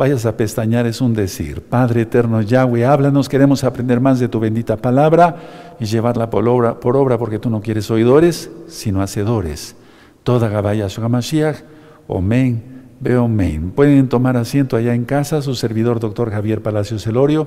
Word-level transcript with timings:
vayas 0.00 0.24
a 0.24 0.34
pestañear 0.34 0.86
es 0.86 1.02
un 1.02 1.12
decir. 1.12 1.60
Padre 1.60 2.00
eterno 2.00 2.40
Yahweh, 2.40 2.86
háblanos, 2.86 3.28
queremos 3.28 3.64
aprender 3.64 4.00
más 4.00 4.18
de 4.18 4.28
tu 4.28 4.40
bendita 4.40 4.78
palabra 4.78 5.36
y 5.78 5.84
llevarla 5.84 6.30
por 6.30 6.48
obra, 6.48 6.80
por 6.80 6.96
obra 6.96 7.18
porque 7.18 7.38
tú 7.38 7.50
no 7.50 7.60
quieres 7.60 7.90
oidores, 7.90 8.50
sino 8.66 9.02
hacedores. 9.02 9.76
Toda 10.22 10.48
Gabaya 10.48 10.86
Mashiach, 11.06 11.56
Omen, 12.06 12.62
Beomen. 12.98 13.72
Pueden 13.72 14.08
tomar 14.08 14.38
asiento 14.38 14.74
allá 14.74 14.94
en 14.94 15.04
casa, 15.04 15.42
su 15.42 15.54
servidor 15.54 16.00
doctor 16.00 16.30
Javier 16.30 16.62
Palacios 16.62 17.06
Elorio, 17.06 17.46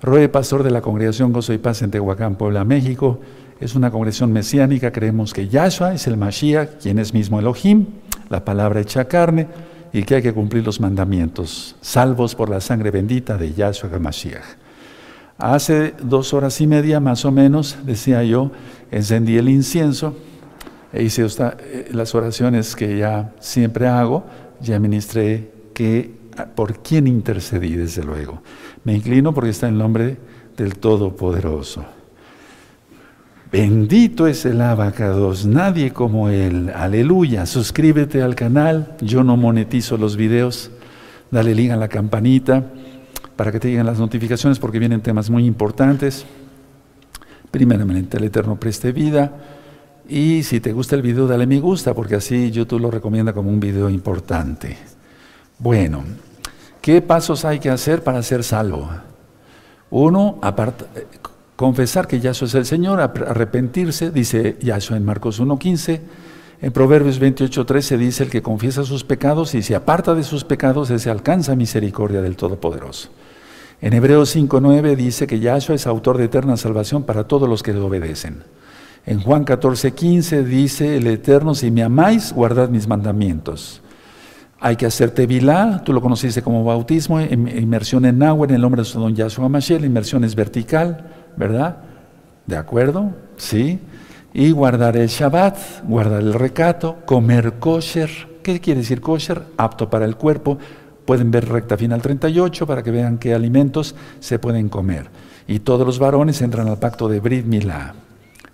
Roe, 0.00 0.30
pastor 0.30 0.62
de 0.62 0.70
la 0.70 0.80
congregación 0.80 1.34
Gozo 1.34 1.52
y 1.52 1.58
Paz 1.58 1.82
en 1.82 1.90
Tehuacán, 1.90 2.36
Puebla, 2.36 2.64
México. 2.64 3.20
Es 3.60 3.74
una 3.74 3.90
congregación 3.90 4.32
mesiánica, 4.32 4.90
creemos 4.90 5.34
que 5.34 5.48
Yahshua 5.48 5.92
es 5.92 6.06
el 6.06 6.16
Mashiach, 6.16 6.78
quien 6.80 6.98
es 6.98 7.12
mismo 7.12 7.40
Elohim, 7.40 7.84
la 8.30 8.42
palabra 8.42 8.80
hecha 8.80 9.04
carne 9.04 9.48
y 9.92 10.02
que 10.04 10.16
hay 10.16 10.22
que 10.22 10.32
cumplir 10.32 10.64
los 10.64 10.80
mandamientos, 10.80 11.76
salvos 11.80 12.34
por 12.34 12.48
la 12.48 12.60
sangre 12.60 12.90
bendita 12.90 13.36
de 13.36 13.52
Yahshua 13.52 13.90
HaMashiach. 13.92 14.44
Hace 15.38 15.94
dos 16.02 16.34
horas 16.34 16.60
y 16.60 16.66
media 16.66 17.00
más 17.00 17.24
o 17.24 17.32
menos, 17.32 17.78
decía 17.84 18.22
yo, 18.22 18.52
encendí 18.90 19.38
el 19.38 19.48
incienso 19.48 20.14
e 20.92 21.02
hice 21.02 21.24
eh, 21.24 21.88
las 21.92 22.14
oraciones 22.14 22.76
que 22.76 22.98
ya 22.98 23.32
siempre 23.40 23.86
hago, 23.88 24.24
ya 24.60 24.78
ministré 24.78 25.50
que 25.72 26.20
por 26.54 26.80
quién 26.80 27.06
intercedí, 27.06 27.74
desde 27.74 28.02
luego. 28.02 28.42
Me 28.84 28.94
inclino 28.94 29.32
porque 29.32 29.50
está 29.50 29.68
en 29.68 29.78
nombre 29.78 30.18
del 30.56 30.78
Todopoderoso. 30.78 31.84
Bendito 33.52 34.28
es 34.28 34.44
el 34.44 34.60
abacados, 34.60 35.44
nadie 35.44 35.92
como 35.92 36.28
él. 36.28 36.70
Aleluya. 36.72 37.46
Suscríbete 37.46 38.22
al 38.22 38.36
canal. 38.36 38.94
Yo 39.00 39.24
no 39.24 39.36
monetizo 39.36 39.96
los 39.96 40.16
videos. 40.16 40.70
Dale 41.32 41.54
link 41.56 41.72
a 41.72 41.76
la 41.76 41.88
campanita 41.88 42.64
para 43.34 43.50
que 43.50 43.58
te 43.58 43.68
lleguen 43.68 43.86
las 43.86 43.98
notificaciones 43.98 44.60
porque 44.60 44.78
vienen 44.78 45.00
temas 45.00 45.30
muy 45.30 45.46
importantes. 45.46 46.24
Primeramente, 47.50 48.18
el 48.18 48.24
Eterno 48.24 48.54
preste 48.54 48.92
vida. 48.92 49.32
Y 50.08 50.44
si 50.44 50.60
te 50.60 50.72
gusta 50.72 50.94
el 50.94 51.02
video, 51.02 51.26
dale 51.26 51.46
me 51.48 51.58
gusta 51.58 51.92
porque 51.92 52.14
así 52.14 52.52
YouTube 52.52 52.80
lo 52.80 52.90
recomienda 52.90 53.32
como 53.32 53.50
un 53.50 53.58
video 53.58 53.90
importante. 53.90 54.76
Bueno, 55.58 56.04
¿qué 56.80 57.02
pasos 57.02 57.44
hay 57.44 57.58
que 57.58 57.70
hacer 57.70 58.04
para 58.04 58.22
ser 58.22 58.44
salvo? 58.44 58.88
Uno, 59.90 60.38
aparta, 60.40 60.86
confesar 61.60 62.08
que 62.08 62.20
Yahshua 62.20 62.48
es 62.48 62.54
el 62.54 62.64
Señor, 62.64 63.02
arrepentirse, 63.02 64.10
dice 64.10 64.56
Yahshua 64.62 64.96
en 64.96 65.04
Marcos 65.04 65.42
1.15. 65.42 66.00
En 66.62 66.72
Proverbios 66.72 67.20
28.13 67.20 67.98
dice, 67.98 68.22
el 68.22 68.30
que 68.30 68.40
confiesa 68.40 68.82
sus 68.82 69.04
pecados 69.04 69.54
y 69.54 69.60
se 69.60 69.74
aparta 69.74 70.14
de 70.14 70.22
sus 70.22 70.42
pecados, 70.42 70.88
ese 70.88 71.10
alcanza 71.10 71.54
misericordia 71.56 72.22
del 72.22 72.36
Todopoderoso. 72.36 73.10
En 73.82 73.92
Hebreos 73.92 74.34
5.9 74.34 74.96
dice 74.96 75.26
que 75.26 75.38
Yahshua 75.38 75.74
es 75.74 75.86
autor 75.86 76.16
de 76.16 76.24
eterna 76.24 76.56
salvación 76.56 77.02
para 77.02 77.24
todos 77.24 77.46
los 77.46 77.62
que 77.62 77.74
le 77.74 77.80
obedecen. 77.80 78.42
En 79.04 79.20
Juan 79.20 79.44
14.15 79.44 80.42
dice, 80.44 80.96
el 80.96 81.08
Eterno, 81.08 81.54
si 81.54 81.70
me 81.70 81.82
amáis, 81.82 82.32
guardad 82.32 82.70
mis 82.70 82.88
mandamientos. 82.88 83.82
Hay 84.60 84.76
que 84.76 84.86
hacerte 84.86 85.26
vilá, 85.26 85.82
tú 85.84 85.92
lo 85.92 86.00
conociste 86.00 86.40
como 86.40 86.64
bautismo, 86.64 87.20
inmersión 87.20 88.06
en 88.06 88.22
agua 88.22 88.46
en 88.46 88.54
el 88.54 88.62
nombre 88.62 88.80
de 88.80 88.86
su 88.86 88.98
don 88.98 89.14
Yahshua 89.14 89.50
Mashiach, 89.50 89.84
inmersión 89.84 90.24
es 90.24 90.34
vertical, 90.34 91.19
¿verdad? 91.36 91.76
¿De 92.46 92.56
acuerdo? 92.56 93.12
Sí. 93.36 93.80
Y 94.32 94.52
guardar 94.52 94.96
el 94.96 95.08
Shabbat, 95.08 95.56
guardar 95.84 96.20
el 96.20 96.34
recato, 96.34 96.98
comer 97.04 97.54
kosher. 97.58 98.10
¿Qué 98.42 98.60
quiere 98.60 98.80
decir 98.80 99.00
kosher? 99.00 99.42
Apto 99.56 99.90
para 99.90 100.04
el 100.04 100.16
cuerpo. 100.16 100.58
Pueden 101.04 101.30
ver 101.30 101.48
recta 101.48 101.76
final 101.76 102.00
38 102.00 102.66
para 102.66 102.82
que 102.82 102.90
vean 102.90 103.18
qué 103.18 103.34
alimentos 103.34 103.94
se 104.20 104.38
pueden 104.38 104.68
comer. 104.68 105.08
Y 105.48 105.60
todos 105.60 105.84
los 105.86 105.98
varones 105.98 106.40
entran 106.42 106.68
al 106.68 106.78
pacto 106.78 107.08
de 107.08 107.20
Brit 107.20 107.44
Milá. 107.44 107.94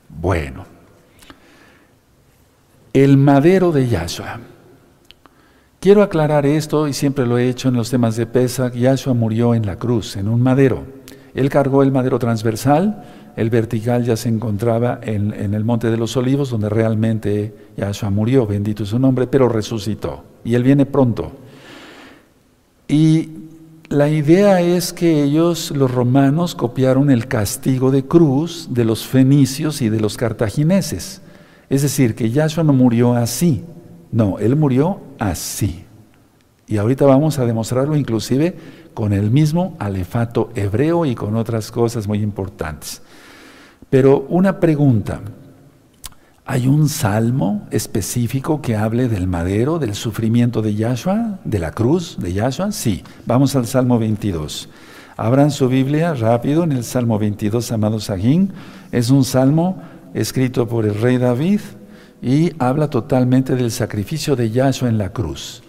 Bueno. 0.08 0.64
El 2.92 3.19
madero 3.19 3.72
de 3.72 3.88
Yahshua. 3.88 4.41
Quiero 5.81 6.03
aclarar 6.03 6.47
esto 6.47 6.88
y 6.88 6.94
siempre 6.94 7.26
lo 7.26 7.36
he 7.36 7.48
hecho 7.48 7.69
en 7.69 7.75
los 7.75 7.91
temas 7.91 8.16
de 8.16 8.26
Pesach. 8.26 8.72
Yahshua 8.72 9.12
murió 9.12 9.54
en 9.54 9.66
la 9.66 9.76
cruz, 9.76 10.16
en 10.16 10.28
un 10.28 10.41
madero. 10.41 10.84
Él 11.36 11.50
cargó 11.50 11.82
el 11.82 11.92
madero 11.92 12.19
transversal, 12.19 13.04
el 13.36 13.50
vertical 13.50 14.04
ya 14.04 14.16
se 14.16 14.30
encontraba 14.30 14.98
en, 15.02 15.32
el 15.32 15.64
Monte 15.64 15.91
de 15.91 15.98
los 15.98 16.16
Olivos, 16.16 16.48
donde 16.48 16.70
realmente 16.70 17.54
Yahshua 17.76 18.08
murió, 18.08 18.47
bendito 18.47 18.84
es 18.84 18.88
su 18.88 18.98
nombre, 18.98 19.26
pero 19.26 19.48
resucitó. 19.48 20.24
Y 20.44 20.54
Él 20.54 20.62
viene 20.62 20.86
pronto. 20.86 21.32
Y 22.88 23.28
la 23.91 24.08
idea 24.08 24.62
es 24.62 24.94
que 24.94 25.22
ellos, 25.22 25.70
los 25.72 25.91
romanos, 25.91 26.54
copiaron 26.54 27.10
el 27.10 27.28
castigo 27.28 27.91
de 27.91 28.06
cruz 28.06 28.68
de 28.70 28.86
los 28.86 29.06
fenicios 29.06 29.82
y 29.82 29.91
de 29.91 30.00
los 30.00 30.16
cartagineses. 30.16 31.20
Es 31.68 31.82
decir, 31.82 32.14
que 32.14 32.30
Yahshua 32.30 32.64
no 32.64 32.72
murió 32.72 33.14
así, 33.14 33.62
no, 34.10 34.38
Él 34.38 34.56
murió 34.56 35.00
así. 35.18 35.85
Y 36.66 36.78
ahorita 36.78 37.04
vamos 37.06 37.38
a 37.38 37.47
demostrarlo 37.47 37.97
inclusive 37.97 38.56
con 38.93 39.12
el 39.12 39.31
mismo 39.31 39.77
alefato 39.78 40.50
hebreo 40.54 41.06
y 41.06 41.15
con 41.15 41.37
otras 41.37 41.71
cosas 41.71 42.09
muy 42.09 42.22
importantes. 42.22 43.03
Pero 43.88 44.27
una 44.28 44.59
pregunta, 44.59 45.21
¿hay 46.44 46.66
un 46.66 46.88
salmo 46.88 47.69
específico 47.71 48.60
que 48.60 48.75
hable 48.75 49.09
del 49.09 49.28
madero, 49.28 49.78
del 49.78 49.94
sufrimiento 49.94 50.60
de 50.60 50.75
Yahshua, 50.75 51.38
de 51.44 51.59
la 51.60 51.71
cruz 51.71 52.16
de 52.19 52.32
Yahshua? 52.32 52.72
Sí, 52.72 53.04
vamos 53.27 53.54
al 53.54 53.66
Salmo 53.66 53.98
22. 53.98 54.69
Abran 55.16 55.50
su 55.50 55.69
Biblia 55.69 56.15
rápido 56.15 56.65
en 56.65 56.72
el 56.72 56.83
Salmo 56.83 57.19
22, 57.19 57.71
amado 57.72 58.00
Sajín. 58.00 58.53
Es 58.91 59.10
un 59.10 59.25
salmo 59.25 59.81
escrito 60.15 60.66
por 60.66 60.84
el 60.84 60.94
rey 60.94 61.16
David 61.19 61.60
y 62.21 62.53
habla 62.59 62.91
totalmente 62.91 63.54
del 63.54 63.71
sacrificio 63.71 64.34
de 64.34 64.50
Yahshua 64.50 64.88
en 64.88 64.98
la 64.98 65.12
cruz. 65.12 65.62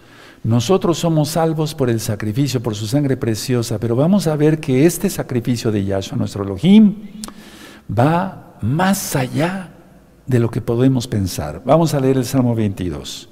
Nosotros 0.48 0.98
somos 0.98 1.32
salvos 1.32 1.76
por 1.76 1.90
el 1.90 2.00
sacrificio, 2.00 2.64
por 2.64 2.74
su 2.74 2.88
sangre 2.88 3.18
preciosa, 3.18 3.80
pero 3.80 3.98
vamos 3.98 4.28
a 4.28 4.36
ver 4.38 4.62
que 4.62 4.86
este 4.86 5.10
sacrificio 5.10 5.74
de 5.74 5.84
Yahshua, 5.84 6.18
nuestro 6.18 6.46
Elohim, 6.46 6.96
va 7.92 8.56
más 8.62 9.18
allá 9.18 9.72
de 10.26 10.40
lo 10.40 10.50
que 10.50 10.62
podemos 10.62 11.06
pensar. 11.06 11.62
Vamos 11.66 11.94
a 11.94 12.00
leer 12.00 12.16
el 12.16 12.24
Salmo 12.24 12.56
22. 12.56 13.28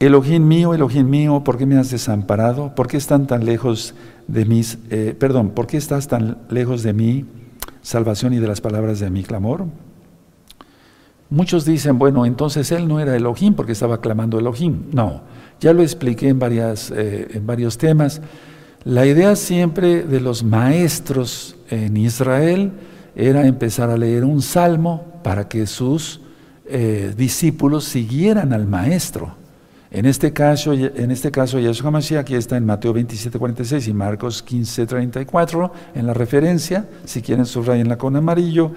Elohim 0.00 0.48
mío, 0.48 0.72
Elohim 0.72 1.10
mío, 1.10 1.44
¿por 1.44 1.58
qué 1.58 1.66
me 1.66 1.76
has 1.76 1.90
desamparado? 1.90 2.74
¿Por 2.74 2.88
qué 2.88 2.96
están 2.96 3.26
tan 3.26 3.44
lejos 3.44 3.94
de 4.26 4.46
mis, 4.46 4.78
eh, 4.88 5.14
perdón, 5.18 5.50
por 5.50 5.66
qué 5.66 5.76
estás 5.76 6.08
tan 6.08 6.38
lejos 6.48 6.82
de 6.82 6.94
mi 6.94 7.26
salvación 7.82 8.32
y 8.32 8.38
de 8.38 8.48
las 8.48 8.62
palabras 8.62 8.98
de 8.98 9.10
mi 9.10 9.22
clamor? 9.22 9.66
Muchos 11.30 11.64
dicen, 11.64 11.98
bueno, 11.98 12.26
entonces 12.26 12.70
él 12.70 12.86
no 12.86 13.00
era 13.00 13.16
Elohim 13.16 13.54
porque 13.54 13.72
estaba 13.72 14.00
clamando 14.00 14.38
Elohim. 14.38 14.84
No, 14.92 15.22
ya 15.60 15.72
lo 15.72 15.82
expliqué 15.82 16.28
en, 16.28 16.38
varias, 16.38 16.90
eh, 16.90 17.28
en 17.32 17.46
varios 17.46 17.78
temas. 17.78 18.20
La 18.84 19.06
idea 19.06 19.34
siempre 19.34 20.02
de 20.02 20.20
los 20.20 20.44
maestros 20.44 21.56
en 21.70 21.96
Israel 21.96 22.72
era 23.16 23.46
empezar 23.46 23.90
a 23.90 23.96
leer 23.96 24.24
un 24.24 24.42
salmo 24.42 25.20
para 25.22 25.48
que 25.48 25.66
sus 25.66 26.20
eh, 26.66 27.14
discípulos 27.16 27.84
siguieran 27.84 28.52
al 28.52 28.66
maestro. 28.66 29.34
En 29.90 30.06
este 30.06 30.32
caso, 30.32 30.72
en 30.72 31.10
este 31.10 31.30
caso 31.30 31.60
Yahshua 31.60 31.92
Mashiach 31.92 32.20
aquí 32.20 32.34
está 32.34 32.56
en 32.56 32.66
Mateo 32.66 32.92
27, 32.92 33.38
46 33.38 33.86
y 33.86 33.94
Marcos 33.94 34.42
15, 34.42 34.86
34, 34.86 35.72
en 35.94 36.06
la 36.06 36.12
referencia, 36.12 36.88
si 37.04 37.22
quieren 37.22 37.46
subrayenla 37.46 37.96
con 37.96 38.16
amarillo 38.16 38.72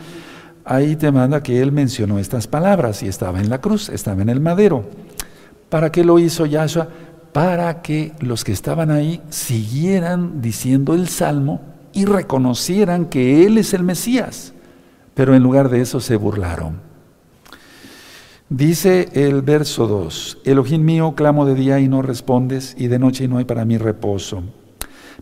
ahí 0.68 0.96
te 0.96 1.12
manda 1.12 1.42
que 1.42 1.62
él 1.62 1.72
mencionó 1.72 2.20
estas 2.20 2.48
palabras 2.48 3.02
y 3.04 3.08
estaba 3.08 3.40
en 3.40 3.50
la 3.50 3.62
cruz, 3.62 3.90
estaba 3.90 4.22
en 4.22 4.30
el 4.30 4.40
madero. 4.40 4.86
¿Para 5.70 5.92
qué 5.92 6.04
lo 6.04 6.20
hizo 6.20 6.46
Yahshua? 6.46 6.90
Para 7.34 7.82
que 7.82 8.14
los 8.20 8.44
que 8.44 8.52
estaban 8.52 8.92
ahí 8.92 9.22
siguieran 9.30 10.42
diciendo 10.42 10.94
el 10.94 11.08
salmo 11.08 11.62
y 11.94 12.06
reconocieran 12.06 13.06
que 13.06 13.46
Él 13.46 13.58
es 13.58 13.74
el 13.74 13.84
Mesías. 13.84 14.54
Pero 15.14 15.36
en 15.36 15.44
lugar 15.44 15.70
de 15.70 15.82
eso 15.82 16.00
se 16.00 16.16
burlaron. 16.16 16.80
Dice 18.50 19.10
el 19.14 19.42
verso 19.42 19.88
2, 19.88 20.40
Elohim 20.46 20.86
mío, 20.86 21.16
clamo 21.16 21.46
de 21.46 21.54
día 21.54 21.80
y 21.80 21.90
no 21.90 22.02
respondes, 22.02 22.76
y 22.78 22.88
de 22.88 22.98
noche 22.98 23.28
no 23.28 23.40
hay 23.40 23.46
para 23.46 23.66
mí 23.66 23.78
reposo. 23.78 24.44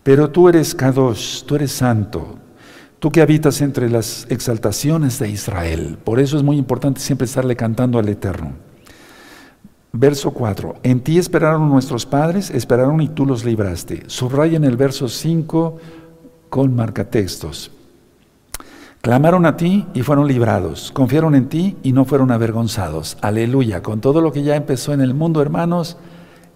Pero 0.04 0.30
tú 0.30 0.48
eres 0.48 0.76
Kadosh, 0.76 1.44
tú 1.44 1.56
eres 1.56 1.72
santo, 1.72 2.38
Tú 3.06 3.12
que 3.12 3.22
habitas 3.22 3.62
entre 3.62 3.88
las 3.88 4.26
exaltaciones 4.32 5.20
de 5.20 5.30
Israel. 5.30 6.00
Por 6.04 6.20
eso 6.20 6.38
es 6.38 6.42
muy 6.42 6.58
importante 6.58 7.00
siempre 7.00 7.26
estarle 7.26 7.56
cantando 7.56 8.00
al 8.00 8.10
Eterno. 8.10 8.54
Verso 9.92 10.32
4. 10.32 10.78
En 10.82 11.02
ti 11.02 11.20
esperaron 11.20 11.70
nuestros 11.70 12.08
padres, 12.08 12.50
esperaron 12.50 13.00
y 13.02 13.10
tú 13.10 13.28
los 13.28 13.46
libraste. 13.46 14.06
Subraya 14.08 14.58
en 14.58 14.64
el 14.64 14.76
verso 14.76 15.08
5 15.08 15.78
con 16.50 16.76
marcatextos. 16.76 17.70
Clamaron 19.02 19.46
a 19.46 19.56
ti 19.56 19.86
y 19.94 20.02
fueron 20.02 20.28
librados. 20.28 20.92
Confiaron 20.92 21.36
en 21.36 21.48
ti 21.48 21.78
y 21.84 21.92
no 21.92 22.06
fueron 22.06 22.32
avergonzados. 22.32 23.20
Aleluya. 23.22 23.84
Con 23.84 24.02
todo 24.02 24.20
lo 24.20 24.32
que 24.32 24.42
ya 24.42 24.56
empezó 24.56 24.94
en 24.94 25.02
el 25.02 25.14
mundo, 25.14 25.44
hermanos, 25.44 25.98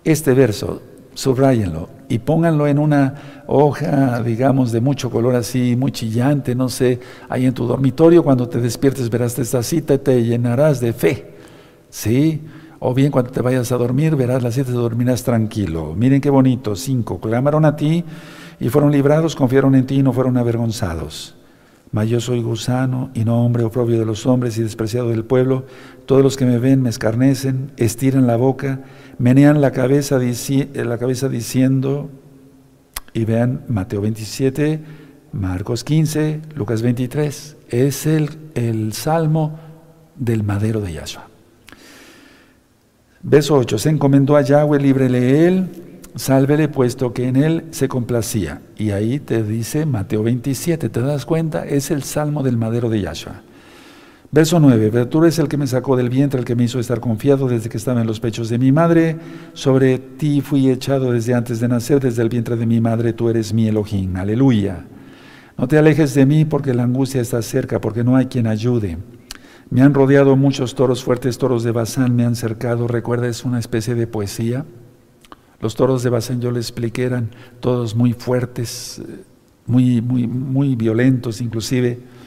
este 0.04 0.34
verso, 0.34 0.82
subrayenlo. 1.20 1.90
y 2.08 2.18
pónganlo 2.20 2.66
en 2.66 2.80
una 2.80 3.44
hoja, 3.46 4.24
digamos, 4.24 4.72
de 4.72 4.80
mucho 4.80 5.12
color 5.12 5.36
así, 5.36 5.76
muy 5.76 5.92
chillante, 5.92 6.56
no 6.56 6.70
sé, 6.70 7.00
ahí 7.28 7.46
en 7.46 7.54
tu 7.54 7.68
dormitorio, 7.68 8.24
cuando 8.24 8.48
te 8.48 8.60
despiertes 8.60 9.10
verás 9.10 9.38
esta 9.38 9.62
cita 9.62 9.96
y 9.96 9.98
te 10.00 10.24
llenarás 10.24 10.80
de 10.80 10.94
fe. 10.94 11.34
¿Sí? 11.90 12.42
O 12.80 12.94
bien 12.94 13.12
cuando 13.12 13.32
te 13.32 13.42
vayas 13.42 13.72
a 13.74 13.78
dormir, 13.78 14.16
verás 14.16 14.42
la 14.42 14.52
cita 14.52 14.72
y 14.72 14.74
te 14.74 14.80
dormirás 14.80 15.24
tranquilo. 15.24 15.94
Miren 15.96 16.22
qué 16.22 16.30
bonito. 16.30 16.76
Cinco, 16.76 17.20
clamaron 17.20 17.66
a 17.66 17.76
ti 17.76 18.06
y 18.60 18.70
fueron 18.70 18.92
librados, 18.92 19.36
confiaron 19.36 19.76
en 19.76 19.86
ti 19.86 19.96
y 19.96 20.04
no 20.04 20.14
fueron 20.14 20.38
avergonzados. 20.38 21.36
Mas 21.92 22.08
yo 22.08 22.22
soy 22.22 22.42
gusano 22.42 23.10
y 23.16 23.26
no 23.26 23.44
hombre 23.44 23.64
oprobio 23.64 24.00
de 24.00 24.06
los 24.06 24.26
hombres 24.28 24.58
y 24.58 24.62
despreciado 24.62 25.10
del 25.10 25.26
pueblo. 25.26 25.66
Todos 26.06 26.22
los 26.22 26.38
que 26.38 26.46
me 26.46 26.60
ven 26.60 26.82
me 26.82 26.90
escarnecen, 26.90 27.72
estiran 27.78 28.28
la 28.28 28.36
boca, 28.36 28.82
menean 29.20 29.62
la 29.62 29.72
cabeza, 29.72 30.20
la 30.74 30.98
cabeza 30.98 31.30
diciendo, 31.30 32.10
y 33.14 33.26
vean 33.26 33.64
Mateo 33.68 34.02
27, 34.02 34.80
Marcos 35.32 35.84
15, 35.84 36.42
Lucas 36.56 36.82
23. 36.82 37.58
Es 37.70 38.08
el, 38.08 38.30
el 38.56 38.94
salmo 38.94 39.60
del 40.16 40.44
madero 40.44 40.82
de 40.82 40.94
Yahshua. 40.94 41.28
Verso 43.22 43.56
8. 43.56 43.78
Se 43.78 43.90
encomendó 43.90 44.36
a 44.36 44.42
Yahweh, 44.42 44.80
líbrele 44.80 45.48
él 45.48 45.70
sálvele 46.16 46.68
puesto 46.68 47.14
que 47.14 47.28
en 47.28 47.36
él 47.36 47.66
se 47.72 47.88
complacía. 47.88 48.62
Y 48.78 48.92
ahí 48.92 49.20
te 49.20 49.44
dice 49.44 49.86
Mateo 49.86 50.24
27, 50.24 50.90
¿te 50.90 51.02
das 51.02 51.26
cuenta? 51.26 51.66
Es 51.66 51.92
el 51.92 52.04
salmo 52.04 52.44
del 52.44 52.58
madero 52.58 52.90
de 52.90 53.02
Yahshua. 53.02 53.42
Verso 54.32 54.60
9, 54.60 55.08
tú 55.08 55.24
eres 55.24 55.40
el 55.40 55.48
que 55.48 55.58
me 55.58 55.66
sacó 55.66 55.98
del 55.98 56.10
vientre, 56.10 56.40
el 56.40 56.46
que 56.46 56.56
me 56.56 56.64
hizo 56.64 56.80
estar 56.80 57.00
confiado 57.00 57.48
desde 57.48 57.68
que 57.68 57.78
estaba 57.78 58.02
en 58.02 58.06
los 58.06 58.20
pechos 58.20 58.48
de 58.50 58.60
mi 58.60 58.72
madre. 58.72 59.18
Sobre 59.54 59.98
ti 59.98 60.42
fui 60.42 60.70
echado 60.70 61.12
desde 61.12 61.34
antes 61.34 61.60
de 61.60 61.68
nacer, 61.68 62.00
desde 62.00 62.22
el 62.22 62.30
vientre 62.30 62.56
de 62.56 62.68
mi 62.68 62.80
madre, 62.80 63.14
tú 63.14 63.30
eres 63.30 63.54
mi 63.54 63.68
Elohim. 63.68 64.16
Aleluya. 64.18 64.86
No 65.58 65.68
te 65.68 65.80
alejes 65.80 66.14
de 66.14 66.28
mí 66.28 66.46
porque 66.46 66.76
la 66.76 66.84
angustia 66.84 67.22
está 67.22 67.42
cerca, 67.42 67.82
porque 67.82 68.04
no 68.04 68.16
hay 68.16 68.28
quien 68.28 68.46
ayude. 68.46 69.00
Me 69.72 69.82
han 69.82 69.96
rodeado 69.96 70.36
muchos 70.36 70.76
toros, 70.76 71.04
fuertes 71.04 71.40
toros 71.40 71.64
de 71.64 71.72
Bazán 71.72 72.16
me 72.16 72.24
han 72.24 72.36
cercado. 72.36 72.88
Recuerda, 72.88 73.28
es 73.28 73.44
una 73.46 73.58
especie 73.58 73.96
de 73.96 74.06
poesía. 74.06 74.64
Los 75.60 75.76
toros 75.76 76.04
de 76.04 76.12
Bazán, 76.12 76.40
yo 76.40 76.52
les 76.52 76.66
expliqué, 76.66 77.06
eran 77.06 77.32
todos 77.60 77.96
muy 77.96 78.14
fuertes, 78.14 79.02
muy, 79.66 80.02
muy, 80.02 80.28
muy 80.28 80.76
violentos 80.76 81.42
inclusive. 81.42 82.19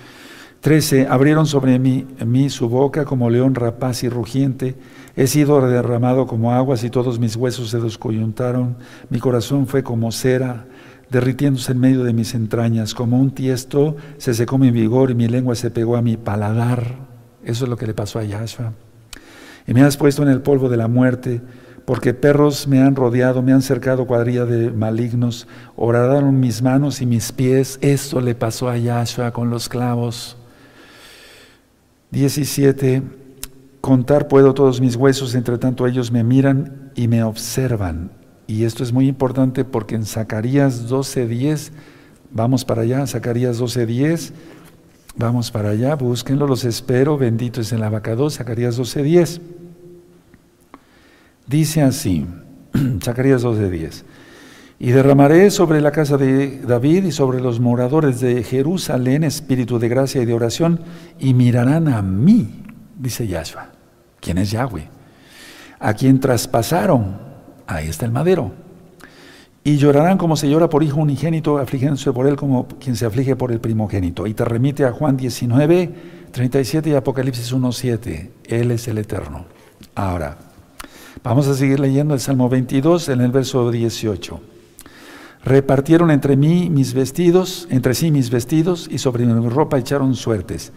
Trece, 0.62 1.08
abrieron 1.08 1.46
sobre 1.46 1.80
mí, 1.80 2.06
mí 2.24 2.48
su 2.48 2.68
boca 2.68 3.04
como 3.04 3.28
león 3.28 3.56
rapaz 3.56 4.04
y 4.04 4.08
rugiente. 4.08 4.76
He 5.16 5.26
sido 5.26 5.60
derramado 5.66 6.28
como 6.28 6.52
aguas 6.52 6.84
y 6.84 6.88
todos 6.88 7.18
mis 7.18 7.34
huesos 7.34 7.70
se 7.70 7.80
descoyuntaron. 7.80 8.76
Mi 9.10 9.18
corazón 9.18 9.66
fue 9.66 9.82
como 9.82 10.12
cera, 10.12 10.66
derritiéndose 11.10 11.72
en 11.72 11.80
medio 11.80 12.04
de 12.04 12.12
mis 12.12 12.32
entrañas. 12.36 12.94
Como 12.94 13.18
un 13.18 13.32
tiesto 13.32 13.96
se 14.18 14.34
secó 14.34 14.56
mi 14.56 14.70
vigor 14.70 15.10
y 15.10 15.16
mi 15.16 15.26
lengua 15.26 15.56
se 15.56 15.72
pegó 15.72 15.96
a 15.96 16.02
mi 16.02 16.16
paladar. 16.16 16.94
Eso 17.42 17.64
es 17.64 17.68
lo 17.68 17.76
que 17.76 17.88
le 17.88 17.94
pasó 17.94 18.20
a 18.20 18.24
Yahshua. 18.24 18.72
Y 19.66 19.74
me 19.74 19.82
has 19.82 19.96
puesto 19.96 20.22
en 20.22 20.28
el 20.28 20.42
polvo 20.42 20.68
de 20.68 20.76
la 20.76 20.86
muerte 20.86 21.40
porque 21.84 22.14
perros 22.14 22.68
me 22.68 22.80
han 22.80 22.94
rodeado, 22.94 23.42
me 23.42 23.52
han 23.52 23.62
cercado 23.62 24.06
cuadrilla 24.06 24.44
de 24.44 24.70
malignos, 24.70 25.48
horadaron 25.74 26.38
mis 26.38 26.62
manos 26.62 27.02
y 27.02 27.06
mis 27.06 27.32
pies. 27.32 27.80
Esto 27.82 28.20
le 28.20 28.36
pasó 28.36 28.68
a 28.68 28.78
Yahshua 28.78 29.32
con 29.32 29.50
los 29.50 29.68
clavos. 29.68 30.36
17. 32.12 33.02
Contar 33.80 34.28
puedo 34.28 34.54
todos 34.54 34.80
mis 34.80 34.94
huesos, 34.94 35.34
entre 35.34 35.58
tanto 35.58 35.86
ellos 35.86 36.12
me 36.12 36.22
miran 36.22 36.92
y 36.94 37.08
me 37.08 37.24
observan. 37.24 38.12
Y 38.46 38.64
esto 38.64 38.84
es 38.84 38.92
muy 38.92 39.08
importante 39.08 39.64
porque 39.64 39.94
en 39.94 40.04
Zacarías 40.04 40.88
12:10, 40.88 41.72
vamos 42.30 42.64
para 42.64 42.82
allá, 42.82 43.06
Zacarías 43.06 43.58
12:10, 43.58 44.32
vamos 45.16 45.50
para 45.50 45.70
allá, 45.70 45.96
búsquenlo, 45.96 46.46
los 46.46 46.64
espero, 46.64 47.16
bendito 47.16 47.60
es 47.60 47.72
el 47.72 47.82
abacado, 47.82 48.28
Zacarías 48.30 48.78
12:10. 48.78 49.40
Dice 51.46 51.82
así, 51.82 52.26
Zacarías 53.02 53.42
12:10, 53.42 54.04
y 54.82 54.90
derramaré 54.90 55.52
sobre 55.52 55.80
la 55.80 55.92
casa 55.92 56.16
de 56.16 56.58
David 56.58 57.04
y 57.04 57.12
sobre 57.12 57.40
los 57.40 57.60
moradores 57.60 58.18
de 58.18 58.42
Jerusalén 58.42 59.22
espíritu 59.22 59.78
de 59.78 59.88
gracia 59.88 60.20
y 60.20 60.24
de 60.24 60.34
oración, 60.34 60.80
y 61.20 61.34
mirarán 61.34 61.86
a 61.86 62.02
mí, 62.02 62.64
dice 62.98 63.28
Yahshua. 63.28 63.68
¿Quién 64.18 64.38
es 64.38 64.50
Yahweh? 64.50 64.88
A 65.78 65.94
quien 65.94 66.18
traspasaron, 66.18 67.16
ahí 67.68 67.86
está 67.86 68.06
el 68.06 68.10
madero. 68.10 68.54
Y 69.62 69.76
llorarán 69.76 70.18
como 70.18 70.34
se 70.34 70.50
llora 70.50 70.68
por 70.68 70.82
hijo 70.82 70.98
unigénito, 70.98 71.58
afligiéndose 71.58 72.12
por 72.12 72.26
él 72.26 72.34
como 72.34 72.66
quien 72.66 72.96
se 72.96 73.06
aflige 73.06 73.36
por 73.36 73.52
el 73.52 73.60
primogénito. 73.60 74.26
Y 74.26 74.34
te 74.34 74.44
remite 74.44 74.84
a 74.84 74.90
Juan 74.90 75.16
19, 75.16 75.94
37 76.32 76.90
y 76.90 76.94
Apocalipsis 76.94 77.52
1, 77.52 77.70
7. 77.70 78.32
Él 78.46 78.72
es 78.72 78.88
el 78.88 78.98
eterno. 78.98 79.44
Ahora, 79.94 80.38
Vamos 81.22 81.46
a 81.46 81.54
seguir 81.54 81.78
leyendo 81.78 82.14
el 82.14 82.20
Salmo 82.20 82.48
22 82.48 83.10
en 83.10 83.20
el 83.20 83.30
verso 83.30 83.70
18. 83.70 84.40
Repartieron 85.44 86.10
entre 86.10 86.36
mí 86.36 86.70
mis 86.70 86.94
vestidos, 86.94 87.66
entre 87.70 87.94
sí 87.94 88.12
mis 88.12 88.30
vestidos, 88.30 88.88
y 88.90 88.98
sobre 88.98 89.26
mi 89.26 89.48
ropa 89.48 89.78
echaron 89.78 90.14
suertes. 90.14 90.72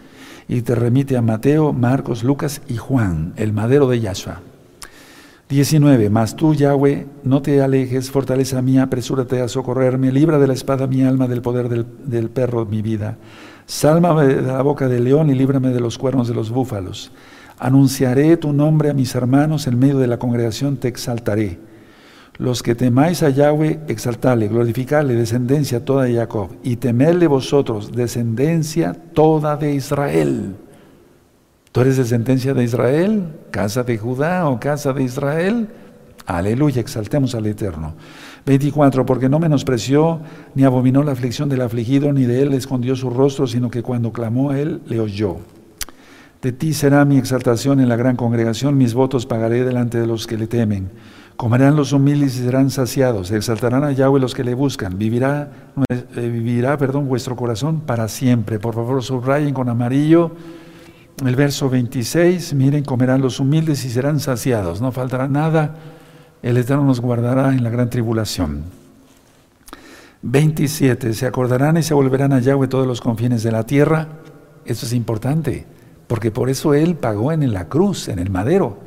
Y 0.48 0.62
te 0.62 0.74
remite 0.74 1.16
a 1.16 1.22
Mateo, 1.22 1.72
Marcos, 1.72 2.24
Lucas 2.24 2.62
y 2.68 2.76
Juan, 2.76 3.32
el 3.36 3.52
madero 3.52 3.88
de 3.88 4.00
Yahshua. 4.00 4.40
19. 5.48 6.10
Mas 6.10 6.34
tú, 6.34 6.54
Yahweh, 6.54 7.06
no 7.22 7.40
te 7.40 7.62
alejes, 7.62 8.10
fortaleza 8.10 8.60
mía, 8.62 8.84
apresúrate 8.84 9.40
a 9.40 9.48
socorrerme, 9.48 10.10
libra 10.10 10.40
de 10.40 10.48
la 10.48 10.54
espada 10.54 10.88
mi 10.88 11.04
alma, 11.04 11.28
del 11.28 11.42
poder 11.42 11.68
del, 11.68 12.30
perro 12.30 12.66
mi 12.66 12.82
vida. 12.82 13.16
Sálvame 13.66 14.26
de 14.26 14.42
la 14.42 14.62
boca 14.62 14.88
del 14.88 15.04
león 15.04 15.30
y 15.30 15.34
líbrame 15.34 15.68
de 15.68 15.80
los 15.80 15.98
cuernos 15.98 16.26
de 16.26 16.34
los 16.34 16.50
búfalos. 16.50 17.12
Anunciaré 17.58 18.36
tu 18.36 18.52
nombre 18.52 18.90
a 18.90 18.94
mis 18.94 19.14
hermanos, 19.14 19.68
en 19.68 19.78
medio 19.78 19.98
de 19.98 20.08
la 20.08 20.18
congregación 20.18 20.76
te 20.76 20.88
exaltaré. 20.88 21.58
Los 22.38 22.62
que 22.62 22.74
temáis 22.74 23.22
a 23.22 23.30
Yahweh, 23.30 23.80
exaltale, 23.88 24.48
glorificale, 24.48 25.14
descendencia 25.14 25.84
toda 25.84 26.04
de 26.04 26.14
Jacob, 26.14 26.50
y 26.62 26.76
temedle 26.76 27.26
vosotros, 27.26 27.92
descendencia 27.92 28.92
toda 29.14 29.56
de 29.56 29.74
Israel. 29.74 30.54
¿Tú 31.72 31.80
eres 31.80 31.96
descendencia 31.96 32.52
de 32.52 32.64
Israel? 32.64 33.34
¿Casa 33.50 33.82
de 33.82 33.96
Judá 33.96 34.48
o 34.48 34.60
casa 34.60 34.92
de 34.92 35.02
Israel? 35.02 35.68
Aleluya, 36.26 36.80
exaltemos 36.80 37.34
al 37.34 37.46
Eterno. 37.46 37.94
24, 38.44 39.06
porque 39.06 39.28
no 39.28 39.38
menospreció 39.38 40.20
ni 40.54 40.64
abominó 40.64 41.02
la 41.02 41.12
aflicción 41.12 41.48
del 41.48 41.62
afligido, 41.62 42.12
ni 42.12 42.24
de 42.24 42.42
él 42.42 42.52
escondió 42.52 42.96
su 42.96 43.10
rostro, 43.10 43.46
sino 43.46 43.70
que 43.70 43.82
cuando 43.82 44.12
clamó 44.12 44.50
a 44.50 44.60
él, 44.60 44.82
le 44.86 45.00
oyó. 45.00 45.36
De 46.42 46.52
ti 46.52 46.74
será 46.74 47.04
mi 47.04 47.16
exaltación 47.16 47.80
en 47.80 47.88
la 47.88 47.96
gran 47.96 48.16
congregación, 48.16 48.76
mis 48.76 48.92
votos 48.92 49.26
pagaré 49.26 49.64
delante 49.64 49.98
de 49.98 50.06
los 50.06 50.26
que 50.26 50.36
le 50.36 50.46
temen. 50.46 50.90
Comerán 51.36 51.76
los 51.76 51.92
humildes 51.92 52.36
y 52.36 52.44
serán 52.44 52.70
saciados, 52.70 53.30
exaltarán 53.30 53.84
a 53.84 53.92
Yahweh 53.92 54.20
los 54.20 54.34
que 54.34 54.42
le 54.42 54.54
buscan, 54.54 54.98
vivirá, 54.98 55.50
eh, 55.90 56.28
vivirá 56.28 56.78
perdón, 56.78 57.08
vuestro 57.08 57.36
corazón 57.36 57.80
para 57.80 58.08
siempre. 58.08 58.58
Por 58.58 58.74
favor, 58.74 59.02
subrayen 59.02 59.52
con 59.52 59.68
amarillo 59.68 60.32
el 61.24 61.36
verso 61.36 61.68
26, 61.68 62.54
miren, 62.54 62.84
comerán 62.84 63.20
los 63.20 63.38
humildes 63.38 63.84
y 63.84 63.90
serán 63.90 64.18
saciados, 64.18 64.80
no 64.80 64.92
faltará 64.92 65.28
nada, 65.28 65.74
el 66.42 66.56
Eterno 66.56 66.84
nos 66.84 67.00
guardará 67.00 67.52
en 67.52 67.62
la 67.62 67.70
gran 67.70 67.90
tribulación. 67.90 68.64
27, 70.22 71.12
se 71.12 71.26
acordarán 71.26 71.76
y 71.76 71.82
se 71.82 71.94
volverán 71.94 72.32
a 72.32 72.40
Yahweh 72.40 72.68
todos 72.68 72.86
los 72.86 73.00
confines 73.00 73.42
de 73.42 73.52
la 73.52 73.64
tierra, 73.64 74.08
esto 74.64 74.86
es 74.86 74.92
importante 74.92 75.66
porque 76.06 76.30
por 76.30 76.50
eso 76.50 76.74
Él 76.74 76.94
pagó 76.94 77.32
en 77.32 77.52
la 77.52 77.68
cruz, 77.68 78.08
en 78.08 78.18
el 78.18 78.30
madero. 78.30 78.78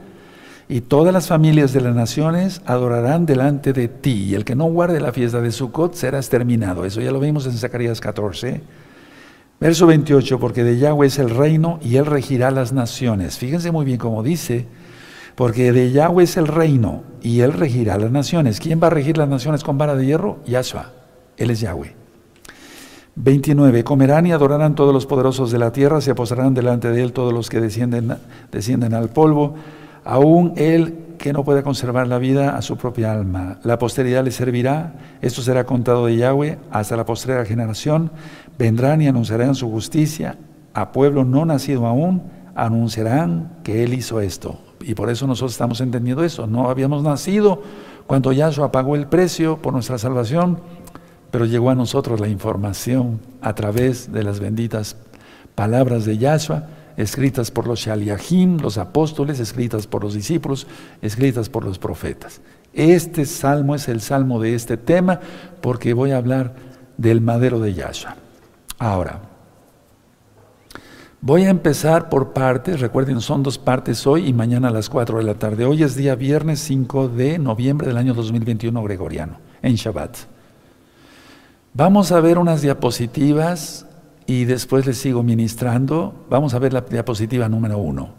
Y 0.71 0.81
todas 0.81 1.11
las 1.11 1.27
familias 1.27 1.73
de 1.73 1.81
las 1.81 1.95
naciones 1.95 2.61
adorarán 2.67 3.25
delante 3.25 3.73
de 3.73 3.87
ti, 3.87 4.25
y 4.25 4.35
el 4.35 4.45
que 4.45 4.53
no 4.53 4.65
guarde 4.65 5.01
la 5.01 5.11
fiesta 5.11 5.41
de 5.41 5.51
Sukkot 5.51 5.95
será 5.95 6.19
exterminado. 6.19 6.85
Eso 6.85 7.01
ya 7.01 7.11
lo 7.11 7.19
vimos 7.19 7.47
en 7.47 7.53
Zacarías 7.53 7.99
14. 7.99 8.61
Verso 9.59 9.87
28, 9.87 10.39
porque 10.39 10.63
de 10.63 10.77
Yahweh 10.77 11.07
es 11.07 11.17
el 11.17 11.31
reino 11.31 11.79
y 11.81 11.95
Él 11.95 12.05
regirá 12.05 12.51
las 12.51 12.71
naciones. 12.71 13.39
Fíjense 13.39 13.71
muy 13.71 13.83
bien 13.83 13.97
cómo 13.97 14.21
dice, 14.21 14.67
porque 15.33 15.71
de 15.71 15.91
Yahweh 15.91 16.25
es 16.25 16.37
el 16.37 16.47
reino 16.47 17.01
y 17.23 17.39
Él 17.39 17.53
regirá 17.53 17.97
las 17.97 18.11
naciones. 18.11 18.59
¿Quién 18.59 18.79
va 18.81 18.87
a 18.87 18.91
regir 18.91 19.17
las 19.17 19.27
naciones 19.27 19.63
con 19.63 19.79
vara 19.79 19.95
de 19.95 20.05
hierro? 20.05 20.37
Yahshua. 20.45 20.93
Él 21.35 21.49
es 21.49 21.61
Yahweh. 21.61 21.95
29. 23.15 23.83
Comerán 23.83 24.27
y 24.27 24.31
adorarán 24.31 24.75
todos 24.75 24.93
los 24.93 25.07
poderosos 25.07 25.51
de 25.51 25.57
la 25.57 25.71
tierra, 25.71 25.99
se 25.99 26.11
aposarán 26.11 26.53
delante 26.53 26.91
de 26.91 27.01
él 27.01 27.11
todos 27.11 27.33
los 27.33 27.49
que 27.49 27.59
descienden, 27.59 28.15
descienden 28.51 28.93
al 28.93 29.09
polvo, 29.09 29.55
aún 30.09 30.53
él 30.55 31.05
que 31.19 31.33
no 31.33 31.43
puede 31.43 31.61
conservar 31.61 32.07
la 32.07 32.17
vida 32.17 32.57
a 32.57 32.63
su 32.63 32.77
propia 32.77 33.11
alma. 33.11 33.59
La 33.63 33.77
posteridad 33.77 34.23
le 34.23 34.31
servirá, 34.31 34.95
esto 35.21 35.43
será 35.43 35.65
contado 35.65 36.07
de 36.07 36.15
Yahweh 36.15 36.57
hasta 36.71 36.97
la 36.97 37.05
postrera 37.05 37.45
generación, 37.45 38.09
vendrán 38.57 39.03
y 39.03 39.07
anunciarán 39.07 39.53
su 39.53 39.69
justicia, 39.69 40.37
a 40.73 40.91
pueblo 40.91 41.25
no 41.25 41.45
nacido 41.45 41.85
aún, 41.85 42.23
anunciarán 42.55 43.59
que 43.63 43.83
él 43.83 43.93
hizo 43.93 44.19
esto. 44.19 44.59
Y 44.81 44.95
por 44.95 45.11
eso 45.11 45.27
nosotros 45.27 45.51
estamos 45.51 45.79
entendiendo 45.79 46.23
eso, 46.23 46.47
no 46.47 46.71
habíamos 46.71 47.03
nacido 47.03 47.61
cuando 48.07 48.31
Yahshua 48.31 48.71
pagó 48.71 48.95
el 48.95 49.05
precio 49.05 49.61
por 49.61 49.73
nuestra 49.73 49.99
salvación, 49.99 50.59
pero 51.29 51.45
llegó 51.45 51.69
a 51.69 51.75
nosotros 51.75 52.19
la 52.19 52.29
información 52.29 53.19
a 53.41 53.53
través 53.53 54.11
de 54.11 54.23
las 54.23 54.39
benditas 54.39 54.95
palabras 55.53 56.05
de 56.05 56.17
Yahshua, 56.17 56.63
escritas 56.99 57.49
por 57.49 57.65
los 57.65 57.79
Shaliahim, 57.79 58.57
los 58.57 58.77
apóstoles, 58.77 59.39
escritas 59.39 59.87
por 59.87 60.03
los 60.03 60.13
discípulos, 60.13 60.67
escritas 61.01 61.47
por 61.47 61.63
los 61.63 61.79
profetas. 61.79 62.41
Este 62.73 63.25
salmo 63.25 63.73
es 63.73 63.87
el 63.87 64.01
salmo 64.01 64.41
de 64.41 64.53
este 64.53 64.75
tema 64.75 65.21
porque 65.61 65.93
voy 65.93 66.11
a 66.11 66.17
hablar 66.17 66.55
del 66.97 67.21
madero 67.21 67.61
de 67.61 67.73
Yahshua. 67.73 68.17
Ahora, 68.77 69.21
voy 71.21 71.43
a 71.43 71.49
empezar 71.49 72.09
por 72.09 72.33
partes, 72.33 72.81
recuerden, 72.81 73.21
son 73.21 73.43
dos 73.43 73.57
partes 73.57 74.05
hoy 74.05 74.27
y 74.27 74.33
mañana 74.33 74.67
a 74.67 74.71
las 74.71 74.89
4 74.89 75.19
de 75.19 75.23
la 75.23 75.35
tarde. 75.35 75.63
Hoy 75.63 75.83
es 75.83 75.95
día 75.95 76.15
viernes 76.15 76.59
5 76.59 77.07
de 77.07 77.39
noviembre 77.39 77.87
del 77.87 77.97
año 77.97 78.13
2021 78.13 78.83
gregoriano, 78.83 79.37
en 79.61 79.75
Shabbat. 79.75 80.17
Vamos 81.73 82.11
a 82.11 82.19
ver 82.19 82.37
unas 82.37 82.61
diapositivas 82.61 83.85
y 84.29 84.45
después 84.45 84.85
les 84.85 84.99
sigo 84.99 85.23
ministrando. 85.23 86.13
Vamos 86.29 86.53
a 86.53 86.59
ver 86.59 86.71
la 86.71 86.81
diapositiva 86.81 87.49
número 87.49 87.79
uno. 87.79 88.11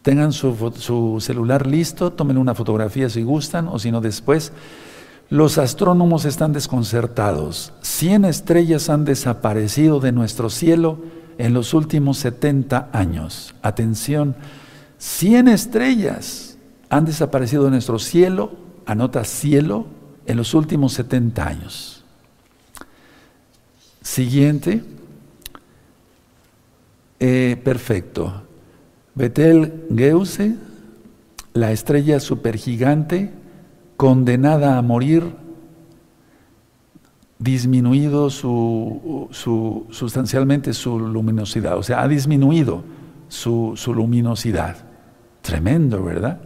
Tengan 0.00 0.32
su, 0.32 1.18
celular 1.20 1.66
listo, 1.66 2.14
tomen 2.14 2.38
una 2.38 2.54
fotografía 2.54 3.10
si 3.10 3.22
gustan 3.22 3.68
o 3.68 3.78
si 3.78 3.92
no 3.92 4.00
después. 4.00 4.52
Los 5.28 5.58
astrónomos 5.58 6.24
están 6.24 6.54
desconcertados. 6.54 7.74
100 7.82 8.24
estrellas 8.24 8.88
han 8.88 9.04
desaparecido 9.04 10.00
de 10.00 10.12
nuestro 10.12 10.48
cielo 10.48 10.98
en 11.36 11.52
los 11.52 11.74
últimos 11.74 12.16
70 12.16 12.88
años. 12.94 13.54
Atención, 13.60 14.34
100 14.96 15.48
estrellas 15.48 16.56
han 16.88 17.04
desaparecido 17.04 17.64
de 17.64 17.70
nuestro 17.72 17.98
cielo, 17.98 18.52
anota 18.86 19.24
cielo, 19.24 19.84
en 20.24 20.38
los 20.38 20.54
últimos 20.54 20.94
70 20.94 21.46
años. 21.46 21.99
Siguiente. 24.10 24.82
Eh, 27.20 27.56
perfecto. 27.62 28.42
Betel 29.14 29.86
Geuse, 29.94 30.56
la 31.52 31.70
estrella 31.70 32.18
supergigante, 32.18 33.30
condenada 33.96 34.78
a 34.78 34.82
morir, 34.82 35.22
disminuido 37.38 38.30
su, 38.30 39.28
sustancialmente 39.90 40.72
su 40.72 40.98
luminosidad, 40.98 41.78
o 41.78 41.84
sea, 41.84 42.02
ha 42.02 42.08
disminuido 42.08 42.82
su, 43.28 43.74
su 43.76 43.94
luminosidad. 43.94 44.76
Tremendo, 45.40 46.02
¿verdad? 46.02 46.40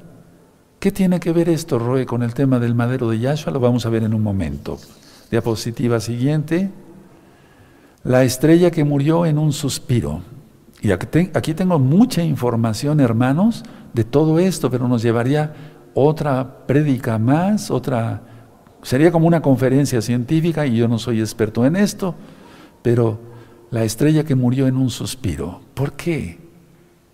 ¿Qué 0.79 0.93
tiene 0.93 1.19
que 1.19 1.33
ver 1.33 1.49
esto, 1.49 1.79
Roe, 1.79 2.05
con 2.05 2.23
el 2.23 2.35
tema 2.35 2.59
del 2.59 2.75
madero 2.75 3.09
de 3.09 3.21
Yahshua? 3.21 3.55
Lo 3.55 3.61
vamos 3.61 3.87
a 3.87 3.89
ver 3.89 4.03
en 4.03 4.13
un 4.13 4.23
momento. 4.23 4.79
Diapositiva 5.31 5.99
siguiente 5.99 6.71
la 8.05 8.23
estrella 8.23 8.71
que 8.71 8.85
murió 8.85 9.27
en 9.27 9.39
un 9.39 9.53
suspiro. 9.53 10.21
Y 10.81 10.93
aquí 10.93 11.55
tengo 11.55 11.79
mucha 11.79 12.23
información, 12.23 13.01
hermanos, 13.01 13.65
de 13.95 14.05
todo 14.05 14.39
esto, 14.39 14.71
pero 14.71 14.87
nos 14.87 15.03
llevaría 15.03 15.55
otra 15.95 16.67
prédica 16.67 17.19
más, 17.19 17.71
otra, 17.71 18.23
sería 18.83 19.11
como 19.11 19.27
una 19.27 19.41
conferencia 19.41 20.03
científica 20.03 20.67
y 20.67 20.77
yo 20.77 20.87
no 20.87 20.99
soy 20.99 21.21
experto 21.21 21.65
en 21.65 21.77
esto, 21.77 22.15
pero 22.83 23.19
la 23.71 23.85
estrella 23.85 24.25
que 24.25 24.35
murió 24.35 24.67
en 24.67 24.77
un 24.77 24.91
suspiro. 24.91 25.63
¿Por 25.73 25.95
qué? 25.95 26.39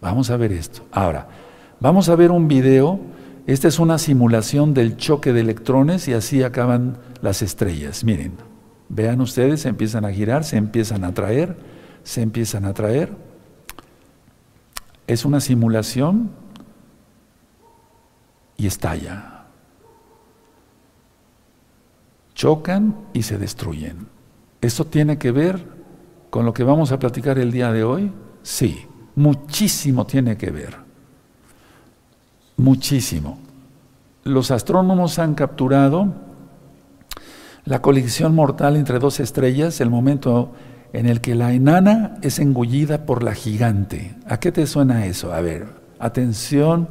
Vamos 0.00 0.30
a 0.30 0.36
ver 0.36 0.52
esto. 0.52 0.82
Ahora, 0.90 1.28
vamos 1.78 2.08
a 2.08 2.16
ver 2.16 2.32
un 2.32 2.48
video. 2.48 2.98
Esta 3.46 3.68
es 3.68 3.78
una 3.78 3.98
simulación 3.98 4.74
del 4.74 4.96
choque 4.96 5.32
de 5.32 5.42
electrones 5.42 6.08
y 6.08 6.14
así 6.14 6.42
acaban 6.42 6.98
las 7.22 7.42
estrellas. 7.42 8.02
Miren. 8.02 8.49
Vean 8.90 9.20
ustedes, 9.20 9.60
se 9.62 9.68
empiezan 9.68 10.04
a 10.04 10.10
girar, 10.10 10.42
se 10.42 10.56
empiezan 10.56 11.04
a 11.04 11.14
traer, 11.14 11.56
se 12.02 12.22
empiezan 12.22 12.64
a 12.64 12.74
traer. 12.74 13.12
Es 15.06 15.24
una 15.24 15.40
simulación 15.40 16.30
y 18.56 18.66
estalla. 18.66 19.44
Chocan 22.34 22.96
y 23.12 23.22
se 23.22 23.38
destruyen. 23.38 24.08
¿Esto 24.60 24.84
tiene 24.84 25.18
que 25.18 25.30
ver 25.30 25.64
con 26.28 26.44
lo 26.44 26.52
que 26.52 26.64
vamos 26.64 26.90
a 26.90 26.98
platicar 26.98 27.38
el 27.38 27.52
día 27.52 27.70
de 27.72 27.84
hoy? 27.84 28.12
Sí, 28.42 28.86
muchísimo 29.14 30.04
tiene 30.04 30.36
que 30.36 30.50
ver. 30.50 30.76
Muchísimo. 32.56 33.38
Los 34.24 34.50
astrónomos 34.50 35.20
han 35.20 35.34
capturado 35.34 36.29
la 37.70 37.80
colisión 37.80 38.34
mortal 38.34 38.74
entre 38.74 38.98
dos 38.98 39.20
estrellas, 39.20 39.80
el 39.80 39.90
momento 39.90 40.50
en 40.92 41.06
el 41.06 41.20
que 41.20 41.36
la 41.36 41.52
enana 41.52 42.16
es 42.20 42.40
engullida 42.40 43.06
por 43.06 43.22
la 43.22 43.32
gigante. 43.32 44.16
¿A 44.26 44.40
qué 44.40 44.50
te 44.50 44.66
suena 44.66 45.06
eso? 45.06 45.32
A 45.32 45.40
ver, 45.40 45.68
atención, 46.00 46.88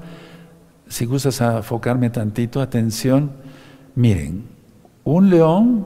si 0.88 1.04
gustas 1.04 1.42
enfocarme 1.42 2.10
tantito, 2.12 2.62
atención. 2.62 3.32
Miren, 3.96 4.46
un 5.04 5.30
león 5.30 5.86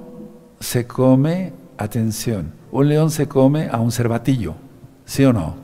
se 0.59 0.85
come, 0.85 1.53
atención, 1.79 2.53
un 2.71 2.87
león 2.87 3.09
se 3.09 3.27
come 3.27 3.69
a 3.71 3.79
un 3.79 3.91
cervatillo, 3.91 4.53
¿sí 5.05 5.25
o 5.25 5.33
no? 5.33 5.55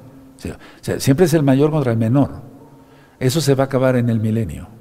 siempre 0.98 1.28
es 1.28 1.36
el 1.36 1.44
mayor 1.44 1.70
contra 1.70 1.92
el 1.92 2.00
menor. 2.00 2.42
Eso 3.20 3.42
se 3.42 3.54
va 3.54 3.66
a 3.66 3.68
acabar 3.68 3.96
en 3.96 4.10
el 4.10 4.20
milenio. 4.20 4.79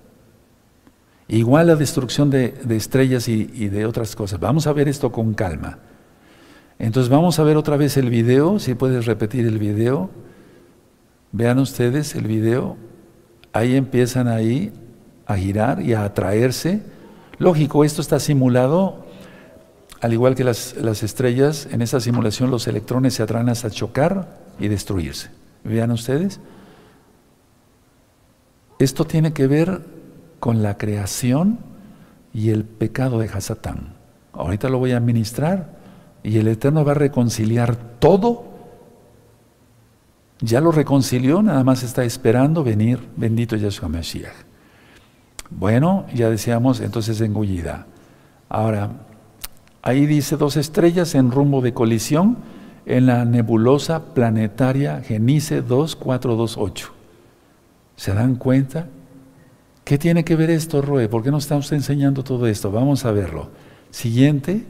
Igual 1.28 1.66
la 1.66 1.76
destrucción 1.76 2.30
de, 2.30 2.54
estrellas 2.70 3.28
y, 3.28 3.44
de 3.68 3.84
otras 3.84 4.16
cosas. 4.16 4.40
Vamos 4.40 4.66
a 4.66 4.72
ver 4.72 4.88
esto 4.88 5.12
con 5.12 5.34
calma. 5.34 5.78
Entonces 6.78 7.10
vamos 7.10 7.38
a 7.38 7.42
ver 7.42 7.58
otra 7.58 7.76
vez 7.76 7.98
el 7.98 8.08
video, 8.08 8.58
si 8.58 8.74
puedes 8.74 9.04
repetir 9.04 9.46
el 9.46 9.58
video. 9.58 10.10
Vean 11.32 11.58
ustedes 11.58 12.14
el 12.14 12.26
video. 12.26 12.78
Ahí 13.52 13.76
empiezan 13.76 14.26
ahí 14.26 14.72
a 15.26 15.36
girar 15.36 15.82
y 15.82 15.92
a 15.92 16.04
atraerse. 16.04 16.80
Lógico, 17.38 17.84
esto 17.84 18.00
está 18.00 18.18
simulado, 18.20 19.04
al 20.00 20.14
igual 20.14 20.34
que 20.34 20.44
las, 20.44 20.76
las 20.76 21.02
estrellas, 21.02 21.68
en 21.70 21.82
esa 21.82 22.00
simulación 22.00 22.50
los 22.50 22.66
electrones 22.68 23.14
se 23.14 23.22
atraen 23.22 23.50
hasta 23.50 23.68
chocar 23.68 24.38
y 24.58 24.68
destruirse. 24.68 25.28
Vean 25.62 25.90
ustedes. 25.90 26.40
Esto 28.78 29.04
tiene 29.04 29.34
que 29.34 29.46
ver 29.46 29.97
con 30.40 30.62
la 30.62 30.78
creación 30.78 31.58
y 32.32 32.50
el 32.50 32.64
pecado 32.64 33.18
de 33.18 33.28
Hasatán. 33.28 33.94
Ahorita 34.32 34.68
lo 34.68 34.78
voy 34.78 34.92
a 34.92 35.00
ministrar 35.00 35.76
y 36.22 36.38
el 36.38 36.48
Eterno 36.48 36.84
va 36.84 36.92
a 36.92 36.94
reconciliar 36.94 37.76
todo. 37.98 38.44
Ya 40.40 40.60
lo 40.60 40.70
reconcilió, 40.70 41.42
nada 41.42 41.64
más 41.64 41.82
está 41.82 42.04
esperando 42.04 42.62
venir, 42.62 43.00
bendito 43.16 43.56
Yahshua 43.56 43.88
Mashiach. 43.88 44.34
Bueno, 45.50 46.06
ya 46.14 46.30
decíamos 46.30 46.80
entonces 46.80 47.20
engullida. 47.20 47.86
Ahora, 48.48 48.90
ahí 49.82 50.06
dice 50.06 50.36
dos 50.36 50.56
estrellas 50.56 51.14
en 51.14 51.30
rumbo 51.30 51.60
de 51.60 51.74
colisión 51.74 52.36
en 52.86 53.06
la 53.06 53.24
nebulosa 53.24 54.14
planetaria 54.14 55.00
Genice 55.02 55.62
2428. 55.62 56.92
¿Se 57.96 58.14
dan 58.14 58.36
cuenta? 58.36 58.86
¿Qué 59.88 59.96
tiene 59.96 60.22
que 60.22 60.36
ver 60.36 60.50
esto, 60.50 60.82
Roe? 60.82 61.08
¿Por 61.08 61.22
qué 61.22 61.30
nos 61.30 61.44
está 61.44 61.56
usted 61.56 61.76
enseñando 61.76 62.22
todo 62.22 62.46
esto? 62.46 62.70
Vamos 62.70 63.06
a 63.06 63.10
verlo. 63.10 63.48
Siguiente. 63.90 64.66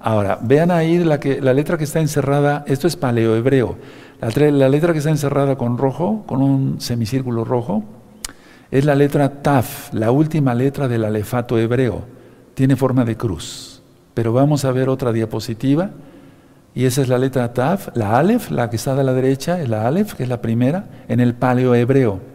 Ahora, 0.00 0.38
vean 0.40 0.70
ahí 0.70 0.96
la, 0.96 1.18
letra 1.52 1.76
que 1.76 1.84
está 1.84 2.00
encerrada, 2.00 2.64
esto 2.66 2.86
es 2.86 2.96
paleohebreo. 2.96 3.76
La, 4.18 4.50
la 4.50 4.70
letra 4.70 4.94
que 4.94 5.00
está 5.00 5.10
encerrada 5.10 5.58
con 5.58 5.76
rojo, 5.76 6.24
con 6.26 6.40
un 6.40 6.80
semicírculo 6.80 7.44
rojo, 7.44 7.84
es 8.70 8.86
la 8.86 8.94
letra 8.94 9.42
Taf, 9.42 9.92
la 9.92 10.10
última 10.10 10.54
letra 10.54 10.88
del 10.88 11.04
alefato 11.04 11.58
hebreo. 11.58 12.04
Tiene 12.54 12.74
forma 12.74 13.04
de 13.04 13.18
cruz. 13.18 13.82
Pero 14.14 14.32
vamos 14.32 14.64
a 14.64 14.72
ver 14.72 14.88
otra 14.88 15.12
diapositiva. 15.12 15.90
Y 16.74 16.86
esa 16.86 17.02
es 17.02 17.10
la 17.10 17.18
letra 17.18 17.52
Taf, 17.52 17.90
la 17.94 18.16
Aleph, 18.18 18.50
la 18.50 18.70
que 18.70 18.76
está 18.76 18.98
a 18.98 19.02
la 19.02 19.12
derecha, 19.12 19.60
es 19.60 19.68
la 19.68 19.86
Aleph, 19.86 20.14
que 20.14 20.22
es 20.22 20.30
la 20.30 20.40
primera, 20.40 20.86
en 21.08 21.20
el 21.20 21.34
paleohebreo. 21.34 22.31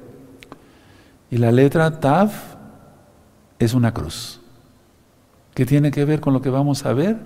Y 1.30 1.38
la 1.38 1.52
letra 1.52 2.00
Tav 2.00 2.32
es 3.60 3.74
una 3.74 3.94
cruz. 3.94 4.40
¿Qué 5.54 5.66
tiene 5.66 5.92
que 5.92 6.06
ver 6.06 6.20
con 6.20 6.34
lo 6.34 6.42
que 6.42 6.50
vamos 6.50 6.86
a 6.86 6.94
ver? 6.94 7.18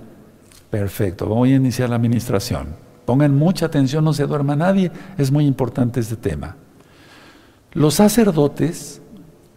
Perfecto, 0.70 1.27
voy 1.27 1.53
a 1.53 1.58
iniciar 1.58 1.89
la 1.89 1.98
administración. 1.98 2.75
Pongan 3.05 3.36
mucha 3.36 3.65
atención, 3.65 4.05
no 4.05 4.13
se 4.13 4.25
duerma 4.25 4.55
nadie, 4.55 4.91
es 5.17 5.31
muy 5.31 5.46
importante 5.46 6.00
este 6.00 6.15
tema. 6.15 6.55
Los 7.74 7.96
sacerdotes, 7.96 9.01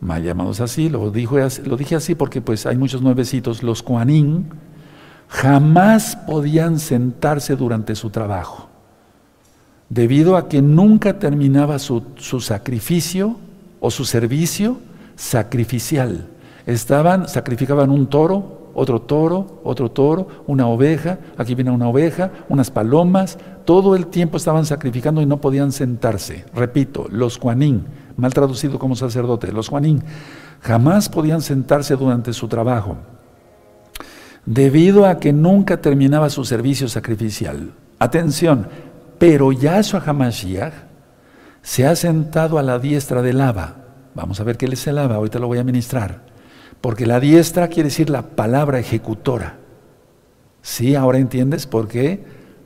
mal 0.01 0.23
llamados 0.23 0.61
así, 0.61 0.89
lo, 0.89 1.05
lo 1.05 1.77
dije 1.77 1.95
así 1.95 2.15
porque 2.15 2.41
pues 2.41 2.67
hay 2.67 2.77
muchos 2.77 3.01
nuevecitos, 3.01 3.63
los 3.63 3.83
Kuanín, 3.83 4.51
jamás 5.29 6.17
podían 6.17 6.79
sentarse 6.79 7.57
durante 7.57 7.95
su 7.95 8.11
trabajo, 8.11 8.69
debido 9.89 10.37
a 10.37 10.49
que 10.49 10.61
nunca 10.63 11.19
terminaba 11.19 11.79
su, 11.79 12.03
su 12.17 12.41
sacrificio 12.41 13.39
o 13.85 13.91
su 13.91 14.07
servicio 14.07 14.79
sacrificial. 15.15 16.27
Estaban, 16.65 17.29
sacrificaban 17.29 17.91
un 17.91 18.07
toro, 18.07 18.71
otro 18.73 19.03
toro, 19.03 19.61
otro 19.63 19.91
toro, 19.91 20.27
una 20.47 20.67
oveja, 20.69 21.19
aquí 21.37 21.55
viene 21.55 21.71
una 21.71 21.87
oveja, 21.87 22.31
unas 22.49 22.71
palomas, 22.71 23.37
todo 23.67 23.95
el 23.95 24.07
tiempo 24.07 24.39
estaban 24.39 24.65
sacrificando 24.65 25.21
y 25.21 25.27
no 25.27 25.39
podían 25.39 25.71
sentarse. 25.71 26.47
Repito, 26.55 27.09
los 27.11 27.37
Juanín, 27.37 27.85
mal 28.17 28.33
traducido 28.33 28.79
como 28.79 28.97
sacerdote, 28.97 29.53
los 29.53 29.69
Juanín, 29.69 30.03
jamás 30.63 31.11
podían 31.11 31.43
sentarse 31.43 31.95
durante 31.95 32.33
su 32.33 32.49
trabajo, 32.49 32.97
debido 34.47 35.05
a 35.05 35.19
que 35.19 35.35
nunca 35.35 35.83
terminaba 35.83 36.31
su 36.31 36.47
servicio 36.47 36.89
sacrificial. 36.89 37.73
Atención, 37.99 38.67
pero 39.19 39.53
Yahshua 39.53 40.03
Hamashiach 40.07 40.94
se 41.65 41.87
ha 41.87 41.97
sentado 41.97 42.59
a 42.59 42.63
la 42.63 42.79
diestra 42.79 43.23
del 43.23 43.39
lava. 43.39 43.77
Vamos 44.15 44.39
a 44.39 44.45
ver 44.45 44.59
qué 44.59 44.67
es 44.67 44.87
el 44.87 44.97
lava, 44.97 45.17
ahorita 45.17 45.39
lo 45.39 45.47
voy 45.47 45.59
a 45.59 45.65
ministrar. 45.65 46.21
Porque 46.83 47.07
la 47.07 47.19
diestra 47.19 47.69
quiere 47.69 47.89
decir 47.89 48.11
la 48.11 48.21
palabra 48.21 48.79
ejecutora. 48.79 49.57
¿Sí? 50.61 50.95
Ahora 50.95 51.19
entiendes 51.19 51.67
por 51.67 51.89
qué 51.89 52.23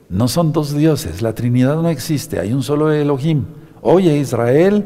no 0.09 0.27
son 0.27 0.51
dos 0.51 0.73
dioses, 0.75 1.21
la 1.21 1.33
Trinidad 1.33 1.81
no 1.81 1.89
existe, 1.89 2.39
hay 2.39 2.51
un 2.51 2.61
solo 2.61 2.91
Elohim. 2.91 3.45
Oye 3.81 4.17
Israel, 4.17 4.85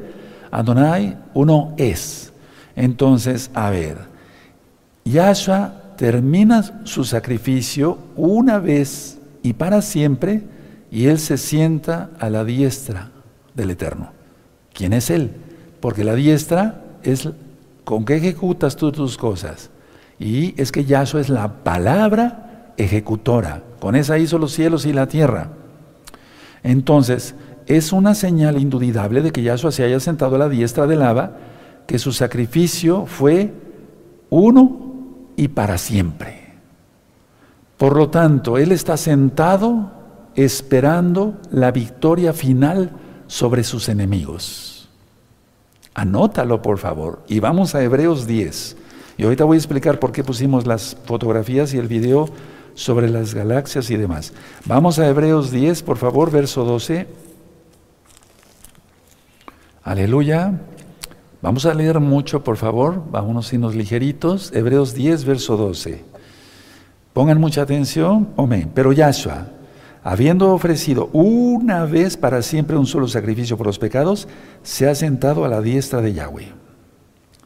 Adonai, 0.51 1.17
uno 1.34 1.74
es. 1.77 2.32
Entonces, 2.75 3.50
a 3.55 3.72
ver, 3.72 3.98
Yahshua 5.05 5.96
termina 5.98 6.82
su 6.84 7.03
sacrificio 7.03 7.98
una 8.15 8.60
vez 8.60 9.17
y 9.41 9.53
para 9.53 9.82
siempre, 9.82 10.43
y 10.91 11.08
Él 11.08 11.17
se 11.17 11.38
sienta 11.39 12.12
a 12.20 12.29
la 12.29 12.43
diestra 12.46 13.12
del 13.56 13.72
Eterno. 13.72 14.12
¿Quién 14.74 14.94
es 14.94 15.10
Él? 15.10 15.32
Porque 15.80 16.04
la 16.04 16.16
diestra 16.16 16.82
es 17.04 17.30
con 17.84 18.06
qué 18.06 18.16
ejecutas 18.16 18.76
tú 18.76 18.92
tus 18.92 19.18
cosas. 19.18 19.70
Y 20.20 20.60
es 20.62 20.72
que 20.72 20.86
Yahshua 20.86 21.22
es 21.22 21.30
la 21.30 21.64
palabra 21.64 22.74
ejecutora. 22.78 23.64
Con 23.80 23.96
esa 23.96 24.18
hizo 24.18 24.38
los 24.38 24.54
cielos 24.54 24.86
y 24.86 24.94
la 24.94 25.08
tierra. 25.08 25.50
Entonces, 26.64 27.36
es 27.66 27.94
una 27.94 28.16
señal 28.16 28.60
indudable 28.60 29.22
de 29.22 29.32
que 29.32 29.44
Yahshua 29.44 29.72
se 29.72 29.84
haya 29.84 30.00
sentado 30.00 30.36
a 30.36 30.40
la 30.40 30.50
diestra 30.50 30.88
del 30.88 31.00
lava, 31.00 31.38
que 31.88 32.00
su 32.00 32.12
sacrificio 32.12 33.06
fue 33.06 33.54
uno 34.30 34.94
y 35.36 35.50
para 35.50 35.78
siempre. 35.78 36.54
Por 37.78 37.98
lo 37.98 38.10
tanto, 38.10 38.58
Él 38.58 38.72
está 38.72 38.96
sentado 38.98 39.92
esperando 40.36 41.40
la 41.52 41.72
victoria 41.72 42.34
final 42.34 42.92
sobre 43.27 43.63
sus 43.63 43.89
enemigos. 43.89 44.89
Anótalo, 45.94 46.62
por 46.62 46.80
favor. 46.80 47.24
Y 47.27 47.39
vamos 47.39 47.75
a 47.75 47.84
Hebreos 47.84 48.25
10. 48.25 48.77
Y 49.18 49.24
ahorita 49.24 49.44
voy 49.44 49.56
a 49.56 49.60
explicar 49.60 50.00
por 50.00 50.12
qué 50.12 50.24
pusimos 50.24 50.65
las 50.65 50.98
fotografías 51.06 51.74
y 51.74 51.77
el 51.77 51.88
video 51.88 52.30
sobre 52.74 53.10
las 53.10 53.34
galaxias 53.34 53.89
y 53.92 53.98
demás. 53.98 54.34
Vamos 54.65 54.98
a 55.00 55.08
Hebreos 55.08 55.51
10, 55.51 55.84
por 55.84 55.98
favor, 55.98 56.32
verso 56.32 56.63
12. 56.65 57.08
Aleluya. 59.84 60.60
Vamos 61.42 61.65
a 61.65 61.74
leer 61.74 62.00
mucho, 62.00 62.44
por 62.44 62.58
favor. 62.58 63.03
Vámonos 63.12 63.51
unos 63.53 63.75
ligeritos. 63.75 64.51
Hebreos 64.53 64.94
10, 64.94 65.25
verso 65.25 65.58
12. 65.58 66.03
Pongan 67.12 67.39
mucha 67.39 67.62
atención. 67.62 68.30
Amén. 68.38 68.72
Pero 68.74 68.94
Yahshua, 68.94 69.48
habiendo 70.04 70.52
ofrecido 70.52 71.10
una 71.14 71.86
vez 71.86 72.18
para 72.18 72.42
siempre 72.42 72.78
un 72.78 72.86
solo 72.86 73.08
sacrificio 73.08 73.58
por 73.58 73.68
los 73.68 73.80
pecados, 73.80 74.28
se 74.62 74.88
ha 74.88 74.96
sentado 74.96 75.46
a 75.46 75.48
la 75.48 75.62
diestra 75.62 76.02
de 76.02 76.14
Yahweh. 76.14 76.52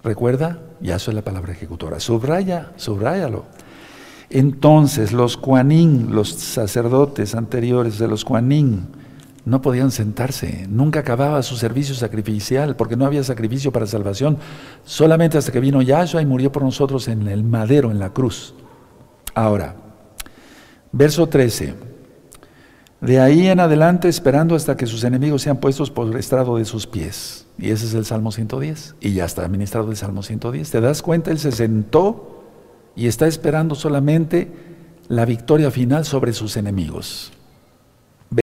¿Recuerda? 0.03 0.59
Yahshua 0.79 1.11
es 1.11 1.15
la 1.15 1.21
palabra 1.21 1.53
ejecutora. 1.53 1.99
Subraya, 1.99 2.71
subráyalo. 2.75 3.45
Entonces 4.29 5.13
los 5.13 5.37
cuanín, 5.37 6.13
los 6.13 6.29
sacerdotes 6.29 7.35
anteriores 7.35 7.97
de 7.97 8.07
los 8.07 8.25
cuanín, 8.25 8.87
no 9.45 9.61
podían 9.61 9.91
sentarse, 9.91 10.67
nunca 10.69 10.99
acababa 10.99 11.41
su 11.41 11.55
servicio 11.55 11.95
sacrificial, 11.95 12.75
porque 12.75 12.97
no 12.97 13.05
había 13.05 13.23
sacrificio 13.23 13.71
para 13.71 13.87
salvación, 13.87 14.37
solamente 14.83 15.37
hasta 15.37 15.53
que 15.53 15.61
vino 15.61 15.81
Yahshua 15.81 16.21
y 16.21 16.25
murió 16.25 16.51
por 16.51 16.63
nosotros 16.63 17.07
en 17.07 17.29
el 17.29 17.45
madero, 17.45 17.89
en 17.89 17.99
la 17.99 18.11
cruz. 18.11 18.53
Ahora, 19.33 19.75
verso 20.91 21.27
13. 21.27 21.96
De 23.01 23.19
ahí 23.19 23.47
en 23.47 23.59
adelante 23.59 24.07
esperando 24.07 24.55
hasta 24.55 24.75
que 24.75 24.87
sus 24.87 25.03
enemigos 25.03 25.43
sean 25.43 25.57
puestos 25.57 25.91
por 25.91 26.07
el 26.07 26.15
estrado 26.15 26.57
de 26.57 26.65
sus 26.65 26.87
pies. 26.87 27.45
Y 27.59 27.69
ese 27.69 27.85
es 27.85 27.93
el 27.93 28.05
Salmo 28.05 28.31
110. 28.31 28.95
Y 28.99 29.13
ya 29.13 29.25
está 29.25 29.45
administrado 29.45 29.91
el 29.91 29.97
Salmo 29.97 30.23
110. 30.23 30.71
¿Te 30.71 30.81
das 30.81 31.01
cuenta? 31.01 31.29
Él 31.29 31.37
se 31.37 31.51
sentó 31.51 32.43
y 32.95 33.07
está 33.07 33.27
esperando 33.27 33.75
solamente 33.75 34.51
la 35.07 35.25
victoria 35.25 35.69
final 35.69 36.05
sobre 36.05 36.33
sus 36.33 36.57
enemigos. 36.57 37.31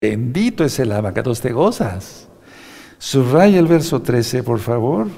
Bendito 0.01 0.65
es 0.65 0.79
el 0.79 0.93
abacados, 0.93 1.41
te 1.41 1.53
gozas. 1.53 2.29
Subraya 2.99 3.59
el 3.59 3.67
verso 3.67 4.03
13, 4.03 4.45
por 4.45 4.61
favor. 4.61 5.09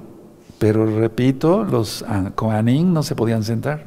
Pero 0.59 0.87
repito, 0.87 1.63
los 1.63 2.05
Kohanim 2.35 2.93
no 2.93 3.03
se 3.03 3.15
podían 3.15 3.45
sentar. 3.45 3.85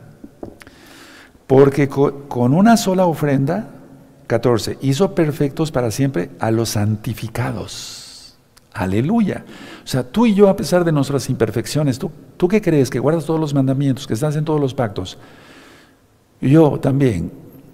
Porque 1.47 1.89
con 1.89 2.53
una 2.53 2.77
sola 2.77 3.07
ofrenda, 3.07 3.71
14, 4.29 4.77
hizo 4.81 5.15
perfectos 5.15 5.71
para 5.71 5.91
siempre 5.91 6.29
a 6.39 6.51
los 6.51 6.69
santificados. 6.69 8.37
Aleluya. 8.71 9.43
O 9.83 9.87
sea, 9.87 10.03
tú 10.03 10.27
y 10.27 10.35
yo, 10.35 10.47
a 10.47 10.55
pesar 10.55 10.85
de 10.85 10.91
nuestras 10.91 11.29
imperfecciones, 11.29 11.99
¿tú, 11.99 12.11
¿tú 12.37 12.47
qué 12.47 12.61
crees? 12.61 12.89
Que 12.89 12.99
guardas 12.99 13.25
todos 13.25 13.39
los 13.39 13.53
mandamientos, 13.53 14.07
que 14.07 14.13
estás 14.13 14.35
en 14.35 14.45
todos 14.45 14.61
los 14.61 14.73
pactos 14.73 15.17
yo 16.41 16.79
también, 16.79 17.31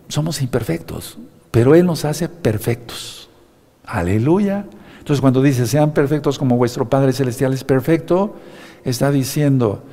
somos 0.08 0.41
imperfectos, 0.41 1.18
pero 1.52 1.76
Él 1.76 1.86
nos 1.86 2.06
hace 2.06 2.30
perfectos. 2.30 3.30
Aleluya. 3.86 4.65
Entonces 4.98 5.22
cuando 5.22 5.41
dice, 5.41 5.68
sean 5.68 5.94
perfectos 5.94 6.39
como 6.39 6.58
vuestro 6.58 6.89
Padre 6.89 7.13
Celestial 7.13 7.54
es 7.54 7.63
perfecto, 7.63 8.36
está 8.84 9.12
diciendo, 9.12 9.84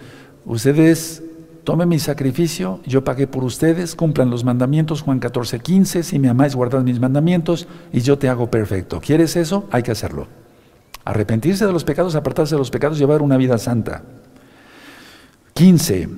ustedes 0.47 1.23
tomen 1.65 1.89
mi 1.89 1.99
sacrificio, 1.99 2.81
yo 2.87 3.05
pagué 3.05 3.27
por 3.27 3.45
ustedes, 3.45 3.95
cumplan 3.95 4.31
los 4.31 4.45
mandamientos, 4.45 5.03
Juan 5.03 5.19
14, 5.19 5.61
15, 5.61 6.03
si 6.03 6.19
me 6.19 6.29
amáis, 6.29 6.55
guardad 6.55 6.83
mis 6.83 7.01
mandamientos 7.01 7.67
y 7.93 8.01
yo 8.01 8.19
te 8.19 8.29
hago 8.29 8.51
perfecto. 8.51 9.01
¿Quieres 9.01 9.37
eso? 9.37 9.69
Hay 9.71 9.83
que 9.83 9.93
hacerlo. 9.93 10.27
Arrepentirse 11.05 11.67
de 11.67 11.73
los 11.73 11.85
pecados, 11.85 12.15
apartarse 12.15 12.55
de 12.55 12.59
los 12.59 12.71
pecados, 12.71 12.99
llevar 12.99 13.23
una 13.23 13.37
vida 13.37 13.59
santa. 13.59 14.03
15. 15.55 16.09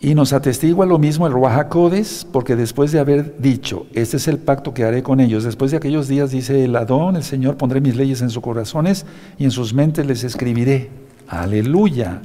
Y 0.00 0.14
nos 0.14 0.32
atestigua 0.32 0.84
lo 0.84 0.98
mismo 0.98 1.26
el 1.28 1.32
Ruajacodes, 1.32 2.26
porque 2.30 2.56
después 2.56 2.90
de 2.90 2.98
haber 2.98 3.40
dicho, 3.40 3.86
este 3.92 4.16
es 4.16 4.26
el 4.26 4.38
pacto 4.38 4.74
que 4.74 4.84
haré 4.84 5.02
con 5.02 5.20
ellos, 5.20 5.44
después 5.44 5.70
de 5.70 5.76
aquellos 5.76 6.08
días 6.08 6.32
dice 6.32 6.64
el 6.64 6.74
Adón, 6.74 7.14
el 7.14 7.22
Señor, 7.22 7.56
pondré 7.56 7.80
mis 7.80 7.94
leyes 7.94 8.20
en 8.20 8.30
sus 8.30 8.42
corazones 8.42 9.06
y 9.38 9.44
en 9.44 9.52
sus 9.52 9.72
mentes 9.74 10.04
les 10.04 10.24
escribiré. 10.24 10.90
Aleluya. 11.28 12.22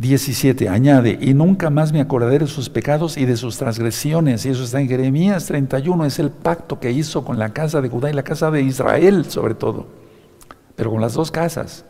17, 0.00 0.68
añade, 0.68 1.18
y 1.20 1.34
nunca 1.34 1.68
más 1.68 1.92
me 1.92 2.00
acordaré 2.00 2.38
de 2.38 2.46
sus 2.46 2.70
pecados 2.70 3.18
y 3.18 3.26
de 3.26 3.36
sus 3.36 3.58
transgresiones. 3.58 4.46
Y 4.46 4.48
eso 4.48 4.64
está 4.64 4.80
en 4.80 4.88
Jeremías 4.88 5.44
31, 5.46 6.06
es 6.06 6.18
el 6.18 6.30
pacto 6.30 6.80
que 6.80 6.90
hizo 6.90 7.22
con 7.22 7.38
la 7.38 7.50
casa 7.50 7.82
de 7.82 7.90
Judá 7.90 8.10
y 8.10 8.14
la 8.14 8.22
casa 8.22 8.50
de 8.50 8.62
Israel 8.62 9.26
sobre 9.26 9.54
todo, 9.54 9.86
pero 10.74 10.90
con 10.90 11.02
las 11.02 11.14
dos 11.14 11.30
casas. 11.30 11.84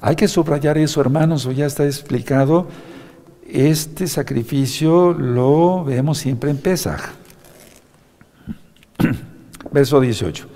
Hay 0.00 0.16
que 0.16 0.26
subrayar 0.26 0.76
eso, 0.76 1.00
hermanos, 1.00 1.48
ya 1.54 1.66
está 1.66 1.84
explicado 1.84 2.66
este 3.52 4.06
sacrificio 4.06 5.12
lo 5.12 5.84
vemos 5.84 6.16
siempre 6.18 6.50
en 6.50 6.56
Pesaj. 6.56 7.00
Verso 9.70 10.00
18. 10.00 10.48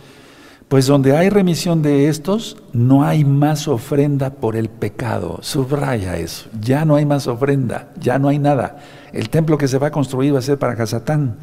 Pues 0.69 0.87
donde 0.87 1.17
hay 1.17 1.31
remisión 1.31 1.81
de 1.83 2.09
estos, 2.09 2.57
no 2.73 3.05
hay 3.05 3.25
más 3.25 3.69
ofrenda 3.69 4.31
por 4.31 4.57
el 4.57 4.69
pecado. 4.69 5.39
Subraya 5.43 6.17
eso. 6.17 6.49
Ya 6.61 6.85
no 6.85 6.97
hay 6.97 7.07
más 7.07 7.29
ofrenda, 7.29 7.89
ya 8.01 8.19
no 8.19 8.29
hay 8.29 8.39
nada. 8.39 8.79
El 9.13 9.31
templo 9.31 9.57
que 9.57 9.69
se 9.69 9.79
va 9.79 9.89
a 9.89 9.93
construir 9.93 10.35
va 10.35 10.41
a 10.41 10.43
ser 10.43 10.59
para 10.59 10.75
Casatán. 10.75 11.37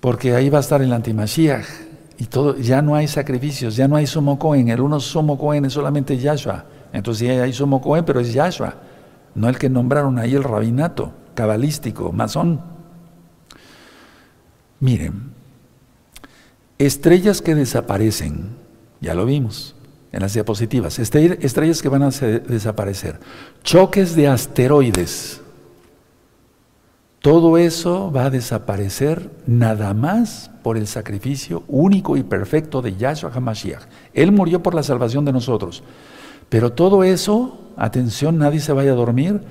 Porque 0.00 0.34
ahí 0.34 0.50
va 0.50 0.58
a 0.58 0.62
estar 0.62 0.82
el 0.82 0.92
antimashiach. 0.92 1.66
Y 2.18 2.26
todo, 2.26 2.56
ya 2.58 2.82
no 2.82 2.96
hay 2.96 3.06
sacrificios, 3.06 3.76
ya 3.76 3.86
no 3.86 3.96
hay 3.96 4.06
sumo 4.06 4.38
cohen. 4.38 4.68
El 4.68 4.80
uno 4.80 4.98
sumo 5.00 5.38
cohen 5.38 5.64
es 5.64 5.72
solamente 5.72 6.18
Yahshua. 6.18 6.64
Entonces 6.92 7.28
ya 7.28 7.42
hay 7.42 7.52
sumo 7.52 7.80
cohen, 7.80 8.04
pero 8.04 8.20
es 8.20 8.32
Yahshua 8.32 8.74
no 9.34 9.48
el 9.48 9.58
que 9.58 9.68
nombraron 9.68 10.18
ahí 10.18 10.34
el 10.34 10.44
rabinato 10.44 11.12
cabalístico, 11.34 12.12
masón. 12.12 12.60
Miren, 14.80 15.29
estrellas 16.86 17.42
que 17.42 17.54
desaparecen, 17.54 18.56
ya 19.00 19.14
lo 19.14 19.26
vimos 19.26 19.76
en 20.12 20.20
las 20.20 20.34
diapositivas, 20.34 20.98
estrellas 20.98 21.82
que 21.82 21.88
van 21.88 22.02
a 22.02 22.10
desaparecer, 22.10 23.20
choques 23.62 24.16
de 24.16 24.28
asteroides, 24.28 25.40
todo 27.20 27.58
eso 27.58 28.10
va 28.10 28.24
a 28.24 28.30
desaparecer 28.30 29.30
nada 29.46 29.92
más 29.92 30.50
por 30.62 30.78
el 30.78 30.86
sacrificio 30.86 31.64
único 31.68 32.16
y 32.16 32.22
perfecto 32.22 32.80
de 32.80 32.96
Yahshua 32.96 33.30
HaMashiach. 33.34 33.82
Él 34.14 34.32
murió 34.32 34.62
por 34.62 34.74
la 34.74 34.82
salvación 34.82 35.26
de 35.26 35.32
nosotros. 35.32 35.82
Pero 36.48 36.72
todo 36.72 37.04
eso, 37.04 37.58
atención, 37.76 38.38
nadie 38.38 38.60
se 38.60 38.72
vaya 38.72 38.92
a 38.92 38.94
dormir, 38.94 39.42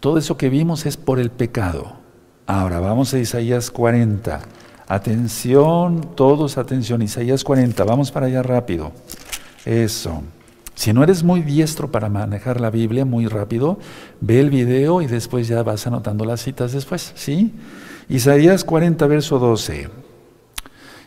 todo 0.00 0.16
eso 0.16 0.38
que 0.38 0.48
vimos 0.48 0.86
es 0.86 0.96
por 0.96 1.20
el 1.20 1.30
pecado. 1.30 1.98
Ahora 2.46 2.80
vamos 2.80 3.12
a 3.12 3.18
Isaías 3.18 3.70
40. 3.70 4.40
Atención, 4.88 6.10
todos 6.14 6.58
atención, 6.58 7.02
Isaías 7.02 7.42
40, 7.42 7.82
vamos 7.84 8.12
para 8.12 8.26
allá 8.26 8.42
rápido. 8.42 8.92
Eso. 9.64 10.22
Si 10.76 10.92
no 10.92 11.02
eres 11.02 11.24
muy 11.24 11.40
diestro 11.40 11.90
para 11.90 12.08
manejar 12.08 12.60
la 12.60 12.70
Biblia 12.70 13.04
muy 13.04 13.26
rápido, 13.26 13.78
ve 14.20 14.38
el 14.40 14.50
video 14.50 15.02
y 15.02 15.06
después 15.06 15.48
ya 15.48 15.62
vas 15.62 15.86
anotando 15.86 16.24
las 16.24 16.42
citas 16.42 16.72
después, 16.72 17.12
¿sí? 17.16 17.52
Isaías 18.08 18.62
40, 18.62 19.06
verso 19.06 19.38
12. 19.38 19.88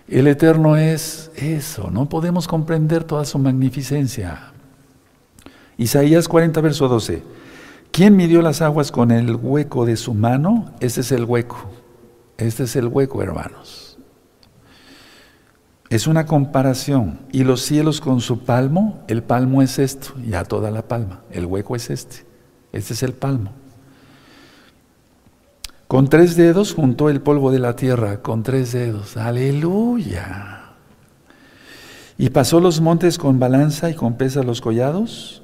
El 0.09 0.27
Eterno 0.27 0.75
es 0.75 1.31
eso, 1.35 1.89
no 1.91 2.09
podemos 2.09 2.47
comprender 2.47 3.03
toda 3.03 3.23
su 3.25 3.37
magnificencia. 3.37 4.51
Isaías 5.77 6.27
40, 6.27 6.59
verso 6.59 6.87
12. 6.89 7.21
¿Quién 7.91 8.17
midió 8.17 8.41
las 8.41 8.61
aguas 8.61 8.91
con 8.91 9.11
el 9.11 9.35
hueco 9.35 9.85
de 9.85 9.95
su 9.95 10.13
mano? 10.13 10.73
Este 10.79 11.01
es 11.01 11.11
el 11.11 11.23
hueco. 11.23 11.78
Este 12.39 12.63
es 12.63 12.75
el 12.77 12.87
hueco, 12.87 13.21
hermanos. 13.21 13.97
Es 15.89 16.07
una 16.07 16.25
comparación. 16.25 17.19
Y 17.31 17.43
los 17.43 17.61
cielos 17.61 17.99
con 17.99 18.21
su 18.21 18.39
palmo, 18.39 19.03
el 19.07 19.23
palmo 19.23 19.61
es 19.61 19.77
esto, 19.77 20.13
ya 20.25 20.45
toda 20.45 20.71
la 20.71 20.83
palma. 20.83 21.21
El 21.31 21.45
hueco 21.45 21.75
es 21.75 21.89
este. 21.89 22.25
Este 22.71 22.93
es 22.93 23.03
el 23.03 23.13
palmo. 23.13 23.51
Con 25.87 26.07
tres 26.07 26.37
dedos 26.37 26.73
juntó 26.73 27.09
el 27.09 27.19
polvo 27.19 27.51
de 27.51 27.59
la 27.59 27.75
tierra, 27.75 28.21
con 28.21 28.43
tres 28.43 28.71
dedos. 28.71 29.17
Aleluya. 29.17 30.75
Y 32.17 32.29
pasó 32.29 32.61
los 32.61 32.79
montes 32.79 33.17
con 33.17 33.39
balanza 33.39 33.89
y 33.89 33.95
con 33.95 34.15
pesa 34.15 34.43
los 34.43 34.61
collados. 34.61 35.41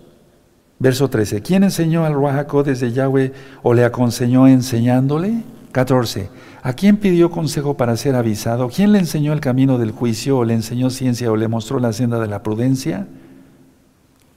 Verso 0.80 1.10
13. 1.10 1.42
¿Quién 1.42 1.64
enseñó 1.64 2.06
al 2.06 2.14
Ruajacó 2.14 2.64
desde 2.64 2.92
Yahweh 2.92 3.34
o 3.64 3.74
le 3.74 3.84
aconsejó 3.84 4.48
enseñándole? 4.48 5.44
14. 5.72 6.30
¿A 6.66 6.74
quién 6.74 6.98
pidió 6.98 7.30
consejo 7.30 7.78
para 7.78 7.96
ser 7.96 8.16
avisado? 8.16 8.70
¿Quién 8.70 8.92
le 8.92 8.98
enseñó 8.98 9.34
el 9.34 9.40
camino 9.40 9.78
del 9.78 9.92
juicio 9.92 10.40
o 10.40 10.44
le 10.44 10.56
enseñó 10.56 10.90
ciencia 10.90 11.32
o 11.32 11.36
le 11.36 11.48
mostró 11.48 11.80
la 11.80 11.94
senda 11.94 12.20
de 12.20 12.26
la 12.26 12.42
prudencia? 12.42 13.08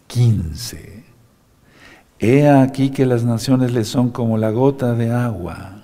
15. 0.09 1.05
He 2.19 2.47
aquí 2.47 2.91
que 2.91 3.07
las 3.07 3.25
naciones 3.25 3.73
le 3.73 3.83
son 3.87 4.11
como 4.11 4.37
la 4.37 4.51
gota 4.51 4.93
de 4.93 5.11
agua 5.11 5.77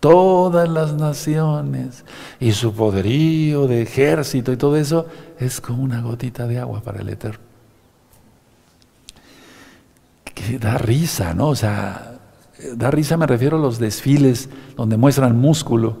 todas 0.00 0.68
las 0.68 0.92
naciones 0.92 2.04
y 2.40 2.52
su 2.52 2.74
poderío 2.74 3.66
de 3.66 3.80
ejército 3.80 4.52
y 4.52 4.58
todo 4.58 4.76
eso 4.76 5.06
es 5.38 5.62
como 5.62 5.82
una 5.82 6.02
gotita 6.02 6.46
de 6.46 6.58
agua 6.58 6.82
para 6.82 7.00
el 7.00 7.08
Eterno. 7.08 7.40
Que 10.34 10.58
da 10.58 10.76
risa, 10.76 11.32
¿no? 11.32 11.48
O 11.48 11.56
sea, 11.56 12.19
da 12.74 12.90
risa 12.90 13.16
me 13.16 13.26
refiero 13.26 13.56
a 13.56 13.60
los 13.60 13.78
desfiles 13.78 14.48
donde 14.76 14.96
muestran 14.96 15.38
músculo, 15.38 15.98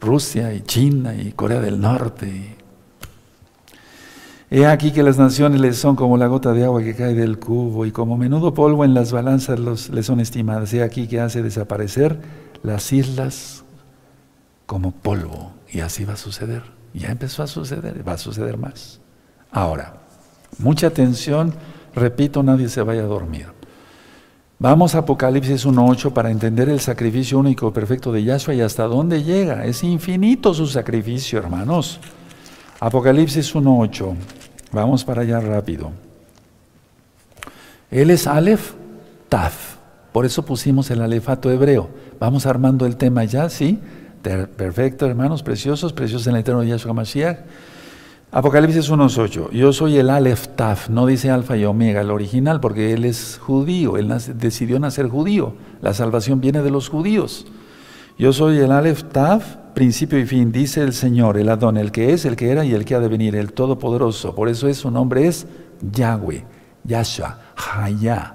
Rusia 0.00 0.52
y 0.52 0.62
China 0.62 1.14
y 1.14 1.32
Corea 1.32 1.60
del 1.60 1.80
Norte. 1.80 2.56
He 4.50 4.66
aquí 4.66 4.92
que 4.92 5.02
las 5.02 5.16
naciones 5.16 5.60
les 5.60 5.78
son 5.78 5.96
como 5.96 6.18
la 6.18 6.26
gota 6.26 6.52
de 6.52 6.64
agua 6.64 6.82
que 6.82 6.94
cae 6.94 7.14
del 7.14 7.38
cubo 7.38 7.86
y 7.86 7.90
como 7.90 8.18
menudo 8.18 8.52
polvo 8.52 8.84
en 8.84 8.92
las 8.92 9.10
balanzas 9.10 9.58
los, 9.58 9.88
les 9.88 10.04
son 10.04 10.20
estimadas. 10.20 10.74
He 10.74 10.82
aquí 10.82 11.06
que 11.06 11.20
hace 11.20 11.42
desaparecer 11.42 12.20
las 12.62 12.92
islas 12.92 13.64
como 14.66 14.92
polvo. 14.92 15.52
Y 15.70 15.80
así 15.80 16.04
va 16.04 16.14
a 16.14 16.16
suceder. 16.18 16.62
Ya 16.92 17.08
empezó 17.08 17.42
a 17.42 17.46
suceder, 17.46 18.06
va 18.06 18.12
a 18.12 18.18
suceder 18.18 18.58
más. 18.58 19.00
Ahora, 19.50 19.94
mucha 20.58 20.88
atención, 20.88 21.54
repito, 21.94 22.42
nadie 22.42 22.68
se 22.68 22.82
vaya 22.82 23.02
a 23.02 23.06
dormir. 23.06 23.46
Vamos 24.62 24.94
a 24.94 24.98
Apocalipsis 24.98 25.66
1.8 25.66 26.12
para 26.12 26.30
entender 26.30 26.68
el 26.68 26.78
sacrificio 26.78 27.36
único 27.36 27.72
perfecto 27.72 28.12
de 28.12 28.22
Yahshua 28.22 28.54
y 28.54 28.60
hasta 28.60 28.84
dónde 28.84 29.24
llega. 29.24 29.64
Es 29.64 29.82
infinito 29.82 30.54
su 30.54 30.68
sacrificio, 30.68 31.40
hermanos. 31.40 31.98
Apocalipsis 32.78 33.56
1.8. 33.56 34.14
Vamos 34.70 35.02
para 35.02 35.22
allá 35.22 35.40
rápido. 35.40 35.90
Él 37.90 38.10
es 38.10 38.28
Aleph 38.28 38.74
Taf. 39.28 39.78
Por 40.12 40.26
eso 40.26 40.44
pusimos 40.44 40.88
el 40.92 41.02
alefato 41.02 41.50
hebreo. 41.50 41.90
Vamos 42.20 42.46
armando 42.46 42.86
el 42.86 42.96
tema 42.96 43.24
ya, 43.24 43.48
¿sí? 43.48 43.80
Perfecto, 44.22 45.06
hermanos, 45.06 45.42
preciosos, 45.42 45.92
preciosos 45.92 46.28
en 46.28 46.34
el 46.34 46.42
eterno 46.42 46.62
Yahshua 46.62 46.92
Mashiach. 46.92 47.38
Apocalipsis 48.34 48.90
1.8. 48.90 49.50
Yo 49.50 49.74
soy 49.74 49.98
el 49.98 50.08
Aleph 50.08 50.48
Taf, 50.56 50.88
no 50.88 51.04
dice 51.04 51.30
Alfa 51.30 51.58
y 51.58 51.66
Omega, 51.66 52.00
el 52.00 52.10
original, 52.10 52.60
porque 52.60 52.94
él 52.94 53.04
es 53.04 53.38
judío, 53.38 53.98
él 53.98 54.10
decidió 54.36 54.78
nacer 54.78 55.10
judío. 55.10 55.52
La 55.82 55.92
salvación 55.92 56.40
viene 56.40 56.62
de 56.62 56.70
los 56.70 56.88
judíos. 56.88 57.44
Yo 58.18 58.32
soy 58.32 58.56
el 58.56 58.72
Aleph 58.72 59.02
Taf, 59.12 59.56
principio 59.74 60.18
y 60.18 60.24
fin, 60.24 60.50
dice 60.50 60.80
el 60.80 60.94
Señor, 60.94 61.36
el 61.36 61.50
Adón, 61.50 61.76
el 61.76 61.92
que 61.92 62.14
es, 62.14 62.24
el 62.24 62.36
que 62.36 62.50
era 62.50 62.64
y 62.64 62.72
el 62.72 62.86
que 62.86 62.94
ha 62.94 63.00
de 63.00 63.08
venir, 63.08 63.36
el 63.36 63.52
Todopoderoso. 63.52 64.34
Por 64.34 64.48
eso 64.48 64.66
es, 64.66 64.78
su 64.78 64.90
nombre 64.90 65.26
es 65.26 65.46
Yahweh, 65.82 66.46
Yahshua, 66.84 67.38
Hayah, 67.54 68.34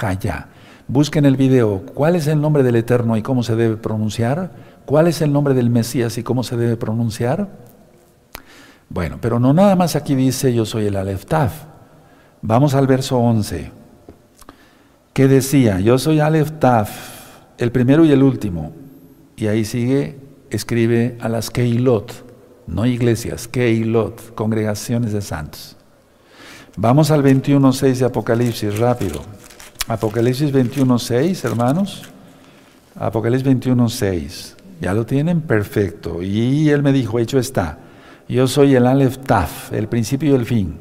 Hayah. 0.00 0.48
Busquen 0.88 1.24
el 1.24 1.36
video, 1.36 1.84
¿cuál 1.94 2.16
es 2.16 2.26
el 2.26 2.40
nombre 2.40 2.64
del 2.64 2.74
Eterno 2.74 3.16
y 3.16 3.22
cómo 3.22 3.44
se 3.44 3.54
debe 3.54 3.76
pronunciar? 3.76 4.50
¿Cuál 4.86 5.06
es 5.06 5.22
el 5.22 5.32
nombre 5.32 5.54
del 5.54 5.70
Mesías 5.70 6.18
y 6.18 6.24
cómo 6.24 6.42
se 6.42 6.56
debe 6.56 6.76
pronunciar? 6.76 7.69
Bueno, 8.90 9.18
pero 9.20 9.38
no 9.38 9.52
nada 9.52 9.76
más 9.76 9.94
aquí 9.94 10.16
dice 10.16 10.52
yo 10.52 10.66
soy 10.66 10.86
el 10.86 10.96
Aleph 10.96 11.24
Taf. 11.24 11.52
Vamos 12.42 12.74
al 12.74 12.88
verso 12.88 13.18
11. 13.18 13.70
¿Qué 15.12 15.28
decía? 15.28 15.78
Yo 15.78 15.96
soy 15.96 16.18
Aleph 16.18 16.58
Taf, 16.58 16.90
el 17.58 17.70
primero 17.70 18.04
y 18.04 18.10
el 18.10 18.24
último. 18.24 18.72
Y 19.36 19.46
ahí 19.46 19.64
sigue, 19.64 20.18
escribe 20.50 21.16
a 21.20 21.28
las 21.28 21.50
Keilot, 21.50 22.12
no 22.66 22.84
iglesias, 22.84 23.46
Keilot, 23.46 24.34
congregaciones 24.34 25.12
de 25.12 25.22
santos. 25.22 25.76
Vamos 26.76 27.12
al 27.12 27.22
21.6 27.22 27.94
de 27.94 28.04
Apocalipsis, 28.06 28.76
rápido. 28.78 29.20
Apocalipsis 29.86 30.52
21.6, 30.52 31.44
hermanos. 31.44 32.02
Apocalipsis 32.96 33.46
21.6. 33.46 34.54
¿Ya 34.80 34.94
lo 34.94 35.06
tienen? 35.06 35.42
Perfecto. 35.42 36.22
Y 36.22 36.70
él 36.70 36.82
me 36.82 36.92
dijo, 36.92 37.20
hecho 37.20 37.38
está. 37.38 37.78
Yo 38.30 38.46
soy 38.46 38.76
el 38.76 38.86
Aleph 38.86 39.18
Taf, 39.26 39.72
el 39.72 39.88
principio 39.88 40.30
y 40.30 40.34
el 40.36 40.46
fin. 40.46 40.78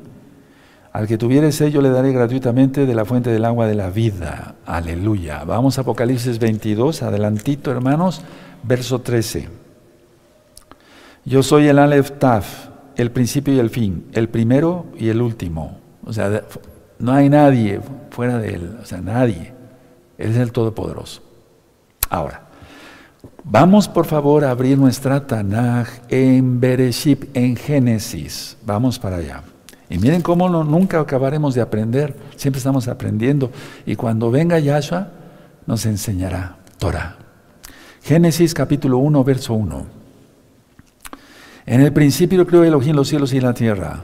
Al 0.93 1.07
que 1.07 1.17
tuviere 1.17 1.51
sello 1.51 1.81
le 1.81 1.89
daré 1.89 2.11
gratuitamente 2.11 2.85
de 2.85 2.93
la 2.93 3.05
fuente 3.05 3.31
del 3.31 3.43
agua 3.43 3.65
de 3.65 3.73
la 3.73 3.89
vida. 3.89 4.53
Aleluya. 4.67 5.45
Vamos 5.45 5.79
a 5.79 5.81
Apocalipsis 5.81 6.37
22, 6.37 7.01
adelantito 7.01 7.71
hermanos, 7.71 8.21
verso 8.61 9.01
13. 9.01 9.49
Yo 11.25 11.41
soy 11.41 11.67
el 11.67 11.79
Aleph 11.79 12.19
Taf, 12.19 12.67
el 12.95 13.09
principio 13.09 13.51
y 13.55 13.57
el 13.59 13.71
fin, 13.71 14.05
el 14.13 14.29
primero 14.29 14.85
y 14.95 15.09
el 15.09 15.19
último. 15.19 15.79
O 16.05 16.13
sea, 16.13 16.43
no 16.99 17.13
hay 17.13 17.29
nadie 17.29 17.81
fuera 18.11 18.37
de 18.37 18.53
Él, 18.53 18.77
o 18.79 18.85
sea, 18.85 19.01
nadie. 19.01 19.53
Él 20.19 20.31
es 20.31 20.37
el 20.37 20.51
Todopoderoso. 20.51 21.23
Ahora, 22.11 22.48
vamos 23.43 23.87
por 23.87 24.05
favor 24.05 24.43
a 24.43 24.51
abrir 24.51 24.77
nuestra 24.77 25.25
Tanaj 25.25 25.87
en 26.09 26.59
Bereshit, 26.59 27.35
en 27.35 27.55
Génesis. 27.55 28.57
Vamos 28.65 28.99
para 28.99 29.17
allá. 29.17 29.43
Y 29.89 29.97
miren 29.97 30.21
cómo 30.21 30.47
nunca 30.63 30.99
acabaremos 30.99 31.55
de 31.55 31.61
aprender, 31.61 32.15
siempre 32.35 32.59
estamos 32.59 32.87
aprendiendo. 32.87 33.51
Y 33.85 33.95
cuando 33.95 34.29
venga 34.29 34.59
Yahshua, 34.59 35.09
nos 35.65 35.85
enseñará 35.85 36.57
Torah. 36.77 37.17
Génesis 38.03 38.53
capítulo 38.53 38.99
1, 38.99 39.23
verso 39.23 39.53
1. 39.53 39.85
En 41.65 41.81
el 41.81 41.93
principio 41.93 42.45
creó 42.47 42.63
Elohim 42.63 42.95
los 42.95 43.07
cielos 43.07 43.33
y 43.33 43.39
la 43.39 43.53
tierra. 43.53 44.03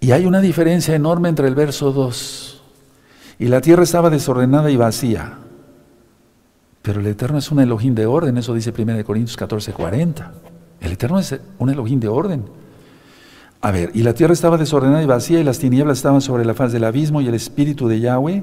Y 0.00 0.10
hay 0.10 0.26
una 0.26 0.40
diferencia 0.40 0.94
enorme 0.94 1.28
entre 1.28 1.46
el 1.46 1.54
verso 1.54 1.92
2. 1.92 2.62
Y 3.38 3.46
la 3.46 3.60
tierra 3.60 3.84
estaba 3.84 4.10
desordenada 4.10 4.70
y 4.70 4.76
vacía. 4.76 5.38
Pero 6.82 7.00
el 7.00 7.06
Eterno 7.06 7.38
es 7.38 7.50
un 7.50 7.60
Elohim 7.60 7.94
de 7.94 8.06
orden, 8.06 8.36
eso 8.36 8.54
dice 8.54 8.74
1 8.76 9.04
Corintios 9.04 9.36
14, 9.36 9.72
40. 9.72 10.32
El 10.80 10.92
Eterno 10.92 11.20
es 11.20 11.38
un 11.58 11.70
Elohim 11.70 12.00
de 12.00 12.08
orden. 12.08 12.44
A 13.60 13.70
ver, 13.70 13.92
y 13.94 14.02
la 14.02 14.14
tierra 14.14 14.32
estaba 14.32 14.58
desordenada 14.58 15.00
y 15.02 15.06
vacía, 15.06 15.38
y 15.38 15.44
las 15.44 15.60
tinieblas 15.60 15.98
estaban 15.98 16.20
sobre 16.20 16.44
la 16.44 16.54
faz 16.54 16.72
del 16.72 16.82
abismo, 16.82 17.20
y 17.20 17.28
el 17.28 17.34
espíritu 17.34 17.86
de 17.86 18.00
Yahweh, 18.00 18.42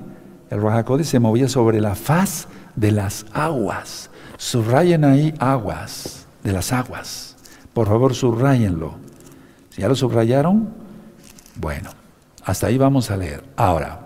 el 0.50 0.62
Rajacode, 0.62 1.04
se 1.04 1.20
movía 1.20 1.50
sobre 1.50 1.82
la 1.82 1.96
faz 1.96 2.48
de 2.78 2.94
las 2.94 3.26
aguas. 3.34 4.10
Subrayen 4.38 5.04
ahí 5.04 5.34
aguas, 5.38 6.26
de 6.42 6.54
las 6.54 6.72
aguas. 6.72 7.36
Por 7.74 7.88
favor, 7.88 8.16
subrayenlo. 8.16 8.94
Si 9.70 9.82
ya 9.82 9.90
lo 9.90 9.96
subrayaron, 9.96 10.70
bueno, 11.56 11.90
hasta 12.46 12.68
ahí 12.68 12.78
vamos 12.78 13.12
a 13.12 13.18
leer. 13.18 13.44
Ahora, 13.58 14.00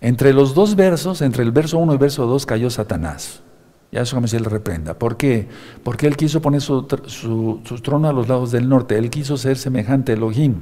entre 0.00 0.32
los 0.32 0.54
dos 0.54 0.76
versos, 0.76 1.22
entre 1.22 1.42
el 1.42 1.52
verso 1.52 1.78
1 1.78 1.92
y 1.92 1.94
el 1.94 1.98
verso 1.98 2.26
2, 2.26 2.46
cayó 2.46 2.70
Satanás. 2.70 3.42
Ya 3.92 4.02
eso 4.02 4.20
me 4.20 4.28
se 4.28 4.40
le 4.40 4.48
reprenda. 4.48 4.94
¿Por 4.94 5.16
qué? 5.16 5.48
Porque 5.82 6.06
él 6.06 6.16
quiso 6.16 6.42
poner 6.42 6.60
su, 6.60 6.82
trono 7.82 8.08
a 8.08 8.12
los 8.12 8.28
lados 8.28 8.50
del 8.50 8.68
norte. 8.68 8.98
Él 8.98 9.10
quiso 9.10 9.36
ser 9.36 9.56
semejante 9.56 10.12
a 10.12 10.16
Elohim. 10.16 10.54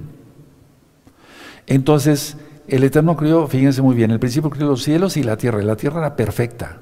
Entonces, 1.67 2.37
el 2.69 2.85
Eterno 2.85 3.17
crió, 3.17 3.47
fíjense 3.47 3.83
muy 3.83 3.95
bien, 3.95 4.11
el 4.11 4.21
principio 4.21 4.51
crió 4.51 4.67
los 4.67 4.83
cielos 4.83 5.17
y 5.17 5.23
la 5.23 5.37
tierra, 5.37 5.63
y 5.63 5.65
la 5.65 5.77
tierra 5.77 6.01
era 6.01 6.17
perfecta. 6.17 6.79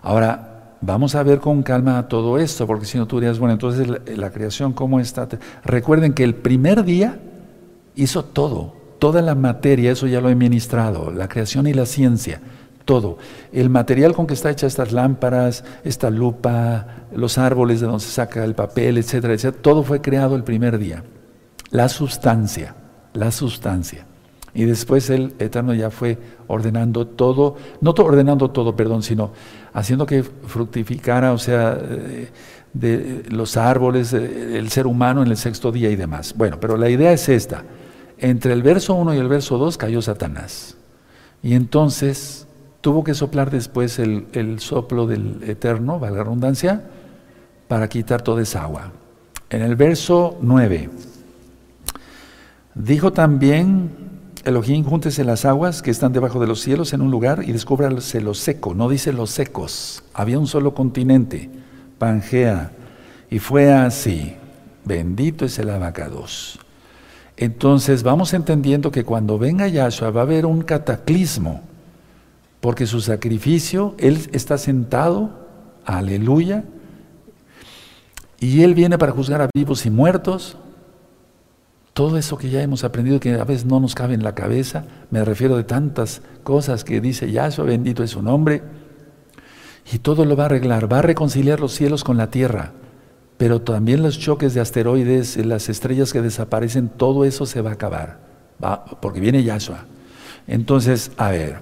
Ahora, 0.00 0.76
vamos 0.80 1.14
a 1.14 1.22
ver 1.22 1.40
con 1.40 1.62
calma 1.62 2.08
todo 2.08 2.38
esto, 2.38 2.66
porque 2.66 2.86
si 2.86 2.98
no 2.98 3.06
tú 3.06 3.20
dirías, 3.20 3.38
bueno, 3.38 3.54
entonces 3.54 3.88
la, 4.16 4.30
creación, 4.30 4.72
¿cómo 4.72 5.00
está? 5.00 5.28
Recuerden 5.64 6.12
que 6.12 6.24
el 6.24 6.34
primer 6.34 6.84
día 6.84 7.20
hizo 7.94 8.24
todo, 8.24 8.74
toda 9.02 9.20
la 9.20 9.34
materia, 9.34 9.90
eso 9.90 10.06
ya 10.06 10.20
lo 10.20 10.30
he 10.30 10.36
ministrado, 10.36 11.10
la 11.10 11.26
creación 11.26 11.66
y 11.66 11.72
la 11.72 11.86
ciencia, 11.86 12.40
todo. 12.84 13.18
El 13.52 13.68
material 13.68 14.14
con 14.14 14.28
que 14.28 14.34
está 14.34 14.48
hecha 14.48 14.68
estas 14.68 14.92
lámparas, 14.92 15.64
esta 15.82 16.08
lupa, 16.08 16.86
los 17.12 17.36
árboles 17.36 17.80
de 17.80 17.86
donde 17.88 18.04
se 18.04 18.12
saca 18.12 18.44
el 18.44 18.54
papel, 18.54 18.98
etcétera, 18.98 19.34
etcétera, 19.34 19.60
todo 19.60 19.82
fue 19.82 20.00
creado 20.00 20.36
el 20.36 20.44
primer 20.44 20.78
día. 20.78 21.02
La 21.70 21.88
sustancia, 21.88 22.76
la 23.14 23.32
sustancia. 23.32 24.06
Y 24.54 24.66
después 24.66 25.10
el 25.10 25.34
Eterno 25.40 25.74
ya 25.74 25.90
fue 25.90 26.16
ordenando 26.46 27.04
todo, 27.04 27.56
no 27.80 27.90
ordenando 27.90 28.52
todo, 28.52 28.76
perdón, 28.76 29.02
sino 29.02 29.32
haciendo 29.72 30.06
que 30.06 30.22
fructificara, 30.22 31.32
o 31.32 31.38
sea, 31.38 31.76
eh, 31.76 32.30
de 32.72 33.24
los 33.30 33.56
árboles, 33.56 34.12
eh, 34.12 34.58
el 34.58 34.70
ser 34.70 34.86
humano 34.86 35.24
en 35.24 35.28
el 35.28 35.36
sexto 35.36 35.72
día 35.72 35.90
y 35.90 35.96
demás. 35.96 36.34
Bueno, 36.36 36.60
pero 36.60 36.76
la 36.76 36.88
idea 36.88 37.12
es 37.12 37.28
esta. 37.28 37.64
Entre 38.22 38.52
el 38.52 38.62
verso 38.62 38.94
1 38.94 39.14
y 39.14 39.18
el 39.18 39.26
verso 39.26 39.58
2 39.58 39.76
cayó 39.76 40.00
Satanás. 40.00 40.76
Y 41.42 41.54
entonces 41.54 42.46
tuvo 42.80 43.02
que 43.02 43.14
soplar 43.14 43.50
después 43.50 43.98
el, 43.98 44.28
el 44.32 44.60
soplo 44.60 45.08
del 45.08 45.42
Eterno, 45.42 45.98
valga 45.98 46.18
la 46.18 46.24
redundancia, 46.24 46.84
para 47.66 47.88
quitar 47.88 48.22
toda 48.22 48.40
esa 48.40 48.62
agua. 48.62 48.92
En 49.50 49.62
el 49.62 49.74
verso 49.74 50.38
9, 50.40 50.88
dijo 52.76 53.12
también 53.12 53.90
Elohim, 54.44 54.84
júntese 54.84 55.24
las 55.24 55.44
aguas 55.44 55.82
que 55.82 55.90
están 55.90 56.12
debajo 56.12 56.38
de 56.38 56.46
los 56.46 56.60
cielos 56.60 56.92
en 56.92 57.02
un 57.02 57.10
lugar 57.10 57.42
y 57.44 57.50
descúbrase 57.50 58.20
lo 58.20 58.34
seco. 58.34 58.72
No 58.72 58.88
dice 58.88 59.12
los 59.12 59.30
secos. 59.30 60.04
Había 60.14 60.38
un 60.38 60.46
solo 60.46 60.74
continente, 60.74 61.50
Pangea. 61.98 62.70
Y 63.30 63.40
fue 63.40 63.72
así. 63.72 64.36
Bendito 64.84 65.44
es 65.44 65.58
el 65.58 65.70
abacados. 65.70 66.60
Entonces 67.42 68.04
vamos 68.04 68.34
entendiendo 68.34 68.92
que 68.92 69.02
cuando 69.02 69.36
venga 69.36 69.66
Yahshua 69.66 70.12
va 70.12 70.20
a 70.20 70.22
haber 70.22 70.46
un 70.46 70.62
cataclismo, 70.62 71.60
porque 72.60 72.86
su 72.86 73.00
sacrificio, 73.00 73.96
Él 73.98 74.28
está 74.30 74.58
sentado, 74.58 75.48
aleluya, 75.84 76.62
y 78.38 78.62
Él 78.62 78.74
viene 78.74 78.96
para 78.96 79.10
juzgar 79.10 79.42
a 79.42 79.48
vivos 79.52 79.86
y 79.86 79.90
muertos, 79.90 80.56
todo 81.94 82.16
eso 82.16 82.38
que 82.38 82.48
ya 82.48 82.62
hemos 82.62 82.84
aprendido 82.84 83.18
que 83.18 83.34
a 83.34 83.42
veces 83.42 83.66
no 83.66 83.80
nos 83.80 83.96
cabe 83.96 84.14
en 84.14 84.22
la 84.22 84.36
cabeza, 84.36 84.84
me 85.10 85.24
refiero 85.24 85.56
de 85.56 85.64
tantas 85.64 86.22
cosas 86.44 86.84
que 86.84 87.00
dice 87.00 87.32
Yahshua, 87.32 87.64
bendito 87.64 88.04
es 88.04 88.10
su 88.10 88.22
nombre, 88.22 88.62
y 89.92 89.98
todo 89.98 90.24
lo 90.24 90.36
va 90.36 90.44
a 90.44 90.46
arreglar, 90.46 90.92
va 90.92 91.00
a 91.00 91.02
reconciliar 91.02 91.58
los 91.58 91.72
cielos 91.72 92.04
con 92.04 92.18
la 92.18 92.30
tierra, 92.30 92.70
pero 93.42 93.60
también 93.60 94.04
los 94.04 94.20
choques 94.20 94.54
de 94.54 94.60
asteroides, 94.60 95.36
las 95.36 95.68
estrellas 95.68 96.12
que 96.12 96.22
desaparecen, 96.22 96.88
todo 96.88 97.24
eso 97.24 97.44
se 97.44 97.60
va 97.60 97.70
a 97.70 97.72
acabar, 97.72 98.20
porque 99.00 99.18
viene 99.18 99.42
Yahshua. 99.42 99.84
Entonces, 100.46 101.10
a 101.16 101.30
ver, 101.30 101.56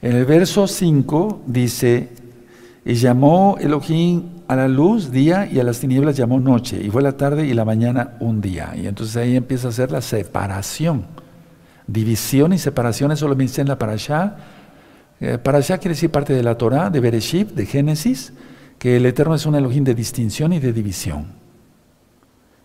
en 0.00 0.14
el 0.14 0.24
verso 0.24 0.68
5 0.68 1.42
dice, 1.46 2.10
y 2.84 2.94
llamó 2.94 3.56
Elohim 3.58 4.22
a 4.46 4.54
la 4.54 4.68
luz 4.68 5.10
día 5.10 5.50
y 5.50 5.58
a 5.58 5.64
las 5.64 5.80
tinieblas 5.80 6.16
llamó 6.16 6.38
noche, 6.38 6.80
y 6.80 6.90
fue 6.90 7.02
la 7.02 7.16
tarde 7.16 7.44
y 7.44 7.54
la 7.54 7.64
mañana 7.64 8.12
un 8.20 8.40
día. 8.40 8.72
Y 8.76 8.86
entonces 8.86 9.16
ahí 9.16 9.34
empieza 9.34 9.66
a 9.66 9.72
ser 9.72 9.90
la 9.90 10.00
separación. 10.00 11.06
División 11.88 12.52
y 12.52 12.58
separación, 12.58 13.10
eso 13.10 13.26
lo 13.26 13.34
dice 13.34 13.62
en 13.62 13.66
la 13.66 13.80
parashá. 13.80 14.36
Eh, 15.18 15.38
parashá 15.38 15.78
quiere 15.78 15.94
decir 15.94 16.12
parte 16.12 16.34
de 16.34 16.44
la 16.44 16.56
Torah, 16.56 16.88
de 16.88 17.00
Bereshit, 17.00 17.48
de 17.48 17.66
Génesis, 17.66 18.32
que 18.78 18.96
el 18.96 19.06
Eterno 19.06 19.34
es 19.34 19.46
un 19.46 19.54
Elohim 19.54 19.84
de 19.84 19.94
distinción 19.94 20.52
y 20.52 20.58
de 20.58 20.72
división. 20.72 21.26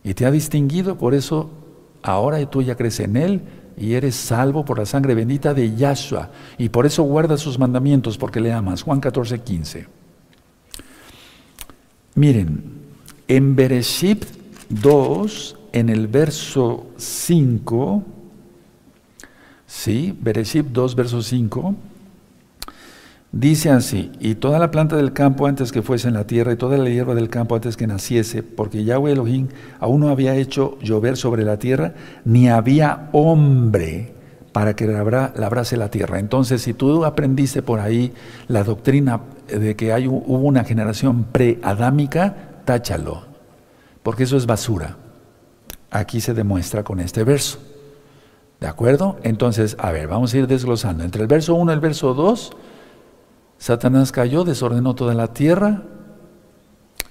Y 0.04 0.14
te 0.14 0.26
ha 0.26 0.32
distinguido, 0.32 0.98
por 0.98 1.14
eso 1.14 1.50
ahora 2.02 2.44
tú 2.50 2.62
ya 2.62 2.76
crees 2.76 3.00
en 3.00 3.16
Él 3.16 3.42
y 3.78 3.94
eres 3.94 4.16
salvo 4.16 4.66
por 4.66 4.78
la 4.78 4.86
sangre 4.86 5.16
bendita 5.16 5.54
de 5.54 5.76
Yahshua. 5.76 6.30
Y 6.58 6.70
por 6.70 6.86
eso 6.86 7.04
guarda 7.04 7.38
sus 7.38 7.58
mandamientos, 7.58 8.18
porque 8.18 8.40
le 8.40 8.52
amas. 8.52 8.84
Juan 8.84 9.00
14, 9.00 9.40
15. 9.40 9.88
Miren, 12.16 12.64
en 13.28 13.56
Bereshit 13.56 14.26
2, 14.70 15.58
en 15.72 15.90
el 15.90 16.08
verso 16.08 16.88
5, 16.98 18.04
¿sí? 19.66 20.16
Bereshit 20.22 20.68
2, 20.68 20.96
verso 20.96 21.22
5, 21.24 21.76
dice 23.34 23.72
así, 23.72 24.12
y 24.20 24.36
toda 24.36 24.60
la 24.60 24.72
planta 24.72 24.96
del 24.96 25.12
campo 25.12 25.48
antes 25.48 25.72
que 25.72 25.82
fuese 25.82 26.08
en 26.08 26.14
la 26.14 26.26
tierra, 26.26 26.54
y 26.54 26.56
toda 26.56 26.78
la 26.78 26.90
hierba 26.90 27.16
del 27.16 27.30
campo 27.30 27.56
antes 27.56 27.76
que 27.76 27.88
naciese, 27.88 28.44
porque 28.44 28.86
Yahweh 28.86 29.12
Elohim 29.12 29.50
aún 29.80 30.02
no 30.02 30.10
había 30.10 30.36
hecho 30.36 30.78
llover 30.80 31.18
sobre 31.18 31.44
la 31.44 31.58
tierra, 31.58 31.96
ni 32.24 32.48
había 32.48 33.10
hombre 33.12 34.14
para 34.54 34.76
que 34.76 34.86
labrase 34.86 35.78
la 35.78 35.90
tierra. 35.90 36.20
Entonces, 36.20 36.62
si 36.62 36.76
tú 36.76 37.04
aprendiste 37.06 37.64
por 37.64 37.80
ahí 37.80 38.14
la 38.48 38.64
doctrina 38.64 39.22
de 39.48 39.76
que 39.76 39.92
hay, 39.92 40.08
hubo 40.08 40.38
una 40.38 40.64
generación 40.64 41.24
preadámica, 41.26 42.62
táchalo, 42.64 43.24
porque 44.04 44.24
eso 44.24 44.38
es 44.38 44.46
basura. 44.46 44.98
Aquí 45.90 46.22
se 46.22 46.36
demuestra 46.36 46.84
con 46.84 47.00
este 47.00 47.24
verso. 47.24 47.58
¿De 48.60 48.68
acuerdo? 48.68 49.18
Entonces, 49.24 49.76
a 49.80 49.92
ver, 49.92 50.08
vamos 50.08 50.34
a 50.34 50.38
ir 50.38 50.48
desglosando. 50.48 51.04
Entre 51.04 51.22
el 51.24 51.28
verso 51.28 51.56
1 51.56 51.72
y 51.72 51.74
el 51.74 51.80
verso 51.82 52.14
2, 52.14 52.52
Satanás 53.64 54.12
cayó, 54.12 54.44
desordenó 54.44 54.94
toda 54.94 55.14
la 55.14 55.32
tierra, 55.32 55.84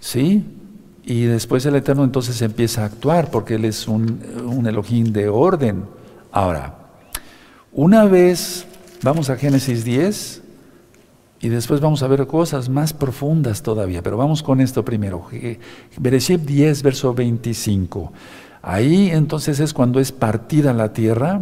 ¿sí? 0.00 0.44
Y 1.02 1.22
después 1.22 1.64
el 1.64 1.76
Eterno 1.76 2.04
entonces 2.04 2.42
empieza 2.42 2.82
a 2.82 2.84
actuar, 2.84 3.30
porque 3.30 3.54
Él 3.54 3.64
es 3.64 3.88
un, 3.88 4.66
Elohim 4.66 5.14
de 5.14 5.30
orden. 5.30 5.84
Ahora, 6.30 6.74
una 7.72 8.04
vez, 8.04 8.66
vamos 9.02 9.30
a 9.30 9.36
Génesis 9.36 9.82
10, 9.82 10.42
y 11.40 11.48
después 11.48 11.80
vamos 11.80 12.02
a 12.02 12.06
ver 12.06 12.26
cosas 12.26 12.68
más 12.68 12.92
profundas 12.92 13.62
todavía, 13.62 14.02
pero 14.02 14.18
vamos 14.18 14.42
con 14.42 14.60
esto 14.60 14.84
primero. 14.84 15.24
Bereshit 15.96 16.42
10, 16.42 16.82
verso 16.82 17.14
25. 17.14 18.12
Ahí 18.60 19.08
entonces 19.10 19.58
es 19.58 19.72
cuando 19.72 20.00
es 20.00 20.12
partida 20.12 20.74
la 20.74 20.92
tierra, 20.92 21.40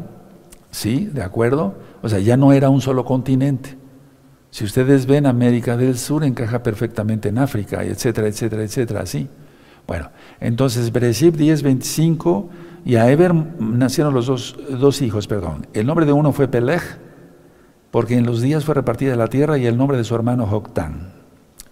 ¿sí? 0.70 1.06
¿De 1.12 1.24
acuerdo? 1.24 1.74
O 2.00 2.08
sea, 2.08 2.20
ya 2.20 2.36
no 2.36 2.52
era 2.52 2.70
un 2.70 2.80
solo 2.80 3.04
continente. 3.04 3.79
Si 4.50 4.64
ustedes 4.64 5.06
ven, 5.06 5.26
América 5.26 5.76
del 5.76 5.96
Sur 5.96 6.24
encaja 6.24 6.62
perfectamente 6.62 7.28
en 7.28 7.38
África, 7.38 7.84
etcétera, 7.84 8.28
etcétera, 8.28 8.64
etcétera, 8.64 9.00
así. 9.02 9.28
Bueno, 9.86 10.10
entonces 10.40 10.92
Bereshit 10.92 11.34
10, 11.36 11.62
25 11.62 12.48
y 12.84 12.96
a 12.96 13.10
Eber 13.10 13.34
nacieron 13.34 14.14
los 14.14 14.26
dos, 14.26 14.56
dos 14.70 15.02
hijos, 15.02 15.26
perdón. 15.26 15.66
El 15.72 15.86
nombre 15.86 16.06
de 16.06 16.12
uno 16.12 16.32
fue 16.32 16.48
Peleg, 16.48 16.80
porque 17.90 18.16
en 18.16 18.26
los 18.26 18.40
días 18.40 18.64
fue 18.64 18.74
repartida 18.74 19.16
la 19.16 19.28
tierra, 19.28 19.58
y 19.58 19.66
el 19.66 19.76
nombre 19.76 19.96
de 19.96 20.04
su 20.04 20.14
hermano 20.14 20.46
Joctán. 20.46 21.12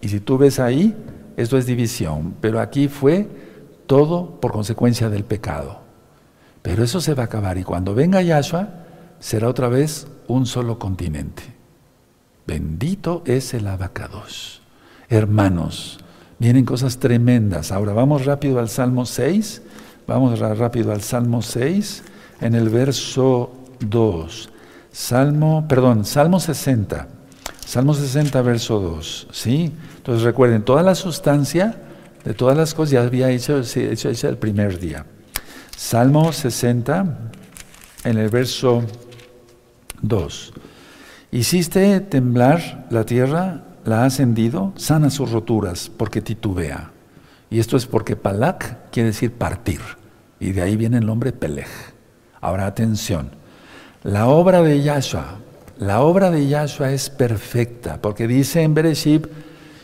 Y 0.01 0.09
si 0.09 0.19
tú 0.19 0.37
ves 0.37 0.59
ahí, 0.59 0.95
esto 1.37 1.57
es 1.57 1.65
división, 1.65 2.35
pero 2.41 2.59
aquí 2.59 2.87
fue 2.87 3.27
todo 3.87 4.39
por 4.39 4.51
consecuencia 4.51 5.09
del 5.09 5.23
pecado. 5.23 5.79
Pero 6.61 6.83
eso 6.83 7.01
se 7.01 7.13
va 7.13 7.23
a 7.23 7.25
acabar, 7.25 7.57
y 7.57 7.63
cuando 7.63 7.95
venga 7.95 8.21
Yahshua, 8.21 8.67
será 9.19 9.47
otra 9.47 9.69
vez 9.69 10.07
un 10.27 10.45
solo 10.45 10.77
continente. 10.77 11.58
Bendito 12.49 13.23
es 13.25 13.53
el 13.53 13.67
abacados. 13.67 14.61
Hermanos, 15.07 15.99
vienen 16.39 16.65
cosas 16.65 16.97
tremendas. 16.97 17.71
Ahora 17.71 17.93
vamos 17.93 18.25
rápido 18.25 18.59
al 18.59 18.69
Salmo 18.69 19.05
6 19.05 19.61
Vamos 20.09 20.39
rápido 20.39 20.91
al 20.91 21.03
Salmo 21.03 21.43
6, 21.43 22.03
en 22.41 22.55
el 22.55 22.69
verso 22.69 23.53
2. 23.79 24.49
Salmo, 24.91 25.67
perdón, 25.69 26.03
Salmo 26.03 26.39
60. 26.39 27.07
Salmo 27.63 27.93
60, 27.93 28.41
verso 28.41 28.79
2. 28.79 29.27
¿Sí? 29.31 29.71
Entonces 29.97 30.23
recuerden, 30.23 30.63
toda 30.63 30.81
la 30.81 30.95
sustancia 30.95 31.79
de 32.25 32.33
todas 32.33 32.57
las 32.57 32.73
cosas 32.73 32.89
ya 32.89 33.03
había 33.03 33.29
hecho, 33.29 33.59
hecho, 33.59 34.09
hecho 34.09 34.29
el 34.29 34.37
primer 34.39 34.79
día. 34.79 35.05
Salmo 35.77 36.33
60, 36.33 37.29
en 38.03 38.17
el 38.17 38.29
verso 38.29 38.81
2. 40.01 40.53
Hiciste 41.31 41.99
temblar 41.99 42.87
la 42.89 43.05
tierra, 43.05 43.63
la 43.85 44.05
has 44.05 44.19
hendido, 44.19 44.73
sana 44.75 45.11
sus 45.11 45.31
roturas, 45.31 45.91
porque 45.95 46.21
titubea. 46.21 46.91
Y 47.51 47.59
esto 47.59 47.77
es 47.77 47.85
porque 47.85 48.15
Palak 48.15 48.89
quiere 48.91 49.09
decir 49.09 49.33
partir. 49.33 49.79
Y 50.39 50.53
de 50.53 50.63
ahí 50.63 50.75
viene 50.75 50.97
el 50.97 51.05
nombre 51.05 51.31
Pelej. 51.31 51.67
Ahora 52.41 52.65
atención, 52.65 53.29
la 54.03 54.27
obra 54.27 54.63
de 54.63 54.81
Yahshua, 54.81 55.39
la 55.77 56.01
obra 56.01 56.31
de 56.31 56.47
Yahshua 56.47 56.91
es 56.91 57.11
perfecta, 57.11 58.01
porque 58.01 58.27
dice 58.27 58.63
en 58.63 58.73
Bereshit, 58.73 59.27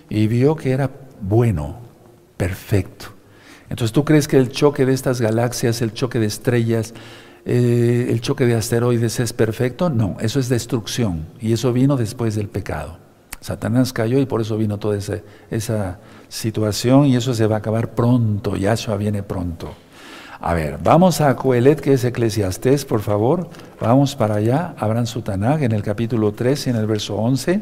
y 0.09 0.27
vio 0.27 0.55
que 0.55 0.71
era 0.71 0.89
bueno, 1.21 1.77
perfecto. 2.37 3.07
Entonces 3.69 3.91
tú 3.91 4.03
crees 4.03 4.27
que 4.27 4.37
el 4.37 4.49
choque 4.49 4.85
de 4.85 4.93
estas 4.93 5.21
galaxias, 5.21 5.81
el 5.81 5.93
choque 5.93 6.19
de 6.19 6.27
estrellas, 6.27 6.93
eh, 7.45 8.07
el 8.09 8.21
choque 8.21 8.45
de 8.45 8.55
asteroides 8.55 9.19
es 9.19 9.31
perfecto. 9.33 9.89
No, 9.89 10.17
eso 10.19 10.39
es 10.39 10.49
destrucción 10.49 11.25
y 11.39 11.53
eso 11.53 11.71
vino 11.71 11.95
después 11.95 12.35
del 12.35 12.47
pecado. 12.49 12.97
Satanás 13.39 13.93
cayó 13.93 14.19
y 14.19 14.25
por 14.25 14.41
eso 14.41 14.57
vino 14.57 14.79
toda 14.79 14.97
esa, 14.97 15.19
esa 15.51 15.99
situación 16.27 17.05
y 17.05 17.15
eso 17.15 17.35
se 17.35 17.45
va 17.45 17.57
a 17.57 17.59
acabar 17.59 17.93
pronto. 17.93 18.55
Yahshua 18.55 18.97
viene 18.97 19.21
pronto. 19.21 19.71
A 20.41 20.53
ver, 20.53 20.79
vamos 20.83 21.21
a 21.21 21.35
Coelet, 21.35 21.79
que 21.79 21.93
es 21.93 22.03
Eclesiastés, 22.03 22.85
por 22.85 23.01
favor. 23.01 23.49
Vamos 23.79 24.15
para 24.15 24.35
allá. 24.35 24.73
Abran 24.77 25.05
su 25.05 25.21
Tanag 25.21 25.63
en 25.63 25.71
el 25.71 25.83
capítulo 25.83 26.33
3 26.33 26.67
y 26.67 26.69
en 26.71 26.75
el 26.77 26.87
verso 26.87 27.15
11. 27.15 27.61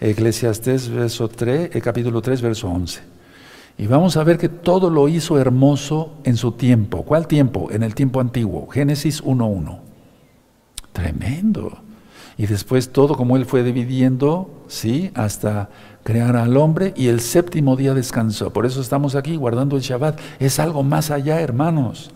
Eclesiastés, 0.00 0.88
verso 0.88 1.28
3, 1.28 1.70
el 1.74 1.82
capítulo 1.82 2.22
3, 2.22 2.40
verso 2.40 2.68
11. 2.68 3.19
Y 3.78 3.86
vamos 3.86 4.16
a 4.16 4.24
ver 4.24 4.36
que 4.36 4.48
todo 4.48 4.90
lo 4.90 5.08
hizo 5.08 5.38
hermoso 5.38 6.14
en 6.24 6.36
su 6.36 6.52
tiempo. 6.52 7.02
¿Cuál 7.02 7.26
tiempo? 7.26 7.68
En 7.70 7.82
el 7.82 7.94
tiempo 7.94 8.20
antiguo. 8.20 8.68
Génesis 8.68 9.24
1.1. 9.24 9.78
Tremendo. 10.92 11.78
Y 12.36 12.46
después 12.46 12.90
todo 12.90 13.16
como 13.16 13.36
él 13.36 13.46
fue 13.46 13.62
dividiendo, 13.62 14.64
¿sí? 14.66 15.10
Hasta 15.14 15.68
crear 16.04 16.36
al 16.36 16.56
hombre 16.56 16.94
y 16.96 17.08
el 17.08 17.20
séptimo 17.20 17.76
día 17.76 17.94
descansó. 17.94 18.52
Por 18.52 18.66
eso 18.66 18.80
estamos 18.80 19.14
aquí 19.14 19.36
guardando 19.36 19.76
el 19.76 19.82
Shabbat. 19.82 20.18
Es 20.38 20.58
algo 20.58 20.82
más 20.82 21.10
allá, 21.10 21.40
hermanos. 21.40 22.10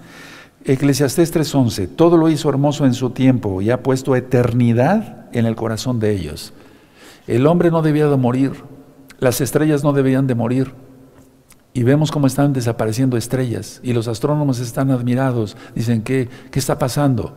Eclesiastés 0.64 1.30
3:11, 1.30 1.88
todo 1.88 2.16
lo 2.16 2.30
hizo 2.30 2.48
hermoso 2.48 2.86
en 2.86 2.94
su 2.94 3.10
tiempo 3.10 3.60
y 3.60 3.68
ha 3.68 3.82
puesto 3.82 4.16
eternidad 4.16 5.26
en 5.32 5.44
el 5.44 5.56
corazón 5.56 6.00
de 6.00 6.12
ellos. 6.12 6.54
El 7.26 7.46
hombre 7.46 7.70
no 7.70 7.82
debía 7.82 8.06
de 8.06 8.16
morir, 8.16 8.52
las 9.18 9.42
estrellas 9.42 9.84
no 9.84 9.92
debían 9.92 10.26
de 10.26 10.34
morir. 10.34 10.72
Y 11.76 11.82
vemos 11.82 12.12
cómo 12.12 12.28
están 12.28 12.52
desapareciendo 12.52 13.16
estrellas 13.16 13.80
y 13.82 13.92
los 13.92 14.06
astrónomos 14.06 14.60
están 14.60 14.92
admirados, 14.92 15.56
dicen, 15.74 16.02
¿qué, 16.02 16.28
qué 16.52 16.58
está 16.60 16.78
pasando? 16.78 17.34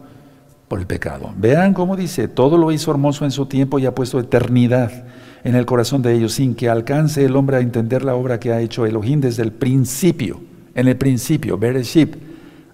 Por 0.68 0.80
el 0.80 0.86
pecado. 0.86 1.34
Vean 1.38 1.74
cómo 1.74 1.96
dice, 1.96 2.28
todo 2.28 2.58
lo 2.60 2.72
hizo 2.72 2.92
hermoso 2.92 3.26
en 3.26 3.32
su 3.32 3.48
tiempo 3.48 3.80
y 3.80 3.88
ha 3.88 3.96
puesto 3.96 4.20
eternidad 4.20 5.06
en 5.44 5.56
el 5.56 5.66
corazón 5.66 6.04
de 6.04 6.14
ellos, 6.14 6.34
sin 6.34 6.54
que 6.54 6.70
alcance 6.70 7.26
el 7.26 7.36
hombre 7.36 7.58
a 7.58 7.62
entender 7.62 8.04
la 8.04 8.14
obra 8.14 8.40
que 8.40 8.52
ha 8.52 8.62
hecho 8.62 8.86
Elohim 8.86 9.22
desde 9.22 9.42
el 9.42 9.52
principio, 9.52 10.40
en 10.76 10.88
el 10.88 10.98
principio, 10.98 11.58
Bereshit, 11.58 12.16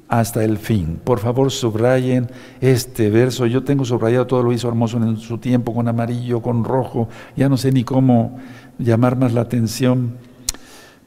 hasta 0.09 0.43
el 0.43 0.57
fin. 0.57 0.99
Por 1.01 1.19
favor, 1.19 1.49
subrayen 1.49 2.27
este 2.59 3.09
verso. 3.09 3.45
Yo 3.45 3.63
tengo 3.63 3.85
subrayado 3.85 4.27
todo 4.27 4.43
lo 4.43 4.51
hizo 4.51 4.67
hermoso 4.67 4.97
en 4.97 5.17
su 5.17 5.37
tiempo, 5.37 5.73
con 5.73 5.87
amarillo, 5.87 6.41
con 6.41 6.65
rojo, 6.65 7.07
ya 7.37 7.47
no 7.47 7.55
sé 7.55 7.71
ni 7.71 7.85
cómo 7.85 8.37
llamar 8.79 9.15
más 9.15 9.33
la 9.33 9.41
atención. 9.41 10.17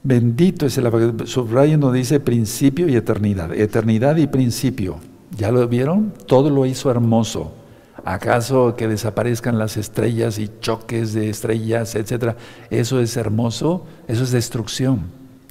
Bendito 0.07 0.67
es 0.67 0.79
el 0.79 1.27
subrayen 1.27 1.81
donde 1.81 1.99
dice 1.99 2.21
principio 2.21 2.89
y 2.89 2.95
eternidad. 2.95 3.53
Eternidad 3.53 4.15
y 4.19 4.29
principio. 4.29 4.99
¿Ya 5.37 5.51
lo 5.51 5.67
vieron? 5.67 6.15
Todo 6.27 6.49
lo 6.49 6.65
hizo 6.65 6.93
hermoso. 6.93 7.53
¿Acaso 8.05 8.77
que 8.77 8.87
desaparezcan 8.87 9.59
las 9.59 9.77
estrellas 9.77 10.39
y 10.39 10.49
choques 10.61 11.13
de 11.13 11.29
estrellas, 11.29 11.97
etcétera? 11.97 12.37
Eso 12.71 13.01
es 13.01 13.17
hermoso, 13.17 13.85
eso 14.07 14.23
es 14.23 14.31
destrucción. 14.31 15.07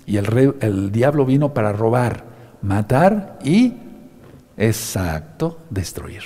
Y 0.05 0.15
el, 0.15 0.53
el 0.61 0.89
diablo 0.89 1.25
vino 1.25 1.53
para 1.53 1.73
robar, 1.73 2.23
matar 2.61 3.39
y, 3.43 3.73
exacto, 4.55 5.59
destruir. 5.69 6.21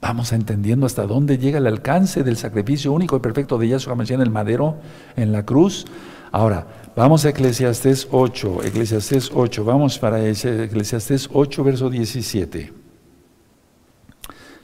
Vamos 0.00 0.32
entendiendo 0.32 0.86
hasta 0.86 1.08
dónde 1.08 1.38
llega 1.38 1.58
el 1.58 1.66
alcance 1.66 2.22
del 2.22 2.36
sacrificio 2.36 2.92
único 2.92 3.16
y 3.16 3.20
perfecto 3.20 3.58
de 3.58 3.66
Yahshua 3.66 3.96
Mashiach 3.96 4.20
en 4.20 4.22
el 4.22 4.30
madero, 4.30 4.76
en 5.16 5.32
la 5.32 5.44
cruz. 5.44 5.86
Ahora, 6.30 6.66
vamos 6.96 7.24
a 7.24 7.30
Eclesiastés 7.30 8.08
8, 8.10 8.64
Eclesiastés 8.64 9.30
8, 9.34 9.64
vamos 9.64 9.98
para 9.98 10.24
Eclesiastés 10.26 11.28
8, 11.32 11.64
verso 11.64 11.90
17. 11.90 12.72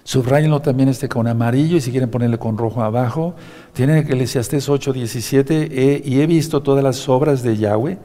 Subrayenlo 0.03 0.61
también 0.61 0.89
este 0.89 1.09
con 1.09 1.29
amarillo 1.29 1.77
y 1.77 1.81
si 1.81 1.91
quieren 1.91 2.11
ponerle 2.11 2.39
con 2.39 2.59
rojo 2.59 2.83
abajo. 2.83 3.35
Tienen 3.73 3.99
Eclesiastés 3.99 4.69
8, 4.69 4.93
17. 4.93 6.03
y 6.05 6.21
he 6.21 6.27
visto 6.27 6.63
todas 6.63 6.83
las 6.83 7.09
obras 7.09 7.43
de 7.43 7.57
Yahweh, 7.57 7.99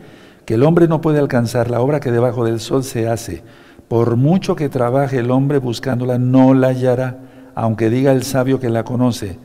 que 0.46 0.56
el 0.56 0.64
hombre 0.64 0.88
no 0.88 1.02
puede 1.02 1.20
alcanzar, 1.20 1.72
la 1.72 1.82
obra 1.82 2.00
que 2.00 2.12
debajo 2.12 2.46
del 2.46 2.60
sol 2.60 2.84
se 2.84 3.08
hace. 3.08 3.44
Por 3.88 4.18
mucho 4.18 4.56
que 4.56 4.70
trabaje 4.70 5.20
el 5.20 5.32
hombre 5.32 5.60
buscándola, 5.60 6.18
no 6.18 6.54
la 6.54 6.68
hallará, 6.68 7.20
aunque 7.56 7.90
diga 7.90 8.12
el 8.12 8.24
sabio 8.24 8.60
que 8.60 8.70
la 8.70 8.84
conoce. 8.84 9.40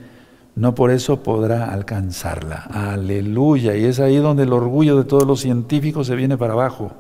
No 0.57 0.75
por 0.75 0.91
eso 0.91 1.23
podrá 1.23 1.73
alcanzarla. 1.73 2.69
Aleluya. 2.73 3.77
Y 3.77 3.85
es 3.85 4.01
ahí 4.01 4.17
donde 4.17 4.43
el 4.43 4.53
orgullo 4.53 4.97
de 4.97 5.05
todos 5.05 5.27
los 5.27 5.41
científicos 5.41 6.07
se 6.07 6.17
viene 6.17 6.37
para 6.37 6.55
abajo. 6.55 6.93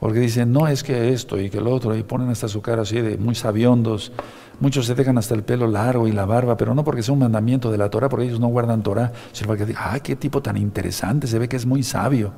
Porque 0.00 0.20
dicen, 0.20 0.52
no 0.52 0.68
es 0.68 0.82
que 0.82 1.12
esto 1.12 1.40
y 1.40 1.50
que 1.50 1.60
lo 1.60 1.74
otro, 1.74 1.96
y 1.96 2.02
ponen 2.04 2.28
hasta 2.30 2.48
su 2.48 2.62
cara 2.62 2.82
así 2.82 3.00
de 3.00 3.18
muy 3.18 3.34
sabiondos 3.34 4.12
Muchos 4.60 4.86
se 4.86 4.94
dejan 4.96 5.16
hasta 5.18 5.34
el 5.34 5.44
pelo 5.44 5.68
largo 5.68 6.08
y 6.08 6.12
la 6.12 6.26
barba, 6.26 6.56
pero 6.56 6.74
no 6.74 6.82
porque 6.82 7.02
sea 7.02 7.12
un 7.12 7.20
mandamiento 7.20 7.70
de 7.70 7.78
la 7.78 7.90
Torah, 7.90 8.08
porque 8.08 8.26
ellos 8.26 8.40
no 8.40 8.48
guardan 8.48 8.82
Torah, 8.82 9.12
sino 9.30 9.46
porque 9.46 9.64
digan, 9.64 9.82
ay, 9.86 10.00
qué 10.00 10.16
tipo 10.16 10.42
tan 10.42 10.56
interesante, 10.56 11.28
se 11.28 11.38
ve 11.38 11.48
que 11.48 11.56
es 11.56 11.64
muy 11.64 11.84
sabio. 11.84 12.32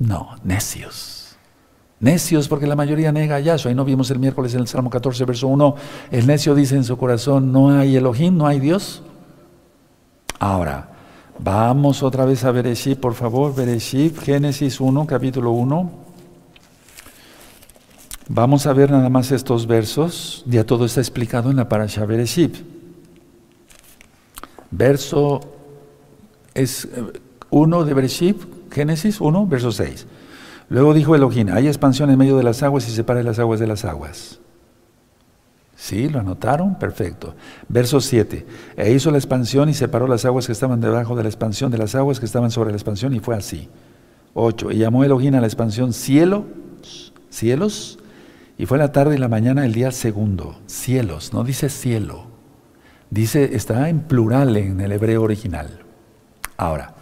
No, 0.00 0.30
necios. 0.42 1.36
Necios 2.00 2.48
porque 2.48 2.66
la 2.66 2.74
mayoría 2.74 3.12
nega 3.12 3.36
a 3.36 3.40
Yahshua. 3.40 3.70
Ahí 3.70 3.74
no 3.74 3.84
vimos 3.84 4.10
el 4.10 4.18
miércoles 4.18 4.52
en 4.54 4.60
el 4.60 4.66
Salmo 4.66 4.90
14, 4.90 5.24
verso 5.24 5.46
1, 5.46 5.76
el 6.10 6.26
necio 6.26 6.56
dice 6.56 6.74
en 6.74 6.84
su 6.84 6.96
corazón, 6.96 7.52
no 7.52 7.70
hay 7.70 7.96
Elohim, 7.96 8.36
no 8.36 8.48
hay 8.48 8.58
Dios. 8.58 9.02
Ahora, 10.38 10.88
vamos 11.38 12.02
otra 12.02 12.24
vez 12.24 12.44
a 12.44 12.50
Bereshit, 12.50 12.98
por 12.98 13.14
favor, 13.14 13.54
Bereshit, 13.54 14.18
Génesis 14.18 14.80
1, 14.80 15.06
capítulo 15.06 15.52
1. 15.52 15.90
Vamos 18.28 18.66
a 18.66 18.72
ver 18.72 18.90
nada 18.90 19.08
más 19.08 19.30
estos 19.32 19.66
versos, 19.66 20.44
ya 20.46 20.64
todo 20.64 20.84
está 20.84 21.00
explicado 21.00 21.50
en 21.50 21.56
la 21.56 21.68
Parasha 21.68 22.04
Bereshit. 22.04 22.56
Verso 24.70 25.40
es 26.52 26.88
1 27.50 27.82
eh, 27.82 27.84
de 27.84 27.94
Bereshit, 27.94 28.36
Génesis 28.70 29.20
1, 29.20 29.46
verso 29.46 29.72
6. 29.72 30.06
Luego 30.68 30.92
dijo 30.92 31.14
Elohim, 31.14 31.48
hay 31.52 31.68
expansión 31.68 32.10
en 32.10 32.18
medio 32.18 32.36
de 32.36 32.42
las 32.42 32.62
aguas 32.62 32.88
y 32.88 32.90
separa 32.90 33.22
las 33.22 33.38
aguas 33.38 33.60
de 33.60 33.68
las 33.68 33.84
aguas. 33.84 34.40
¿Sí? 35.76 36.08
¿Lo 36.08 36.20
anotaron? 36.20 36.78
Perfecto. 36.78 37.34
Verso 37.68 38.00
7. 38.00 38.46
E 38.76 38.92
hizo 38.92 39.10
la 39.10 39.18
expansión 39.18 39.68
y 39.68 39.74
separó 39.74 40.08
las 40.08 40.24
aguas 40.24 40.46
que 40.46 40.52
estaban 40.52 40.80
debajo 40.80 41.14
de 41.14 41.22
la 41.22 41.28
expansión 41.28 41.70
de 41.70 41.78
las 41.78 41.94
aguas 41.94 42.18
que 42.18 42.26
estaban 42.26 42.50
sobre 42.50 42.70
la 42.70 42.76
expansión 42.76 43.14
y 43.14 43.20
fue 43.20 43.36
así. 43.36 43.68
8. 44.34 44.72
Y 44.72 44.78
llamó 44.78 45.04
Elohim 45.04 45.34
a 45.34 45.40
la 45.40 45.46
expansión 45.46 45.92
cielo, 45.92 46.46
cielos, 47.28 47.98
y 48.58 48.64
fue 48.64 48.78
la 48.78 48.90
tarde 48.90 49.16
y 49.16 49.18
la 49.18 49.28
mañana 49.28 49.66
el 49.66 49.74
día 49.74 49.90
segundo. 49.92 50.56
Cielos, 50.66 51.34
no 51.34 51.44
dice 51.44 51.68
cielo. 51.68 52.24
Dice, 53.10 53.54
está 53.54 53.88
en 53.90 54.00
plural 54.00 54.56
en 54.56 54.80
el 54.80 54.92
hebreo 54.92 55.22
original. 55.22 55.80
Ahora, 56.56 56.94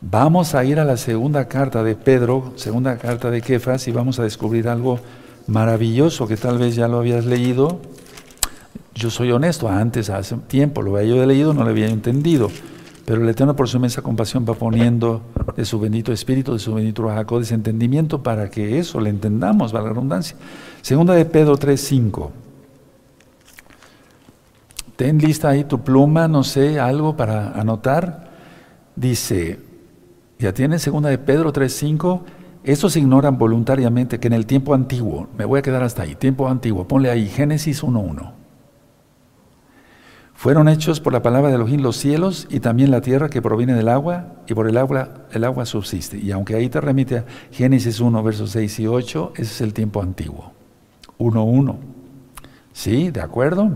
vamos 0.00 0.54
a 0.54 0.64
ir 0.64 0.80
a 0.80 0.84
la 0.84 0.96
segunda 0.96 1.46
carta 1.46 1.84
de 1.84 1.94
Pedro, 1.94 2.52
segunda 2.56 2.98
carta 2.98 3.30
de 3.30 3.40
Kefas, 3.40 3.86
y 3.86 3.92
vamos 3.92 4.18
a 4.18 4.24
descubrir 4.24 4.68
algo 4.68 4.98
maravilloso 5.46 6.26
que 6.26 6.36
tal 6.36 6.58
vez 6.58 6.74
ya 6.74 6.88
lo 6.88 6.98
habías 6.98 7.24
leído. 7.24 7.80
Yo 8.96 9.10
soy 9.10 9.30
honesto, 9.30 9.68
antes, 9.68 10.08
hace 10.08 10.36
tiempo, 10.36 10.80
lo 10.80 10.96
había 10.96 11.16
yo 11.16 11.26
leído, 11.26 11.52
no 11.52 11.64
lo 11.64 11.70
había 11.70 11.88
entendido. 11.88 12.50
Pero 13.04 13.22
el 13.22 13.28
Eterno 13.28 13.54
por 13.54 13.68
su 13.68 13.76
inmensa 13.76 14.00
compasión 14.00 14.46
va 14.48 14.54
poniendo 14.54 15.20
de 15.54 15.66
su 15.66 15.78
bendito 15.78 16.12
espíritu, 16.12 16.54
de 16.54 16.58
su 16.58 16.74
bendito 16.74 17.06
Jacob, 17.06 17.42
ese 17.42 17.54
entendimiento 17.54 18.22
para 18.22 18.50
que 18.50 18.78
eso 18.78 18.98
le 19.00 19.10
entendamos, 19.10 19.74
va 19.74 19.82
la 19.82 19.90
redundancia. 19.90 20.36
Segunda 20.80 21.12
de 21.12 21.26
Pedro 21.26 21.58
3.5. 21.58 22.30
Ten 24.96 25.18
lista 25.18 25.50
ahí 25.50 25.64
tu 25.64 25.84
pluma, 25.84 26.26
no 26.26 26.42
sé, 26.42 26.80
algo 26.80 27.18
para 27.18 27.50
anotar. 27.52 28.30
Dice, 28.96 29.60
ya 30.38 30.54
tiene 30.54 30.78
segunda 30.78 31.10
de 31.10 31.18
Pedro 31.18 31.52
3.5. 31.52 32.22
Estos 32.64 32.96
ignoran 32.96 33.36
voluntariamente 33.36 34.18
que 34.18 34.26
en 34.26 34.32
el 34.32 34.46
tiempo 34.46 34.72
antiguo, 34.72 35.28
me 35.36 35.44
voy 35.44 35.58
a 35.58 35.62
quedar 35.62 35.82
hasta 35.82 36.02
ahí, 36.02 36.14
tiempo 36.14 36.48
antiguo, 36.48 36.88
ponle 36.88 37.10
ahí 37.10 37.28
Génesis 37.28 37.84
1.1. 37.84 38.35
Fueron 40.36 40.68
hechos 40.68 41.00
por 41.00 41.14
la 41.14 41.22
palabra 41.22 41.48
de 41.48 41.54
Elohim 41.54 41.80
los 41.80 41.96
cielos 41.96 42.46
y 42.50 42.60
también 42.60 42.90
la 42.90 43.00
tierra 43.00 43.30
que 43.30 43.40
proviene 43.40 43.72
del 43.72 43.88
agua, 43.88 44.34
y 44.46 44.52
por 44.52 44.68
el 44.68 44.76
agua 44.76 45.26
el 45.32 45.44
agua 45.44 45.64
subsiste. 45.64 46.18
Y 46.18 46.30
aunque 46.30 46.54
ahí 46.54 46.68
te 46.68 46.80
remite 46.80 47.18
a 47.18 47.24
Génesis 47.50 48.00
1, 48.00 48.22
versos 48.22 48.50
6 48.50 48.80
y 48.80 48.86
8, 48.86 49.32
ese 49.34 49.42
es 49.42 49.60
el 49.62 49.72
tiempo 49.72 50.02
antiguo. 50.02 50.52
1.1. 51.18 51.76
¿Sí? 52.74 53.10
¿De 53.10 53.22
acuerdo? 53.22 53.70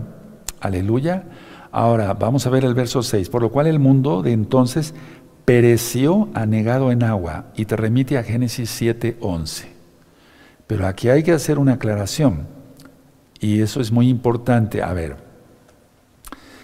Aleluya. 0.59 1.23
Ahora 1.71 2.13
vamos 2.13 2.45
a 2.45 2.51
ver 2.51 2.63
el 2.63 2.75
verso 2.75 3.01
6. 3.01 3.29
Por 3.29 3.41
lo 3.41 3.49
cual 3.49 3.65
el 3.65 3.79
mundo 3.79 4.21
de 4.21 4.31
entonces 4.31 4.93
pereció 5.45 6.29
anegado 6.35 6.91
en 6.91 7.01
agua, 7.01 7.45
y 7.55 7.65
te 7.65 7.75
remite 7.75 8.19
a 8.19 8.23
Génesis 8.23 8.69
7, 8.69 9.17
11. 9.19 9.67
Pero 10.67 10.85
aquí 10.85 11.09
hay 11.09 11.23
que 11.23 11.31
hacer 11.31 11.57
una 11.57 11.73
aclaración, 11.73 12.45
y 13.39 13.61
eso 13.61 13.81
es 13.81 13.91
muy 13.91 14.07
importante. 14.07 14.83
A 14.83 14.93
ver, 14.93 15.30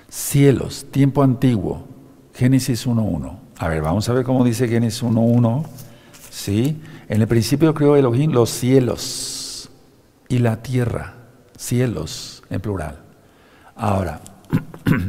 Cielos, 0.09 0.85
tiempo 0.89 1.21
antiguo, 1.23 1.85
Génesis 2.33 2.87
1.1. 2.87 3.37
A 3.57 3.67
ver, 3.67 3.81
vamos 3.81 4.07
a 4.07 4.13
ver 4.13 4.23
cómo 4.23 4.43
dice 4.45 4.67
Génesis 4.67 5.03
1.1. 5.03 5.65
¿Sí? 6.29 6.81
En 7.09 7.21
el 7.21 7.27
principio 7.27 7.73
creó 7.73 7.95
Elohim 7.95 8.31
los 8.31 8.49
cielos 8.49 9.69
y 10.29 10.39
la 10.39 10.61
tierra. 10.61 11.13
cielos 11.57 12.43
en 12.49 12.61
plural. 12.61 12.99
Ahora, 13.75 14.21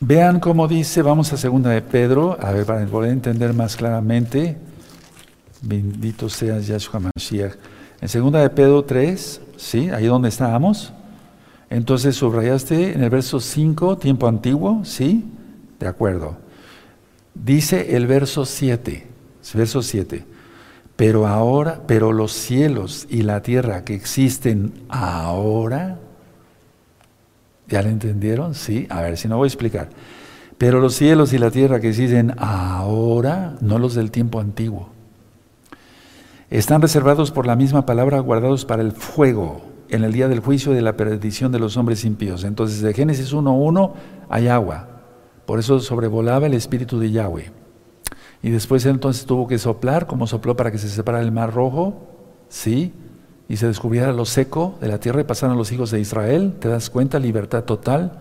vean 0.00 0.40
cómo 0.40 0.66
dice, 0.68 1.02
vamos 1.02 1.32
a 1.32 1.36
segunda 1.36 1.70
de 1.70 1.82
Pedro, 1.82 2.36
a 2.40 2.50
ver, 2.52 2.66
para 2.66 2.84
poder 2.86 3.12
entender 3.12 3.54
más 3.54 3.76
claramente, 3.76 4.56
bendito 5.62 6.28
seas 6.28 6.66
Yahshua 6.66 7.00
Mashiach. 7.00 7.54
En 8.00 8.08
segunda 8.08 8.40
de 8.40 8.50
Pedro 8.50 8.84
3, 8.84 9.40
¿sí? 9.56 9.90
Ahí 9.90 10.06
donde 10.06 10.28
estábamos. 10.28 10.92
Entonces 11.70 12.16
subrayaste 12.16 12.92
en 12.92 13.02
el 13.02 13.10
verso 13.10 13.40
5, 13.40 13.98
tiempo 13.98 14.26
antiguo, 14.26 14.84
¿sí? 14.84 15.24
De 15.78 15.86
acuerdo. 15.86 16.36
Dice 17.34 17.94
el 17.96 18.06
verso 18.06 18.46
7, 18.46 19.06
verso 19.54 19.82
7. 19.82 20.24
Pero 20.96 21.26
ahora, 21.26 21.82
pero 21.86 22.12
los 22.12 22.32
cielos 22.32 23.06
y 23.08 23.22
la 23.22 23.42
tierra 23.42 23.84
que 23.84 23.94
existen 23.94 24.72
ahora, 24.88 25.98
¿ya 27.68 27.82
lo 27.82 27.90
entendieron? 27.90 28.54
Sí, 28.54 28.86
a 28.90 29.02
ver, 29.02 29.16
si 29.16 29.28
no 29.28 29.36
voy 29.36 29.46
a 29.46 29.48
explicar. 29.48 29.90
Pero 30.56 30.80
los 30.80 30.94
cielos 30.94 31.32
y 31.32 31.38
la 31.38 31.52
tierra 31.52 31.80
que 31.80 31.90
existen 31.90 32.34
ahora, 32.38 33.56
no 33.60 33.78
los 33.78 33.94
del 33.94 34.10
tiempo 34.10 34.40
antiguo, 34.40 34.88
están 36.50 36.82
reservados 36.82 37.30
por 37.30 37.46
la 37.46 37.54
misma 37.54 37.86
palabra, 37.86 38.18
guardados 38.20 38.64
para 38.64 38.82
el 38.82 38.92
fuego 38.92 39.67
en 39.90 40.04
el 40.04 40.12
día 40.12 40.28
del 40.28 40.40
juicio 40.40 40.72
de 40.72 40.82
la 40.82 40.96
perdición 40.96 41.52
de 41.52 41.58
los 41.58 41.76
hombres 41.76 42.04
impíos. 42.04 42.44
Entonces, 42.44 42.82
de 42.82 42.92
Génesis 42.94 43.32
1.1 43.32 43.92
hay 44.28 44.48
agua. 44.48 44.88
Por 45.46 45.58
eso 45.58 45.80
sobrevolaba 45.80 46.46
el 46.46 46.54
espíritu 46.54 46.98
de 46.98 47.10
Yahweh. 47.10 47.50
Y 48.42 48.50
después 48.50 48.86
entonces 48.86 49.24
tuvo 49.26 49.48
que 49.48 49.58
soplar, 49.58 50.06
como 50.06 50.26
sopló 50.26 50.56
para 50.56 50.70
que 50.70 50.78
se 50.78 50.88
separara 50.88 51.24
el 51.24 51.32
mar 51.32 51.52
rojo, 51.52 52.06
¿sí? 52.48 52.92
Y 53.48 53.56
se 53.56 53.66
descubriera 53.66 54.12
lo 54.12 54.26
seco 54.26 54.76
de 54.80 54.88
la 54.88 55.00
tierra 55.00 55.22
y 55.22 55.24
pasaron 55.24 55.56
los 55.56 55.72
hijos 55.72 55.90
de 55.90 56.00
Israel. 56.00 56.54
¿Te 56.60 56.68
das 56.68 56.90
cuenta? 56.90 57.18
Libertad 57.18 57.64
total. 57.64 58.20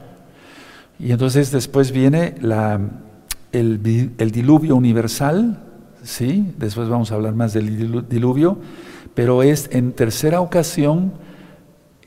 Y 1.00 1.12
entonces 1.12 1.52
después 1.52 1.92
viene 1.92 2.36
el 3.52 3.84
diluvio 4.32 4.76
universal, 4.76 5.60
¿sí? 6.02 6.54
Después 6.58 6.88
vamos 6.90 7.12
a 7.12 7.16
hablar 7.16 7.36
más 7.36 7.54
del 7.54 8.08
diluvio, 8.08 8.58
pero 9.14 9.44
es 9.44 9.70
en 9.72 9.92
tercera 9.92 10.42
ocasión, 10.42 11.12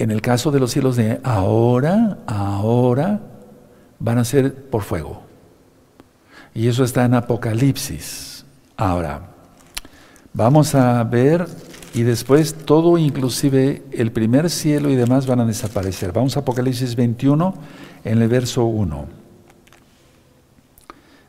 en 0.00 0.10
el 0.10 0.22
caso 0.22 0.50
de 0.50 0.60
los 0.60 0.70
cielos 0.70 0.96
de 0.96 1.20
ahora, 1.22 2.18
ahora, 2.26 3.20
van 3.98 4.16
a 4.16 4.24
ser 4.24 4.54
por 4.70 4.82
fuego. 4.82 5.22
Y 6.54 6.68
eso 6.68 6.84
está 6.84 7.04
en 7.04 7.12
Apocalipsis. 7.12 8.46
Ahora, 8.78 9.28
vamos 10.32 10.74
a 10.74 11.04
ver 11.04 11.46
y 11.92 12.02
después 12.02 12.54
todo, 12.54 12.96
inclusive 12.96 13.82
el 13.92 14.10
primer 14.10 14.48
cielo 14.48 14.88
y 14.88 14.96
demás 14.96 15.26
van 15.26 15.40
a 15.40 15.44
desaparecer. 15.44 16.12
Vamos 16.12 16.34
a 16.34 16.40
Apocalipsis 16.40 16.96
21 16.96 17.54
en 18.04 18.22
el 18.22 18.28
verso 18.28 18.64
1. 18.64 19.06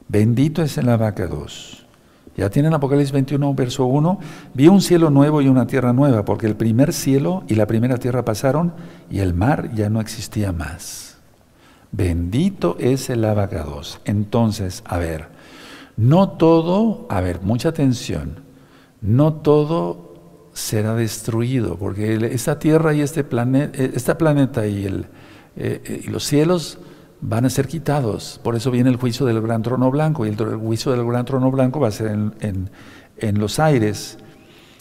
Bendito 0.07 0.61
es 0.61 0.77
el 0.77 0.87
abacados. 0.87 1.85
Ya 2.37 2.49
tienen 2.49 2.73
Apocalipsis 2.73 3.11
21, 3.11 3.53
verso 3.53 3.85
1. 3.85 4.19
Vi 4.53 4.67
un 4.67 4.81
cielo 4.81 5.09
nuevo 5.09 5.41
y 5.41 5.47
una 5.47 5.67
tierra 5.67 5.93
nueva, 5.93 6.23
porque 6.23 6.47
el 6.47 6.55
primer 6.55 6.93
cielo 6.93 7.43
y 7.47 7.55
la 7.55 7.67
primera 7.67 7.97
tierra 7.97 8.23
pasaron 8.23 8.73
y 9.09 9.19
el 9.19 9.33
mar 9.33 9.71
ya 9.73 9.89
no 9.89 9.99
existía 9.99 10.51
más. 10.51 11.17
Bendito 11.91 12.77
es 12.79 13.09
el 13.09 13.25
abacados. 13.25 13.99
Entonces, 14.05 14.81
a 14.85 14.97
ver, 14.97 15.27
no 15.97 16.29
todo, 16.29 17.05
a 17.09 17.19
ver, 17.19 17.41
mucha 17.41 17.69
atención, 17.69 18.39
no 19.01 19.33
todo 19.33 20.11
será 20.53 20.95
destruido, 20.95 21.77
porque 21.77 22.29
esta 22.31 22.59
tierra 22.59 22.93
y 22.93 23.01
este 23.01 23.23
planeta, 23.23 23.77
este 23.81 24.15
planeta 24.15 24.67
y, 24.67 24.85
eh, 24.85 25.03
eh, 25.55 26.01
y 26.05 26.09
los 26.09 26.23
cielos 26.23 26.79
van 27.21 27.45
a 27.45 27.49
ser 27.49 27.67
quitados. 27.67 28.39
Por 28.43 28.55
eso 28.55 28.71
viene 28.71 28.89
el 28.89 28.97
juicio 28.97 29.25
del 29.25 29.41
gran 29.41 29.61
trono 29.61 29.89
blanco. 29.91 30.25
Y 30.25 30.29
el, 30.29 30.35
juicio 30.35 30.91
del 30.91 31.05
gran 31.05 31.25
trono 31.25 31.49
blanco 31.51 31.79
va 31.79 31.87
a 31.87 31.91
ser 31.91 32.07
en, 32.39 33.39
los 33.39 33.59
aires. 33.59 34.17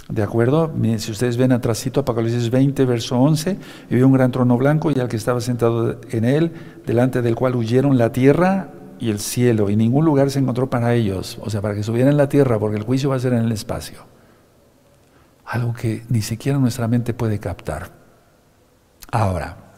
¿De 0.09 0.22
acuerdo? 0.22 0.72
Si 0.99 1.12
ustedes 1.12 1.36
ven 1.36 1.53
atrásito 1.53 2.01
Apocalipsis 2.01 2.51
20, 2.51 2.84
verso 2.84 3.20
11, 3.20 3.59
y 3.91 3.95
vio 3.95 4.07
un 4.07 4.12
gran 4.12 4.32
trono 4.32 4.57
blanco 4.57 4.91
y 4.91 4.99
al 4.99 5.09
que 5.09 5.16
estaba 5.16 5.41
sentado 5.41 6.01
en 6.11 6.24
él, 6.24 6.53
delante 6.84 7.22
del 7.22 7.36
cual 7.36 7.55
huyeron 7.55 7.97
la 7.97 8.11
tierra 8.11 8.72
y 8.99 9.11
el 9.11 9.20
cielo, 9.20 9.70
y 9.70 9.76
ningún 9.76 10.05
lugar 10.05 10.30
se 10.30 10.41
encontró 10.41 10.68
para 10.68 10.95
ellos, 10.95 11.38
o 11.41 11.49
sea, 11.49 11.62
para 11.62 11.74
que 11.74 11.82
subieran 11.82 12.16
la 12.16 12.28
tierra, 12.28 12.59
porque 12.59 12.76
el 12.76 12.82
juicio 12.82 13.09
va 13.11 13.16
a 13.16 13.20
ser 13.20 13.32
en 13.34 13.45
el 13.45 13.53
espacio. 13.53 14.01
Algo 15.47 15.72
que 15.72 16.03
ni 16.09 16.22
siquiera 16.22 16.59
nuestra 16.59 16.88
mente 16.88 17.14
puede 17.14 17.38
captar. 17.38 17.93
Ahora, 19.12 19.69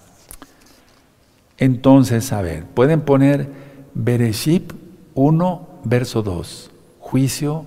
entonces, 1.62 2.32
a 2.32 2.42
ver, 2.42 2.64
pueden 2.64 3.02
poner 3.02 3.48
Bereshit 3.94 4.72
1, 5.14 5.68
verso 5.84 6.20
2, 6.20 6.72
juicio, 6.98 7.66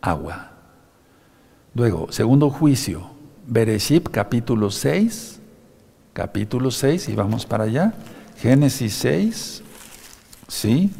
agua. 0.00 0.52
Luego, 1.74 2.10
segundo 2.10 2.48
juicio, 2.48 3.10
Bereshit 3.46 4.08
capítulo 4.08 4.70
6, 4.70 5.38
capítulo 6.14 6.70
6, 6.70 7.10
y 7.10 7.14
vamos 7.14 7.44
para 7.44 7.64
allá, 7.64 7.92
Génesis 8.38 8.94
6, 8.94 9.62
¿sí? 10.48 10.90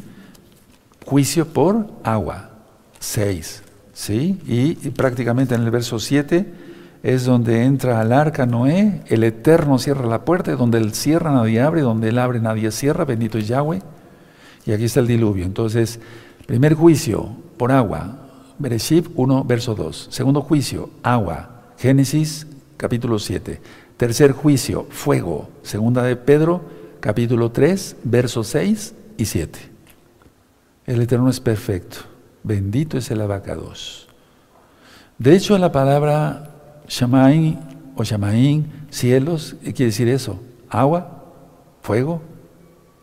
Juicio 1.07 1.47
por 1.47 1.87
agua, 2.03 2.51
6, 2.99 3.63
¿sí? 3.93 4.39
Y, 4.45 4.87
y 4.87 4.91
prácticamente 4.91 5.55
en 5.55 5.63
el 5.63 5.71
verso 5.71 5.97
7, 5.97 6.66
es 7.03 7.25
donde 7.25 7.63
entra 7.63 8.01
al 8.01 8.11
arca 8.11 8.45
Noé, 8.45 9.01
el 9.07 9.23
Eterno 9.23 9.77
cierra 9.77 10.05
la 10.07 10.25
puerta, 10.25 10.55
donde 10.55 10.77
él 10.77 10.93
cierra 10.93 11.31
nadie 11.31 11.61
abre, 11.61 11.81
donde 11.81 12.09
él 12.09 12.19
abre 12.19 12.39
nadie 12.39 12.71
cierra, 12.71 13.05
bendito 13.05 13.37
es 13.37 13.47
Yahweh. 13.47 13.81
Y 14.65 14.71
aquí 14.71 14.85
está 14.85 14.99
el 14.99 15.07
diluvio. 15.07 15.45
Entonces, 15.45 15.99
primer 16.45 16.73
juicio 16.73 17.29
por 17.57 17.71
agua, 17.71 18.27
Bereshit 18.59 19.07
1, 19.15 19.43
verso 19.43 19.75
2. 19.75 20.07
Segundo 20.11 20.41
juicio, 20.41 20.89
agua, 21.03 21.57
Génesis 21.77 22.47
capítulo 22.77 23.19
7. 23.19 23.59
Tercer 23.97 24.31
juicio, 24.31 24.85
fuego, 24.89 25.49
segunda 25.63 26.03
de 26.03 26.15
Pedro, 26.15 26.61
capítulo 26.99 27.51
3, 27.51 27.97
versos 28.03 28.47
6 28.47 28.93
y 29.17 29.25
7. 29.25 29.59
El 30.85 31.01
Eterno 31.01 31.29
es 31.29 31.39
perfecto, 31.39 31.97
bendito 32.43 32.97
es 32.97 33.09
el 33.11 33.21
abacados. 33.21 34.07
De 35.17 35.35
hecho, 35.35 35.57
la 35.57 35.71
palabra 35.71 36.46
Shamaín 36.87 37.59
o 37.95 38.03
Shamaín, 38.03 38.71
cielos, 38.89 39.55
¿qué 39.63 39.73
quiere 39.73 39.91
decir 39.91 40.07
eso? 40.07 40.39
Agua, 40.69 41.25
fuego, 41.81 42.21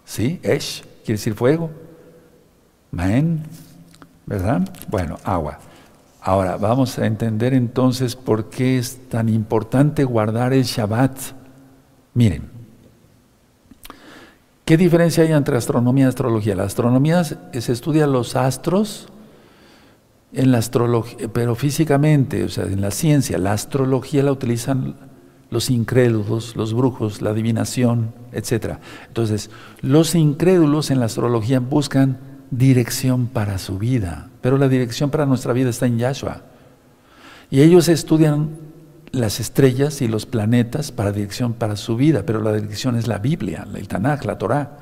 ¿sí? 0.05 0.41
Esh, 0.43 0.83
quiere 1.05 1.19
decir 1.19 1.35
fuego. 1.35 1.71
Maen, 2.91 3.43
¿verdad? 4.27 4.69
Bueno, 4.89 5.19
agua. 5.25 5.59
Ahora, 6.21 6.57
vamos 6.57 6.99
a 6.99 7.07
entender 7.07 7.53
entonces 7.53 8.17
por 8.17 8.49
qué 8.49 8.79
es 8.79 9.09
tan 9.11 9.29
importante 9.29 10.05
guardar 10.05 10.53
el 10.53 10.63
Shabbat. 10.63 11.19
Miren, 12.15 12.51
¿qué 14.65 14.77
diferencia 14.77 15.25
hay 15.25 15.33
entre 15.33 15.57
astronomía 15.57 16.07
y 16.07 16.09
astrología? 16.09 16.55
La 16.55 16.65
astronomía 16.65 17.25
se 17.25 17.73
estudia 17.73 18.07
los 18.07 18.37
astros, 18.37 19.09
en 20.35 20.53
la 20.53 20.59
astrología, 20.59 21.29
pero 21.33 21.55
físicamente, 21.55 22.45
o 22.45 22.49
sea, 22.49 22.65
en 22.65 22.81
la 22.81 22.91
ciencia, 22.91 23.39
la 23.39 23.53
astrología 23.53 24.23
la 24.23 24.33
utilizan 24.33 24.97
los 25.51 25.71
incrédulos, 25.71 26.57
los 26.57 26.75
brujos, 26.75 27.23
la 27.23 27.31
adivinación, 27.31 28.13
etc. 28.33 28.79
Entonces, 29.07 29.51
los 29.81 30.15
incrédulos 30.15 30.91
en 30.91 30.99
la 30.99 31.07
astrología 31.07 31.61
buscan 31.61 32.19
dirección 32.51 33.29
para 33.29 33.59
su 33.59 33.79
vida, 33.79 34.31
pero 34.41 34.59
la 34.59 34.69
dirección 34.69 35.11
para 35.11 35.27
nuestra 35.27 35.53
vida 35.53 35.71
está 35.71 35.87
en 35.87 35.99
Yahshua. 35.99 36.43
Y 37.51 37.61
ellos 37.61 37.89
estudian 37.89 38.51
las 39.13 39.39
estrellas 39.39 40.03
y 40.03 40.09
los 40.09 40.27
planetas 40.27 40.91
para 40.91 41.13
dirección 41.13 41.53
para 41.53 41.77
su 41.77 41.97
vida, 41.97 42.25
pero 42.27 42.43
la 42.43 42.53
dirección 42.53 42.97
es 42.97 43.07
la 43.07 43.19
Biblia, 43.19 43.67
el 43.75 43.87
Tanaj, 43.87 44.25
la 44.25 44.39
Torah. 44.39 44.79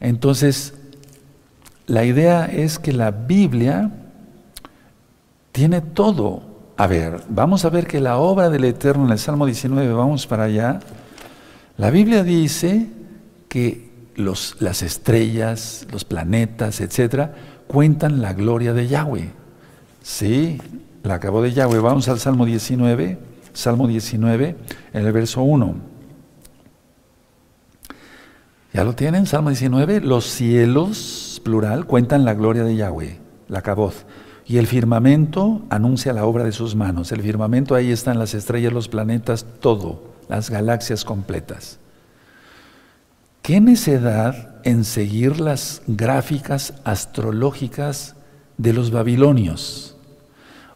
Entonces, 0.00 0.74
la 1.86 2.04
idea 2.04 2.46
es 2.46 2.78
que 2.78 2.92
la 2.92 3.10
Biblia 3.10 3.90
tiene 5.52 5.80
todo. 5.80 6.42
A 6.76 6.86
ver, 6.86 7.20
vamos 7.28 7.64
a 7.64 7.70
ver 7.70 7.86
que 7.86 8.00
la 8.00 8.18
obra 8.18 8.50
del 8.50 8.64
Eterno 8.64 9.06
en 9.06 9.12
el 9.12 9.18
Salmo 9.18 9.46
19, 9.46 9.92
vamos 9.92 10.26
para 10.26 10.44
allá. 10.44 10.80
La 11.76 11.90
Biblia 11.90 12.24
dice 12.24 12.88
que 13.48 13.90
las 14.16 14.82
estrellas, 14.82 15.86
los 15.90 16.04
planetas, 16.04 16.80
etcétera, 16.80 17.34
cuentan 17.66 18.20
la 18.20 18.32
gloria 18.32 18.72
de 18.72 18.88
Yahweh. 18.88 19.30
Sí, 20.02 20.60
la 21.02 21.14
acabó 21.14 21.42
de 21.42 21.52
Yahweh. 21.52 21.78
Vamos 21.78 22.08
al 22.08 22.18
Salmo 22.18 22.44
19, 22.46 23.18
Salmo 23.52 23.86
19, 23.86 24.56
en 24.92 25.06
el 25.06 25.12
verso 25.12 25.42
1. 25.42 25.74
¿Ya 28.72 28.82
lo 28.82 28.94
tienen? 28.94 29.26
Salmo 29.26 29.50
19. 29.50 30.00
Los 30.00 30.24
cielos, 30.24 31.33
plural, 31.44 31.86
cuentan 31.86 32.24
la 32.24 32.34
gloria 32.34 32.64
de 32.64 32.74
Yahweh, 32.74 33.20
la 33.46 33.62
caboz. 33.62 34.04
Y 34.46 34.58
el 34.58 34.66
firmamento 34.66 35.62
anuncia 35.70 36.12
la 36.12 36.26
obra 36.26 36.42
de 36.42 36.52
sus 36.52 36.74
manos. 36.74 37.12
El 37.12 37.22
firmamento 37.22 37.76
ahí 37.76 37.92
están 37.92 38.18
las 38.18 38.34
estrellas, 38.34 38.72
los 38.72 38.88
planetas, 38.88 39.46
todo, 39.60 40.02
las 40.28 40.50
galaxias 40.50 41.04
completas. 41.04 41.78
¿Qué 43.42 43.60
necedad 43.60 44.56
en 44.64 44.84
seguir 44.84 45.38
las 45.38 45.82
gráficas 45.86 46.74
astrológicas 46.84 48.16
de 48.56 48.72
los 48.72 48.90
babilonios 48.90 49.96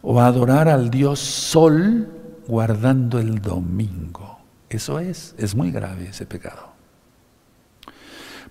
o 0.01 0.21
adorar 0.21 0.69
al 0.69 0.89
dios 0.91 1.19
Sol 1.19 2.07
guardando 2.47 3.19
el 3.19 3.41
domingo? 3.41 4.39
Eso 4.69 4.99
es, 4.99 5.33
es 5.37 5.55
muy 5.55 5.71
grave 5.71 6.09
ese 6.09 6.27
pecado. 6.27 6.68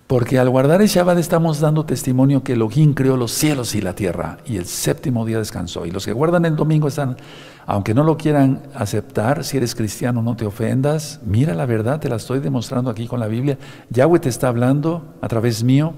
Porque 0.09 0.39
al 0.39 0.49
guardar 0.49 0.81
el 0.81 0.87
Shabbat 0.87 1.19
estamos 1.19 1.59
dando 1.59 1.85
testimonio 1.85 2.41
que 2.41 2.53
Elohim 2.53 2.95
creó 2.95 3.15
los 3.15 3.31
cielos 3.31 3.75
y 3.75 3.81
la 3.81 3.93
tierra 3.93 4.39
y 4.43 4.57
el 4.57 4.65
séptimo 4.65 5.23
día 5.23 5.37
descansó. 5.37 5.85
Y 5.85 5.91
los 5.91 6.03
que 6.03 6.13
guardan 6.13 6.45
el 6.45 6.55
domingo 6.55 6.87
están, 6.87 7.15
aunque 7.67 7.93
no 7.93 8.03
lo 8.03 8.17
quieran 8.17 8.63
aceptar, 8.73 9.43
si 9.43 9.57
eres 9.57 9.75
cristiano 9.75 10.23
no 10.23 10.35
te 10.35 10.47
ofendas, 10.47 11.19
mira 11.23 11.53
la 11.53 11.67
verdad, 11.67 11.99
te 11.99 12.09
la 12.09 12.15
estoy 12.15 12.39
demostrando 12.39 12.89
aquí 12.89 13.05
con 13.05 13.19
la 13.19 13.27
Biblia. 13.27 13.59
Yahweh 13.91 14.17
te 14.17 14.29
está 14.29 14.47
hablando 14.47 15.13
a 15.21 15.27
través 15.27 15.63
mío, 15.63 15.93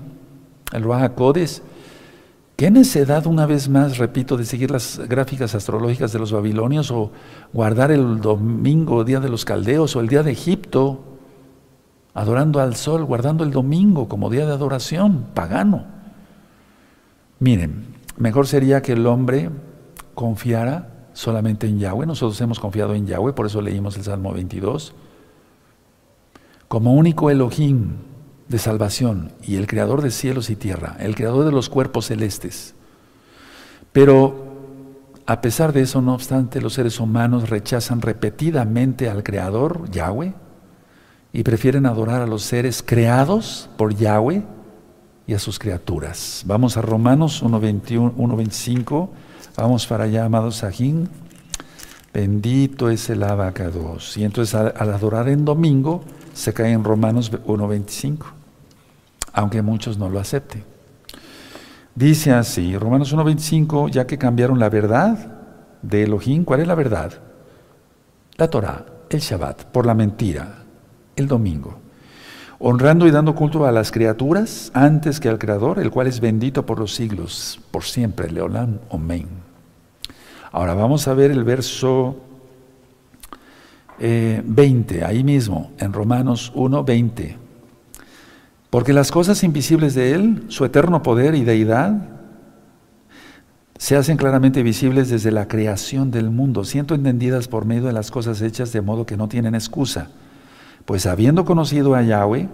el 0.74 0.84
Ruach 0.84 1.14
Codes. 1.14 1.62
¿Qué 2.58 2.70
necedad, 2.70 3.26
una 3.28 3.46
vez 3.46 3.70
más, 3.70 3.98
repito, 3.98 4.36
de 4.36 4.44
seguir 4.44 4.72
las 4.72 5.00
gráficas 5.08 5.56
astrológicas 5.56 6.12
de 6.12 6.20
los 6.20 6.34
babilonios 6.34 6.92
o 6.92 7.14
guardar 7.54 7.92
el 7.92 8.20
domingo, 8.20 9.06
día 9.06 9.22
de 9.22 9.30
los 9.30 9.46
caldeos 9.46 9.96
o 9.96 10.02
el 10.02 10.10
día 10.10 10.22
de 10.22 10.34
Egipto? 10.34 11.11
Adorando 12.14 12.60
al 12.60 12.76
sol, 12.76 13.06
guardando 13.06 13.44
el 13.44 13.52
domingo 13.52 14.08
como 14.08 14.30
día 14.30 14.46
de 14.46 14.54
adoración, 14.54 15.28
pagano. 15.34 15.86
Miren, 17.40 17.96
mejor 18.18 18.48
sería 18.48 18.82
que 18.82 18.94
el 18.94 19.08
hombre 19.08 19.50
confiara 20.14 21.08
solamente 21.14 21.68
en 21.68 21.80
Yahweh. 21.80 22.06
Nosotros 22.06 22.40
hemos 22.42 22.60
confiado 22.60 22.94
en 22.94 23.08
Yahweh, 23.08 23.34
por 23.34 23.46
eso 23.46 23.62
leímos 23.62 23.98
el 23.98 24.04
Salmo 24.04 24.34
22. 24.34 24.94
Como 26.68 26.94
único 26.94 27.30
Elohim 27.30 27.96
de 28.48 28.60
salvación 28.60 29.32
y 29.42 29.56
el 29.56 29.68
creador 29.68 30.02
de 30.02 30.12
cielos 30.12 30.50
y 30.50 30.56
tierra, 30.56 30.98
el 31.00 31.16
creador 31.16 31.46
de 31.46 31.52
los 31.52 31.70
cuerpos 31.70 32.08
celestes. 32.08 32.76
Pero 33.92 34.52
a 35.26 35.42
pesar 35.42 35.72
de 35.74 35.82
eso, 35.82 36.02
no 36.02 36.14
obstante, 36.14 36.62
los 36.62 36.74
seres 36.74 37.00
humanos 37.00 37.50
rechazan 37.50 38.02
repetidamente 38.02 39.10
al 39.10 39.24
creador, 39.24 39.90
Yahweh, 39.90 40.34
y 41.34 41.44
prefieren 41.44 41.86
adorar 41.86 42.22
a 42.22 42.28
los 42.28 42.44
seres 42.44 42.84
creados 42.86 43.70
por 43.78 43.96
Yahweh 43.96 44.44
y 45.28 45.34
a 45.34 45.40
sus 45.40 45.60
criaturas. 45.60 46.44
Vamos 46.46 46.78
a 46.78 46.82
Romanos 46.82 47.44
1.25, 47.44 49.10
vamos 49.56 49.88
para 49.88 50.06
allá, 50.06 50.26
amados 50.26 50.58
Sajín. 50.58 51.10
Bendito 52.14 52.90
es 52.90 53.10
el 53.10 53.24
abacados. 53.24 54.18
Y 54.18 54.26
entonces 54.26 54.54
al, 54.56 54.74
adorar 54.76 55.30
en 55.30 55.46
domingo 55.46 56.04
se 56.34 56.54
cae 56.54 56.72
en 56.72 56.84
Romanos 56.84 57.32
1.25, 57.32 58.26
aunque 59.32 59.62
muchos 59.62 59.98
no 59.98 60.10
lo 60.10 60.20
acepten. 60.20 60.66
Dice 61.96 62.32
así, 62.32 62.78
Romanos 62.78 63.16
1.25, 63.16 63.90
ya 63.90 64.06
que 64.08 64.18
cambiaron 64.18 64.60
la 64.60 64.70
verdad 64.70 65.38
de 65.82 66.04
Elohim, 66.04 66.44
¿cuál 66.44 66.62
es 66.62 66.68
la 66.68 66.76
verdad? 66.76 67.14
La 68.36 68.50
Torah, 68.50 68.86
el 69.10 69.20
Shabbat, 69.20 69.66
por 69.66 69.86
la 69.86 69.94
mentira, 69.94 70.61
el 71.16 71.28
domingo, 71.28 71.76
honrando 72.60 73.08
y 73.08 73.12
dando 73.12 73.36
culto 73.36 73.66
a 73.66 73.72
las 73.72 73.92
criaturas 73.92 74.72
antes 74.74 75.20
que 75.20 75.30
al 75.30 75.40
Creador, 75.40 75.80
el 75.80 75.92
cual 75.92 76.08
es 76.08 76.20
bendito 76.20 76.66
por 76.66 76.80
los 76.80 76.94
siglos, 76.94 77.60
por 77.72 77.84
siempre, 77.84 78.32
Leolán, 78.32 78.80
Amén. 78.92 79.28
Ahora 80.52 80.74
vamos 80.74 81.08
a 81.08 81.14
ver 81.14 81.32
el 81.32 81.44
verso 81.44 82.18
20, 84.00 85.00
eh, 85.00 85.04
ahí 85.06 85.24
mismo, 85.24 85.72
en 85.78 85.94
Romanos 85.94 86.52
1, 86.56 86.84
20. 86.84 87.38
Porque 88.70 88.94
las 88.94 89.12
cosas 89.12 89.44
invisibles 89.44 89.96
de 89.96 90.14
Él, 90.14 90.46
su 90.50 90.66
eterno 90.66 91.04
poder 91.04 91.36
y 91.36 91.44
deidad, 91.44 92.10
se 93.78 93.96
hacen 93.96 94.18
claramente 94.18 94.62
visibles 94.62 95.10
desde 95.10 95.32
la 95.32 95.48
creación 95.48 96.12
del 96.12 96.30
mundo, 96.30 96.64
siendo 96.64 96.96
entendidas 96.96 97.48
por 97.48 97.66
medio 97.66 97.84
de 97.84 97.94
las 97.94 98.12
cosas 98.12 98.42
hechas 98.42 98.72
de 98.72 98.82
modo 98.82 99.06
que 99.06 99.18
no 99.18 99.28
tienen 99.28 99.56
excusa 99.56 100.10
pues 100.86 101.06
habiendo 101.06 101.46
conocido 101.46 101.96
a 101.96 102.02
Yahweh, 102.02 102.50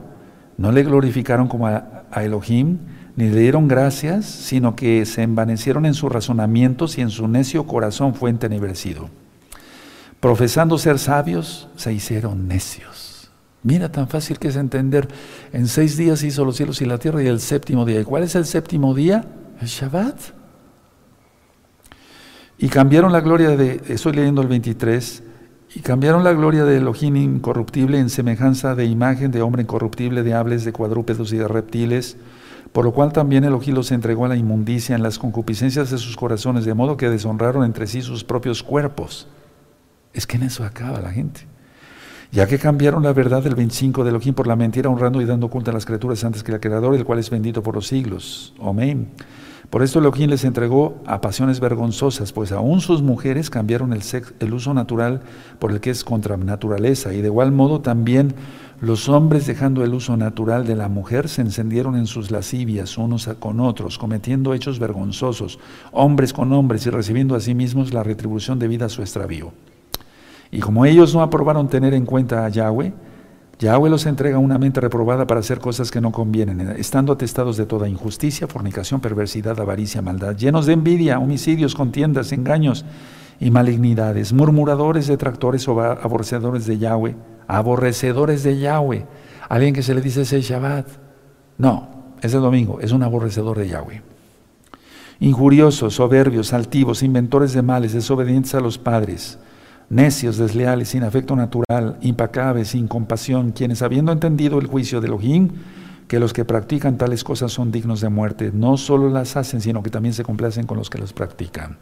no 0.58 0.72
le 0.72 0.84
glorificaron 0.84 1.48
como 1.48 1.68
a, 1.68 2.04
Elohim, 2.16 2.80
ni 3.16 3.30
le 3.30 3.40
dieron 3.40 3.68
gracias, 3.68 4.26
sino 4.26 4.76
que 4.76 5.06
se 5.06 5.24
envanecieron 5.24 5.86
en 5.86 5.94
sus 5.94 6.12
razonamientos 6.12 6.98
y 6.98 7.02
en 7.02 7.10
su 7.10 7.28
necio 7.28 7.66
corazón 7.66 8.16
fue 8.16 8.30
entenebrecido. 8.30 9.10
Profesando 10.20 10.78
ser 10.78 10.98
sabios, 10.98 11.68
se 11.76 11.94
hicieron 11.94 12.48
necios. 12.48 13.30
Mira, 13.64 13.92
tan 13.92 14.08
fácil 14.08 14.40
que 14.40 14.48
es 14.48 14.56
entender. 14.56 15.08
En 15.52 15.68
seis 15.68 15.98
días 15.98 16.24
hizo 16.24 16.46
los 16.46 16.56
cielos 16.56 16.82
y 16.82 16.86
la 16.86 16.98
tierra 16.98 17.22
y 17.22 17.28
el 17.28 17.40
séptimo 17.40 17.86
día. 17.86 18.00
¿Y 18.00 18.04
cuál 18.04 18.24
es 18.24 18.36
el 18.36 18.46
séptimo 18.46 18.94
día? 18.96 19.26
El 19.62 19.68
Shabbat. 19.68 20.18
Y 22.58 22.70
cambiaron 22.70 23.12
la 23.12 23.22
gloria 23.22 23.56
de, 23.56 23.82
estoy 23.90 24.14
leyendo 24.14 24.42
el 24.42 24.48
23, 24.48 25.24
y 25.78 25.82
cambiaron 25.82 26.24
la 26.24 26.34
gloria 26.34 26.66
de 26.66 26.78
Elohim 26.78 27.18
incorruptible 27.18 28.00
en 28.00 28.10
semejanza 28.10 28.74
de 28.74 28.86
imagen 28.86 29.30
de 29.30 29.44
hombre 29.44 29.62
incorruptible, 29.62 30.24
de 30.24 30.34
aves, 30.34 30.66
de 30.66 30.74
cuadrúpedos 30.74 31.32
y 31.34 31.38
de 31.38 31.48
reptiles, 31.48 32.18
por 32.72 32.84
lo 32.84 32.94
cual 32.94 33.14
también 33.14 33.44
Elohim 33.44 33.76
los 33.76 33.92
entregó 33.92 34.26
a 34.26 34.30
la 34.30 34.36
inmundicia 34.36 34.96
en 34.96 35.04
las 35.04 35.20
concupiscencias 35.20 35.92
de 35.92 36.00
sus 36.00 36.18
corazones, 36.18 36.66
de 36.66 36.74
modo 36.74 36.98
que 36.98 37.12
deshonraron 37.12 37.64
entre 37.64 37.86
sí 37.86 38.02
sus 38.02 38.24
propios 38.24 38.64
cuerpos. 38.64 39.28
Es 40.16 40.26
que 40.26 40.38
en 40.38 40.44
eso 40.44 40.64
acaba 40.64 41.00
la 41.00 41.12
gente. 41.12 41.42
Ya 42.32 42.48
que 42.48 42.58
cambiaron 42.58 43.04
la 43.04 43.14
verdad 43.14 43.44
del 43.44 43.54
25 43.54 44.04
de 44.04 44.10
Elohim 44.10 44.34
por 44.34 44.48
la 44.48 44.56
mentira, 44.56 44.90
honrando 44.90 45.22
y 45.22 45.26
dando 45.26 45.48
culto 45.48 45.70
a 45.70 45.76
las 45.76 45.86
criaturas 45.86 46.24
antes 46.24 46.42
que 46.42 46.54
al 46.54 46.60
Creador, 46.60 46.96
el 46.96 47.06
cual 47.06 47.20
es 47.20 47.30
bendito 47.30 47.62
por 47.62 47.76
los 47.76 47.86
siglos. 47.86 48.56
Amén. 48.60 49.10
Por 49.70 49.84
esto 49.84 50.00
Elohim 50.00 50.30
les 50.30 50.46
entregó 50.46 51.02
a 51.06 51.20
pasiones 51.20 51.60
vergonzosas, 51.60 52.32
pues 52.32 52.54
aún 52.54 52.80
sus 52.80 53.02
mujeres 53.02 53.50
cambiaron 53.50 53.92
el, 53.92 54.02
el 54.40 54.54
uso 54.54 54.74
natural 54.74 55.22
por 55.60 55.72
el 55.72 55.82
que 55.82 55.90
es 55.90 56.06
contra 56.06 56.38
naturaleza, 56.38 57.14
y 57.14 57.22
de 57.22 57.28
igual 57.28 57.52
modo 57.52 57.82
también 57.82 58.34
los 58.80 59.10
hombres, 59.10 59.48
dejando 59.48 59.84
el 59.84 59.94
uso 59.96 60.16
natural 60.16 60.68
de 60.68 60.76
la 60.76 60.88
mujer, 60.88 61.28
se 61.28 61.42
encendieron 61.42 61.96
en 61.96 62.06
sus 62.06 62.30
lascivias 62.30 62.98
unos 62.98 63.28
con 63.40 63.60
otros, 63.60 63.98
cometiendo 63.98 64.54
hechos 64.54 64.78
vergonzosos, 64.78 65.58
hombres 65.92 66.32
con 66.32 66.54
hombres, 66.54 66.86
y 66.86 66.92
recibiendo 66.92 67.36
a 67.36 67.40
sí 67.40 67.56
mismos 67.56 67.92
la 67.92 68.04
retribución 68.04 68.60
debida 68.60 68.86
a 68.86 68.90
su 68.90 69.02
extravío. 69.02 69.52
Y 70.52 70.60
como 70.60 70.86
ellos 70.86 71.14
no 71.14 71.24
aprobaron 71.24 71.68
tener 71.68 71.96
en 71.96 72.06
cuenta 72.06 72.46
a 72.46 72.50
Yahweh, 72.50 72.94
Yahweh 73.60 73.90
los 73.90 74.06
entrega 74.06 74.38
una 74.38 74.60
mente 74.60 74.80
reprobada 74.80 75.26
para 75.26 75.40
hacer 75.40 75.60
cosas 75.60 75.90
que 75.90 76.00
no 76.00 76.12
convienen, 76.12 76.62
estando 76.78 77.14
atestados 77.14 77.58
de 77.58 77.66
toda 77.66 77.90
injusticia, 77.90 78.48
fornicación, 78.48 79.02
perversidad, 79.02 79.60
avaricia, 79.60 80.04
maldad, 80.04 80.36
llenos 80.36 80.68
de 80.68 80.74
envidia, 80.74 81.18
homicidios, 81.18 81.74
contiendas, 81.74 82.32
engaños 82.32 82.86
y 83.40 83.50
malignidades, 83.50 84.32
murmuradores, 84.32 85.08
detractores 85.08 85.68
o 85.68 85.82
aborrecedores 85.82 86.68
de 86.68 86.78
Yahweh, 86.78 87.16
aborrecedores 87.48 88.44
de 88.44 88.60
Yahweh. 88.60 89.08
Alguien 89.50 89.74
que 89.74 89.82
se 89.82 89.96
le 89.96 90.02
dice 90.02 90.22
ese 90.22 90.40
Shabbat. 90.42 90.88
No, 91.58 91.90
es 92.22 92.36
el 92.36 92.42
domingo, 92.42 92.80
es 92.80 92.92
un 92.92 93.02
aborrecedor 93.02 93.58
de 93.58 93.70
Yahweh. 93.70 94.04
Injuriosos, 95.20 95.96
soberbios, 95.96 96.54
altivos, 96.54 97.02
inventores 97.02 97.54
de 97.54 97.64
males, 97.64 97.94
desobedientes 97.94 98.54
a 98.54 98.60
los 98.60 98.78
padres 98.78 99.40
necios, 99.90 100.38
desleales, 100.38 100.90
sin 100.90 101.04
afecto 101.04 101.36
natural, 101.36 101.98
impacables, 102.02 102.70
sin 102.70 102.88
compasión, 102.88 103.52
quienes 103.52 103.82
habiendo 103.82 104.12
entendido 104.12 104.60
el 104.60 104.68
juicio 104.68 105.02
de 105.02 105.08
Elohim, 105.08 105.50
que 106.08 106.20
los 106.20 106.34
que 106.34 106.46
practican 106.46 106.98
tales 106.98 107.24
cosas 107.24 107.52
son 107.52 107.72
dignos 107.72 108.02
de 108.02 108.10
muerte, 108.10 108.52
no 108.54 108.78
solo 108.78 109.10
las 109.10 109.36
hacen, 109.36 109.62
sino 109.62 109.84
que 109.84 109.90
también 109.90 110.14
se 110.14 110.24
complacen 110.24 110.66
con 110.66 110.78
los 110.78 110.90
que 110.90 111.00
las 111.00 111.14
practican. 111.14 111.78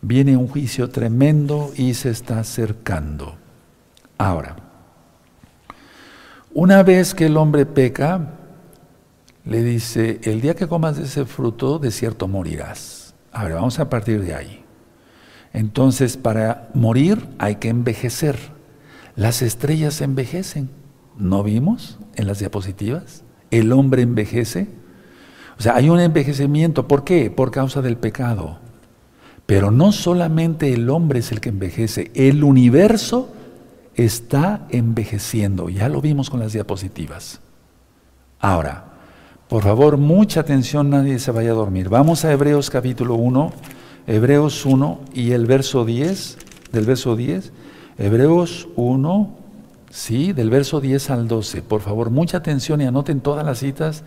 Viene 0.00 0.36
un 0.36 0.46
juicio 0.46 0.90
tremendo 0.90 1.72
y 1.76 1.94
se 1.94 2.10
está 2.10 2.38
acercando. 2.38 3.34
Ahora, 4.16 4.56
una 6.54 6.82
vez 6.82 7.14
que 7.14 7.26
el 7.26 7.36
hombre 7.36 7.66
peca, 7.66 8.34
le 9.44 9.62
dice, 9.62 10.20
el 10.24 10.40
día 10.40 10.54
que 10.54 10.68
comas 10.68 10.96
de 10.96 11.04
ese 11.04 11.24
fruto, 11.24 11.78
de 11.78 11.90
cierto 11.90 12.28
morirás. 12.28 13.14
Ahora, 13.32 13.56
vamos 13.56 13.78
a 13.80 13.88
partir 13.88 14.22
de 14.22 14.34
ahí. 14.34 14.64
Entonces, 15.52 16.16
para 16.16 16.68
morir 16.74 17.26
hay 17.38 17.56
que 17.56 17.68
envejecer. 17.68 18.36
Las 19.16 19.42
estrellas 19.42 20.00
envejecen. 20.00 20.70
¿No 21.16 21.42
vimos 21.42 21.98
en 22.14 22.26
las 22.26 22.38
diapositivas? 22.38 23.24
El 23.50 23.72
hombre 23.72 24.02
envejece. 24.02 24.68
O 25.58 25.62
sea, 25.62 25.74
hay 25.74 25.90
un 25.90 25.98
envejecimiento. 25.98 26.86
¿Por 26.86 27.04
qué? 27.04 27.30
Por 27.30 27.50
causa 27.50 27.82
del 27.82 27.96
pecado. 27.96 28.58
Pero 29.46 29.70
no 29.70 29.92
solamente 29.92 30.72
el 30.74 30.90
hombre 30.90 31.20
es 31.20 31.32
el 31.32 31.40
que 31.40 31.48
envejece, 31.48 32.10
el 32.14 32.44
universo 32.44 33.32
está 33.94 34.66
envejeciendo. 34.68 35.70
Ya 35.70 35.88
lo 35.88 36.02
vimos 36.02 36.28
con 36.28 36.38
las 36.38 36.52
diapositivas. 36.52 37.40
Ahora, 38.38 38.84
por 39.48 39.62
favor, 39.62 39.96
mucha 39.96 40.40
atención, 40.40 40.90
nadie 40.90 41.18
se 41.18 41.30
vaya 41.30 41.52
a 41.52 41.54
dormir. 41.54 41.88
Vamos 41.88 42.26
a 42.26 42.32
Hebreos 42.32 42.68
capítulo 42.68 43.14
1 43.14 43.52
Hebreos 44.08 44.64
1 44.64 45.00
y 45.12 45.32
el 45.32 45.44
verso 45.44 45.84
10, 45.84 46.38
del 46.72 46.86
verso 46.86 47.14
10, 47.14 47.52
Hebreos 47.98 48.66
1, 48.74 49.36
sí, 49.90 50.32
del 50.32 50.48
verso 50.48 50.80
10 50.80 51.10
al 51.10 51.28
12. 51.28 51.60
Por 51.60 51.82
favor, 51.82 52.08
mucha 52.08 52.38
atención 52.38 52.80
y 52.80 52.86
anoten 52.86 53.20
todas 53.20 53.44
las 53.44 53.58
citas. 53.58 54.04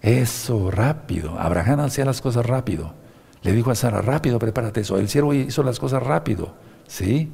Eso, 0.00 0.70
rápido. 0.70 1.38
Abraham 1.38 1.80
hacía 1.80 2.06
las 2.06 2.22
cosas 2.22 2.46
rápido. 2.46 2.94
Le 3.42 3.52
dijo 3.52 3.70
a 3.70 3.74
Sara, 3.74 4.00
rápido, 4.00 4.38
prepárate 4.38 4.80
eso. 4.80 4.96
El 4.96 5.10
siervo 5.10 5.34
hizo 5.34 5.62
las 5.62 5.78
cosas 5.78 6.02
rápido. 6.02 6.54
¿Sí? 6.86 7.30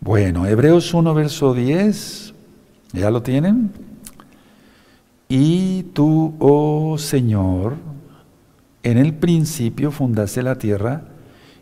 Bueno, 0.00 0.46
Hebreos 0.46 0.92
1, 0.92 1.14
verso 1.14 1.54
10. 1.54 2.34
¿Ya 2.92 3.10
lo 3.10 3.22
tienen? 3.22 3.70
Y 5.30 5.84
tú, 5.94 6.34
oh 6.40 6.98
Señor, 6.98 7.76
en 8.82 8.98
el 8.98 9.14
principio 9.14 9.90
fundaste 9.90 10.42
la 10.42 10.58
tierra 10.58 11.04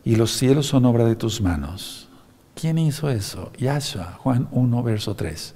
y 0.07 0.15
los 0.15 0.31
cielos 0.31 0.69
son 0.69 0.85
obra 0.85 1.05
de 1.05 1.17
tus 1.17 1.41
manos. 1.41 2.09
¿Quién 2.55 2.79
hizo 2.79 3.11
eso? 3.11 3.51
Yahshua, 3.59 4.19
Juan 4.21 4.47
1, 4.53 4.83
verso 4.85 5.17
3. 5.17 5.53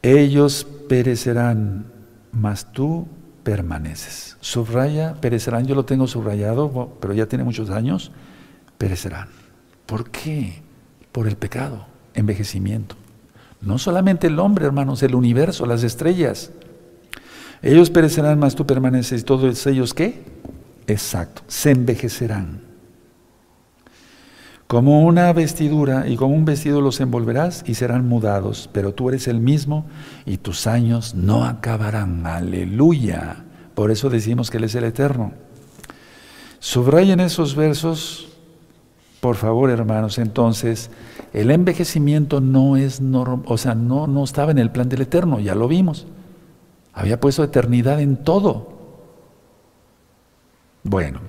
Ellos 0.00 0.66
perecerán, 0.88 1.84
mas 2.32 2.72
tú 2.72 3.06
permaneces. 3.42 4.38
Subraya, 4.40 5.20
perecerán, 5.20 5.66
yo 5.66 5.74
lo 5.74 5.84
tengo 5.84 6.06
subrayado, 6.06 6.96
pero 7.02 7.12
ya 7.12 7.26
tiene 7.26 7.44
muchos 7.44 7.68
años, 7.68 8.12
perecerán. 8.78 9.28
¿Por 9.84 10.10
qué? 10.10 10.62
Por 11.12 11.28
el 11.28 11.36
pecado, 11.36 11.84
envejecimiento. 12.14 12.96
No 13.60 13.76
solamente 13.76 14.28
el 14.28 14.38
hombre, 14.38 14.64
hermanos, 14.64 15.02
el 15.02 15.14
universo, 15.14 15.66
las 15.66 15.82
estrellas. 15.82 16.50
Ellos 17.60 17.90
perecerán, 17.90 18.38
mas 18.38 18.54
tú 18.54 18.64
permaneces. 18.64 19.20
¿Y 19.20 19.24
todos 19.24 19.66
ellos 19.66 19.92
qué? 19.92 20.22
Exacto, 20.86 21.42
se 21.46 21.72
envejecerán. 21.72 22.73
Como 24.74 25.04
una 25.04 25.32
vestidura 25.32 26.08
y 26.08 26.16
como 26.16 26.34
un 26.34 26.44
vestido 26.44 26.80
los 26.80 26.98
envolverás 26.98 27.62
y 27.64 27.74
serán 27.74 28.08
mudados, 28.08 28.68
pero 28.72 28.92
tú 28.92 29.08
eres 29.08 29.28
el 29.28 29.38
mismo 29.38 29.86
y 30.26 30.38
tus 30.38 30.66
años 30.66 31.14
no 31.14 31.44
acabarán. 31.44 32.26
Aleluya. 32.26 33.44
Por 33.76 33.92
eso 33.92 34.10
decimos 34.10 34.50
que 34.50 34.56
Él 34.56 34.64
es 34.64 34.74
el 34.74 34.82
eterno. 34.82 35.30
Subrayen 36.58 37.20
esos 37.20 37.54
versos, 37.54 38.26
por 39.20 39.36
favor, 39.36 39.70
hermanos. 39.70 40.18
Entonces, 40.18 40.90
el 41.32 41.52
envejecimiento 41.52 42.40
no 42.40 42.76
es 42.76 43.00
normal, 43.00 43.44
o 43.46 43.56
sea, 43.56 43.76
no, 43.76 44.08
no 44.08 44.24
estaba 44.24 44.50
en 44.50 44.58
el 44.58 44.72
plan 44.72 44.88
del 44.88 45.02
eterno, 45.02 45.38
ya 45.38 45.54
lo 45.54 45.68
vimos. 45.68 46.08
Había 46.92 47.20
puesto 47.20 47.44
eternidad 47.44 48.00
en 48.00 48.16
todo. 48.16 48.72
Bueno, 50.82 51.20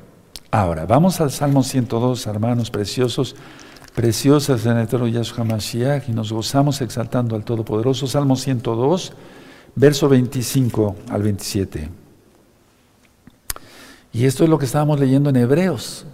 Ahora, 0.58 0.86
vamos 0.86 1.20
al 1.20 1.32
Salmo 1.32 1.64
102, 1.64 2.28
hermanos 2.28 2.72
preciosos, 2.72 3.36
preciosas 3.94 4.66
en 4.66 4.78
el 4.78 4.84
eterno 4.84 5.06
Yahshua 5.06 5.44
Mashiach, 5.44 6.08
y 6.08 6.14
nos 6.14 6.32
gozamos 6.32 6.80
exaltando 6.80 7.36
al 7.36 7.44
Todopoderoso. 7.44 8.08
Salmo 8.08 8.38
102, 8.38 9.12
verso 9.76 10.08
25 10.08 10.96
al 11.10 11.24
27. 11.24 11.90
Y 14.14 14.24
esto 14.24 14.46
es 14.46 14.50
lo 14.50 14.58
que 14.58 14.64
estábamos 14.64 14.98
leyendo 14.98 15.30
en 15.30 15.36
Hebreos. 15.36 16.06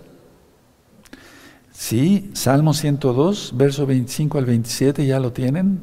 Sí, 1.71 2.31
Salmo 2.33 2.73
102, 2.73 3.51
verso 3.55 3.85
25 3.85 4.39
al 4.39 4.45
27, 4.45 5.05
¿ya 5.05 5.19
lo 5.19 5.31
tienen? 5.33 5.81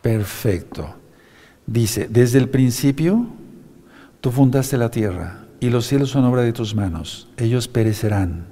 Perfecto. 0.00 0.94
Dice, 1.66 2.06
desde 2.08 2.38
el 2.38 2.48
principio 2.48 3.26
tú 4.20 4.30
fundaste 4.30 4.76
la 4.76 4.92
tierra 4.92 5.45
y 5.60 5.70
los 5.70 5.86
cielos 5.86 6.10
son 6.10 6.24
obra 6.24 6.42
de 6.42 6.52
tus 6.52 6.74
manos, 6.74 7.28
ellos 7.36 7.68
perecerán. 7.68 8.46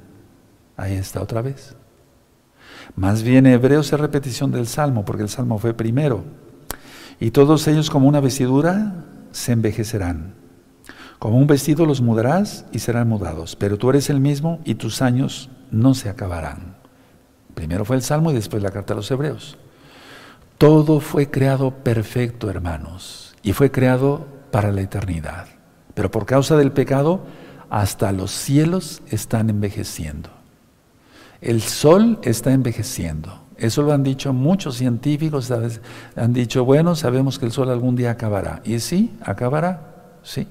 Ahí 0.76 0.94
está 0.94 1.22
otra 1.22 1.42
vez. 1.42 1.76
Más 2.96 3.22
bien 3.22 3.46
Hebreos 3.46 3.92
es 3.92 4.00
repetición 4.00 4.50
del 4.50 4.66
Salmo, 4.66 5.04
porque 5.04 5.22
el 5.22 5.28
Salmo 5.28 5.58
fue 5.58 5.74
primero. 5.74 6.24
Y 7.20 7.30
todos 7.30 7.66
ellos 7.68 7.90
como 7.90 8.08
una 8.08 8.20
vestidura 8.20 9.04
se 9.32 9.52
envejecerán. 9.52 10.34
Como 11.18 11.38
un 11.38 11.46
vestido 11.46 11.86
los 11.86 12.00
mudarás 12.00 12.66
y 12.72 12.80
serán 12.80 13.08
mudados, 13.08 13.56
pero 13.56 13.78
tú 13.78 13.90
eres 13.90 14.10
el 14.10 14.20
mismo 14.20 14.60
y 14.64 14.74
tus 14.74 15.00
años 15.00 15.48
no 15.70 15.94
se 15.94 16.08
acabarán. 16.08 16.76
Primero 17.54 17.84
fue 17.84 17.96
el 17.96 18.02
Salmo 18.02 18.30
y 18.30 18.34
después 18.34 18.62
la 18.62 18.70
carta 18.70 18.94
a 18.94 18.96
los 18.96 19.10
Hebreos. 19.10 19.56
Todo 20.58 21.00
fue 21.00 21.30
creado 21.30 21.70
perfecto, 21.70 22.50
hermanos, 22.50 23.34
y 23.42 23.52
fue 23.52 23.70
creado 23.70 24.26
para 24.50 24.70
la 24.70 24.82
eternidad. 24.82 25.46
Pero 25.94 26.10
por 26.10 26.26
causa 26.26 26.56
del 26.56 26.72
pecado, 26.72 27.24
hasta 27.70 28.12
los 28.12 28.30
cielos 28.30 29.02
están 29.08 29.50
envejeciendo. 29.50 30.30
El 31.40 31.60
sol 31.60 32.18
está 32.22 32.52
envejeciendo. 32.52 33.40
Eso 33.56 33.82
lo 33.82 33.92
han 33.92 34.02
dicho 34.02 34.32
muchos 34.32 34.76
científicos, 34.76 35.52
han 36.16 36.32
dicho, 36.32 36.64
bueno, 36.64 36.96
sabemos 36.96 37.38
que 37.38 37.46
el 37.46 37.52
sol 37.52 37.70
algún 37.70 37.94
día 37.94 38.10
acabará. 38.10 38.60
Y 38.64 38.80
sí, 38.80 39.12
acabará, 39.22 39.94
sí. 40.22 40.48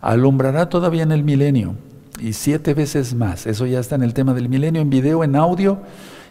Alumbrará 0.00 0.68
todavía 0.68 1.02
en 1.02 1.12
el 1.12 1.22
milenio 1.22 1.76
y 2.18 2.32
siete 2.32 2.74
veces 2.74 3.14
más. 3.14 3.46
Eso 3.46 3.66
ya 3.66 3.80
está 3.80 3.94
en 3.94 4.02
el 4.02 4.14
tema 4.14 4.34
del 4.34 4.48
milenio, 4.48 4.82
en 4.82 4.90
video, 4.90 5.22
en 5.22 5.36
audio 5.36 5.80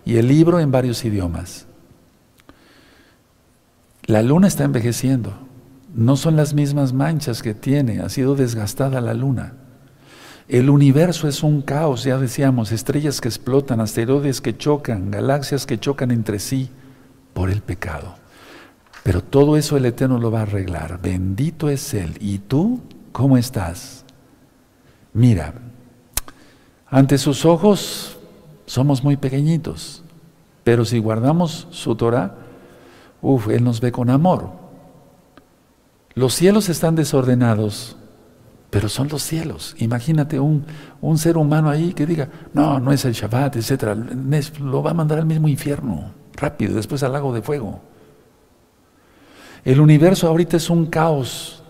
y 0.06 0.18
el 0.18 0.28
libro 0.28 0.60
en 0.60 0.72
varios 0.72 1.04
idiomas. 1.06 1.66
La 4.06 4.22
luna 4.22 4.48
está 4.48 4.64
envejeciendo. 4.64 5.34
No 5.94 6.16
son 6.16 6.36
las 6.36 6.54
mismas 6.54 6.94
manchas 6.94 7.42
que 7.42 7.54
tiene, 7.54 8.02
ha 8.02 8.10
sido 8.10 8.36
desgastada 8.36 9.02
la 9.02 9.14
luna. 9.14 9.54
El 10.48 10.70
universo 10.70 11.28
es 11.28 11.44
un 11.44 11.62
caos, 11.62 12.04
ya 12.04 12.18
decíamos, 12.18 12.72
estrellas 12.72 13.22
que 13.22 13.28
explotan, 13.28 13.82
asteroides 13.82 14.42
que 14.42 14.58
chocan, 14.58 15.12
galaxias 15.12 15.66
que 15.66 15.80
chocan 15.80 16.12
entre 16.12 16.40
sí 16.40 16.70
por 17.34 17.50
el 17.50 17.62
pecado. 17.62 18.16
Pero 19.04 19.24
todo 19.24 19.58
eso 19.58 19.78
el 19.78 19.86
Eterno 19.86 20.20
lo 20.20 20.32
va 20.32 20.40
a 20.40 20.44
arreglar. 20.44 21.00
Bendito 21.02 21.70
es 21.70 21.94
Él. 21.94 22.18
¿Y 22.20 22.40
tú 22.40 22.82
cómo 23.12 23.38
estás? 23.38 24.06
Mira, 25.14 25.54
ante 26.88 27.18
sus 27.18 27.46
ojos 27.46 28.18
somos 28.66 29.04
muy 29.04 29.18
pequeñitos, 29.18 30.04
pero 30.64 30.86
si 30.86 31.00
guardamos 31.00 31.68
su 31.72 31.96
Torah, 31.96 32.36
uff, 33.22 33.50
Él 33.50 33.64
nos 33.64 33.82
ve 33.82 33.92
con 33.92 34.10
amor. 34.10 34.59
Los 36.16 36.34
cielos 36.34 36.70
están 36.70 36.96
desordenados, 36.96 37.96
pero 38.70 38.90
son 38.90 39.08
los 39.10 39.24
cielos. 39.24 39.76
Imagínate 39.80 40.40
un, 40.40 40.66
un, 41.02 41.18
ser 41.18 41.38
humano 41.38 41.70
ahí 41.70 41.94
que 41.94 42.06
diga, 42.06 42.30
no, 42.54 42.80
no 42.80 42.92
es 42.92 43.06
el 43.06 43.14
Shabbat, 43.14 43.56
etc. 43.56 43.96
Lo 44.60 44.84
va 44.84 44.92
a 44.92 44.94
mandar 44.94 45.20
al 45.20 45.26
mismo 45.26 45.48
infierno, 45.48 46.12
rápido, 46.34 46.76
después 46.76 47.04
al 47.04 47.14
lago 47.14 47.34
de 47.34 47.42
fuego. 47.42 47.82
El 49.64 49.80
universo 49.80 50.28
ahorita 50.28 50.58
es 50.58 50.70
un 50.70 50.86
caos. 50.86 51.64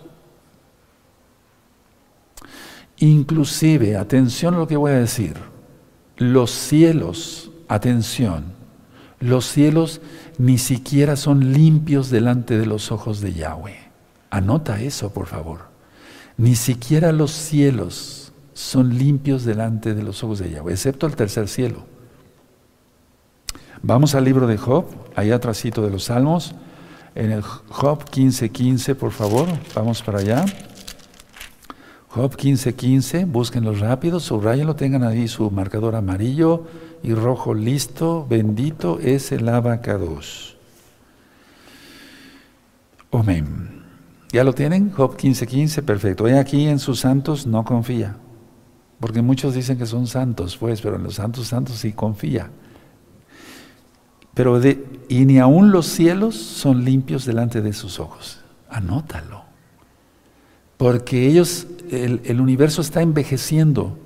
Inclusive, 2.97 3.95
atención 3.95 4.55
a 4.55 4.57
lo 4.57 4.67
que 4.67 4.75
voy 4.75 4.91
a 4.91 4.99
decir, 4.99 5.35
los 6.17 6.51
cielos, 6.51 7.51
atención, 7.69 8.53
los 9.19 9.45
cielos 9.45 10.01
ni 10.37 10.57
siquiera 10.57 11.15
son 11.15 11.53
limpios 11.53 12.09
delante 12.09 12.57
de 12.57 12.65
los 12.65 12.91
ojos 12.91 13.21
de 13.21 13.33
Yahweh. 13.33 13.78
Anota 14.29 14.81
eso, 14.81 15.11
por 15.11 15.27
favor. 15.27 15.61
Ni 16.37 16.55
siquiera 16.55 17.11
los 17.11 17.31
cielos 17.31 18.31
son 18.53 18.97
limpios 18.97 19.45
delante 19.45 19.93
de 19.93 20.03
los 20.03 20.23
ojos 20.23 20.39
de 20.39 20.51
Yahweh, 20.51 20.73
excepto 20.73 21.07
el 21.07 21.15
tercer 21.15 21.47
cielo. 21.47 21.85
Vamos 23.81 24.15
al 24.15 24.25
libro 24.25 24.47
de 24.47 24.57
Job, 24.57 24.85
allá 25.15 25.35
atrásito 25.35 25.81
de 25.81 25.89
los 25.89 26.05
Salmos, 26.05 26.55
en 27.15 27.31
el 27.31 27.41
Job 27.41 28.03
15:15, 28.09 28.51
15, 28.51 28.95
por 28.95 29.11
favor, 29.11 29.47
vamos 29.73 30.01
para 30.01 30.19
allá. 30.19 30.45
Job 32.09 32.35
15:15, 32.35 32.75
15, 32.75 33.25
búsquenlo 33.25 33.73
rápido, 33.73 34.19
subrayenlo, 34.19 34.75
tengan 34.75 35.03
ahí 35.03 35.27
su 35.27 35.49
marcador 35.51 35.95
amarillo 35.95 36.65
y 37.03 37.13
rojo 37.13 37.53
listo. 37.53 38.25
Bendito 38.29 38.99
es 38.99 39.31
el 39.31 39.47
abacados. 39.47 40.57
Amén. 43.11 43.78
¿Ya 44.31 44.43
lo 44.43 44.53
tienen? 44.53 44.91
Job 44.91 45.17
15:15, 45.17 45.47
15, 45.47 45.83
perfecto. 45.83 46.23
Hoy 46.25 46.33
aquí 46.33 46.67
en 46.67 46.79
sus 46.79 46.99
santos 46.99 47.47
no 47.47 47.63
confía. 47.63 48.17
Porque 48.99 49.21
muchos 49.21 49.55
dicen 49.55 49.77
que 49.77 49.85
son 49.85 50.07
santos, 50.07 50.57
pues, 50.57 50.81
pero 50.81 50.97
en 50.97 51.03
los 51.03 51.15
santos 51.15 51.47
santos 51.47 51.77
sí 51.77 51.93
confía. 51.93 52.51
Pero 54.33 54.59
de, 54.59 54.85
y 55.07 55.25
ni 55.25 55.39
aun 55.39 55.71
los 55.71 55.87
cielos 55.87 56.35
son 56.35 56.85
limpios 56.85 57.25
delante 57.25 57.61
de 57.61 57.73
sus 57.73 57.99
ojos. 57.99 58.41
Anótalo. 58.69 59.43
Porque 60.77 61.27
ellos, 61.27 61.67
el, 61.89 62.21
el 62.23 62.39
universo 62.39 62.81
está 62.81 63.01
envejeciendo 63.01 63.97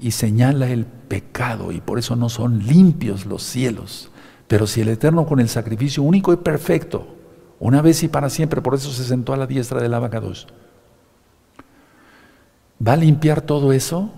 y 0.00 0.12
señala 0.12 0.70
el 0.70 0.86
pecado 0.86 1.70
y 1.70 1.80
por 1.80 1.98
eso 1.98 2.16
no 2.16 2.28
son 2.28 2.66
limpios 2.66 3.26
los 3.26 3.42
cielos. 3.42 4.10
Pero 4.48 4.66
si 4.66 4.80
el 4.80 4.88
Eterno 4.88 5.26
con 5.26 5.38
el 5.38 5.48
sacrificio 5.48 6.02
único 6.02 6.32
y 6.32 6.36
perfecto 6.36 7.14
una 7.60 7.82
vez 7.82 8.02
y 8.02 8.08
para 8.08 8.30
siempre, 8.30 8.60
por 8.60 8.74
eso 8.74 8.90
se 8.90 9.04
sentó 9.04 9.32
a 9.32 9.36
la 9.36 9.46
diestra 9.46 9.80
del 9.80 9.94
abacados. 9.94 10.46
¿Va 12.86 12.92
a 12.92 12.96
limpiar 12.96 13.40
todo 13.40 13.72
eso? 13.72 14.12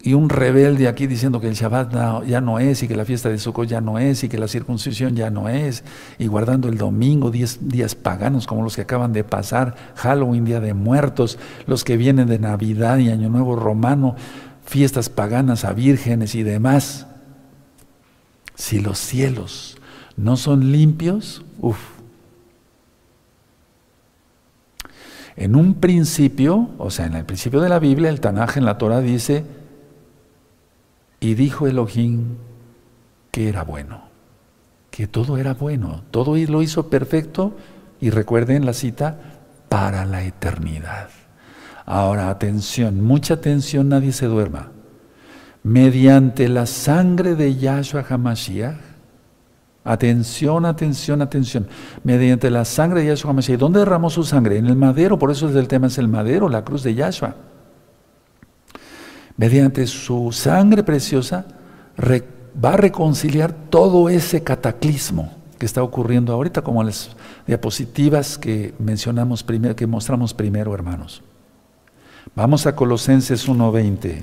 y 0.00 0.14
un 0.14 0.28
rebelde 0.28 0.86
aquí 0.88 1.06
diciendo 1.06 1.40
que 1.40 1.48
el 1.48 1.54
Shabbat 1.54 2.24
ya 2.26 2.40
no 2.40 2.58
es 2.58 2.82
y 2.82 2.88
que 2.88 2.96
la 2.96 3.04
fiesta 3.04 3.28
de 3.28 3.38
Sukkot 3.38 3.68
ya 3.68 3.80
no 3.80 3.98
es 3.98 4.22
y 4.22 4.28
que 4.28 4.38
la 4.38 4.46
circuncisión 4.46 5.16
ya 5.16 5.30
no 5.30 5.48
es 5.48 5.82
y 6.18 6.26
guardando 6.28 6.68
el 6.68 6.78
domingo, 6.78 7.30
diez 7.30 7.68
días 7.68 7.94
paganos 7.94 8.46
como 8.46 8.62
los 8.62 8.76
que 8.76 8.82
acaban 8.82 9.12
de 9.12 9.24
pasar, 9.24 9.74
Halloween, 9.96 10.44
Día 10.44 10.60
de 10.60 10.74
Muertos, 10.74 11.38
los 11.66 11.84
que 11.84 11.96
vienen 11.96 12.28
de 12.28 12.38
Navidad 12.38 12.98
y 12.98 13.10
Año 13.10 13.28
Nuevo 13.28 13.56
Romano, 13.56 14.14
fiestas 14.64 15.08
paganas 15.08 15.64
a 15.64 15.72
vírgenes 15.72 16.34
y 16.34 16.42
demás. 16.42 17.06
Si 18.54 18.80
los 18.80 18.98
cielos 18.98 19.78
no 20.16 20.36
son 20.36 20.72
limpios, 20.72 21.44
uff. 21.60 21.97
En 25.38 25.54
un 25.54 25.74
principio, 25.74 26.70
o 26.78 26.90
sea, 26.90 27.06
en 27.06 27.14
el 27.14 27.24
principio 27.24 27.60
de 27.60 27.68
la 27.68 27.78
Biblia, 27.78 28.10
el 28.10 28.20
Tanaj 28.20 28.56
en 28.58 28.64
la 28.64 28.76
Torah 28.76 29.00
dice, 29.00 29.44
y 31.20 31.34
dijo 31.34 31.68
Elohim 31.68 32.34
que 33.30 33.48
era 33.48 33.62
bueno, 33.62 34.02
que 34.90 35.06
todo 35.06 35.38
era 35.38 35.54
bueno, 35.54 36.02
todo 36.10 36.36
lo 36.36 36.60
hizo 36.60 36.90
perfecto 36.90 37.56
y 38.00 38.10
recuerden 38.10 38.66
la 38.66 38.72
cita, 38.72 39.16
para 39.68 40.04
la 40.06 40.24
eternidad. 40.24 41.10
Ahora, 41.86 42.30
atención, 42.30 43.04
mucha 43.04 43.34
atención, 43.34 43.90
nadie 43.90 44.10
se 44.10 44.26
duerma. 44.26 44.72
Mediante 45.62 46.48
la 46.48 46.66
sangre 46.66 47.36
de 47.36 47.54
Yahshua 47.54 48.04
HaMashiach, 48.08 48.87
atención, 49.92 50.66
atención, 50.66 51.22
atención, 51.22 51.66
mediante 52.04 52.50
la 52.50 52.64
sangre 52.64 53.00
de 53.00 53.08
Yahshua 53.08 53.30
HaMashiach, 53.30 53.58
¿dónde 53.58 53.80
derramó 53.80 54.10
su 54.10 54.24
sangre? 54.24 54.58
En 54.58 54.66
el 54.66 54.76
madero, 54.76 55.18
por 55.18 55.30
eso 55.30 55.48
el 55.48 55.68
tema 55.68 55.86
es 55.88 55.98
el 55.98 56.08
madero, 56.08 56.48
la 56.48 56.64
cruz 56.64 56.82
de 56.82 56.94
Yahshua 56.94 57.34
mediante 59.38 59.86
su 59.86 60.30
sangre 60.32 60.82
preciosa, 60.82 61.46
va 61.98 62.74
a 62.74 62.76
reconciliar 62.76 63.52
todo 63.70 64.10
ese 64.10 64.42
cataclismo 64.42 65.32
que 65.58 65.64
está 65.64 65.82
ocurriendo 65.82 66.32
ahorita, 66.32 66.62
como 66.62 66.82
las 66.82 67.10
diapositivas 67.46 68.36
que 68.36 68.74
mencionamos 68.78 69.42
primero, 69.42 69.74
que 69.74 69.86
mostramos 69.86 70.34
primero, 70.34 70.74
hermanos. 70.74 71.22
Vamos 72.34 72.66
a 72.66 72.76
Colosenses 72.76 73.48
1.20. 73.48 74.22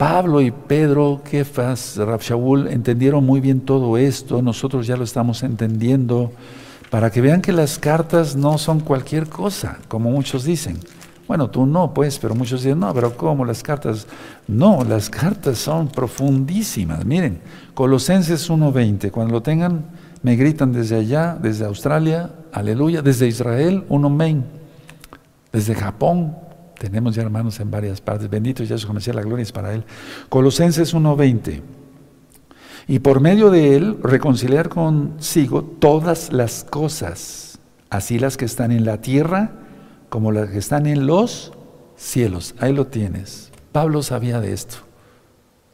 Pablo 0.00 0.40
y 0.40 0.50
Pedro, 0.50 1.20
Kefas, 1.22 2.00
Shaul 2.22 2.68
entendieron 2.68 3.22
muy 3.22 3.38
bien 3.38 3.60
todo 3.60 3.98
esto, 3.98 4.40
nosotros 4.40 4.86
ya 4.86 4.96
lo 4.96 5.04
estamos 5.04 5.42
entendiendo, 5.42 6.32
para 6.88 7.10
que 7.10 7.20
vean 7.20 7.42
que 7.42 7.52
las 7.52 7.78
cartas 7.78 8.34
no 8.34 8.56
son 8.56 8.80
cualquier 8.80 9.28
cosa, 9.28 9.76
como 9.88 10.10
muchos 10.10 10.44
dicen. 10.44 10.78
Bueno, 11.28 11.50
tú 11.50 11.66
no, 11.66 11.92
pues, 11.92 12.18
pero 12.18 12.34
muchos 12.34 12.62
dicen, 12.62 12.80
no, 12.80 12.94
pero 12.94 13.14
¿cómo 13.14 13.44
las 13.44 13.62
cartas? 13.62 14.06
No, 14.48 14.84
las 14.84 15.10
cartas 15.10 15.58
son 15.58 15.88
profundísimas. 15.88 17.04
Miren, 17.04 17.42
Colosenses 17.74 18.48
1.20, 18.48 19.10
cuando 19.10 19.34
lo 19.34 19.42
tengan, 19.42 19.84
me 20.22 20.34
gritan 20.34 20.72
desde 20.72 20.96
allá, 20.96 21.36
desde 21.38 21.66
Australia, 21.66 22.30
aleluya, 22.54 23.02
desde 23.02 23.28
Israel, 23.28 23.84
un 23.90 24.06
amén, 24.06 24.46
desde 25.52 25.74
Japón, 25.74 26.36
tenemos 26.80 27.14
ya 27.14 27.20
hermanos 27.20 27.60
en 27.60 27.70
varias 27.70 28.00
partes, 28.00 28.30
bendito 28.30 28.64
ya 28.64 28.78
su 28.78 28.90
la 29.12 29.20
gloria 29.20 29.42
es 29.42 29.52
para 29.52 29.74
él. 29.74 29.84
Colosenses 30.30 30.94
1.20, 30.94 31.60
y 32.88 33.00
por 33.00 33.20
medio 33.20 33.50
de 33.50 33.76
él 33.76 33.98
reconciliar 34.02 34.70
consigo 34.70 35.62
todas 35.62 36.32
las 36.32 36.64
cosas, 36.64 37.58
así 37.90 38.18
las 38.18 38.38
que 38.38 38.46
están 38.46 38.72
en 38.72 38.86
la 38.86 39.02
tierra, 39.02 39.50
como 40.08 40.32
las 40.32 40.48
que 40.48 40.56
están 40.56 40.86
en 40.86 41.06
los 41.06 41.52
cielos. 41.96 42.54
Ahí 42.58 42.72
lo 42.72 42.86
tienes. 42.86 43.50
Pablo 43.72 44.02
sabía 44.02 44.40
de 44.40 44.54
esto, 44.54 44.78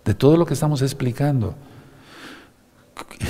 de 0.04 0.12
todo 0.12 0.36
lo 0.36 0.44
que 0.44 0.54
estamos 0.54 0.82
explicando. 0.82 1.54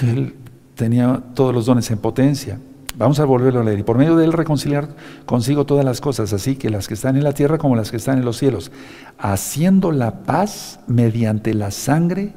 Él 0.02 0.34
tenía 0.74 1.22
todos 1.34 1.54
los 1.54 1.66
dones 1.66 1.90
en 1.90 1.98
potencia. 1.98 2.58
Vamos 2.96 3.20
a 3.20 3.24
volverlo 3.26 3.60
a 3.60 3.64
leer. 3.64 3.80
Y 3.80 3.82
por 3.82 3.98
medio 3.98 4.16
de 4.16 4.24
él 4.24 4.32
reconciliar 4.32 4.88
consigo 5.26 5.66
todas 5.66 5.84
las 5.84 6.00
cosas, 6.00 6.32
así 6.32 6.56
que 6.56 6.70
las 6.70 6.88
que 6.88 6.94
están 6.94 7.16
en 7.16 7.24
la 7.24 7.32
tierra 7.32 7.58
como 7.58 7.76
las 7.76 7.90
que 7.90 7.98
están 7.98 8.18
en 8.18 8.24
los 8.24 8.38
cielos, 8.38 8.72
haciendo 9.18 9.92
la 9.92 10.22
paz 10.22 10.80
mediante 10.86 11.52
la 11.52 11.70
sangre 11.70 12.32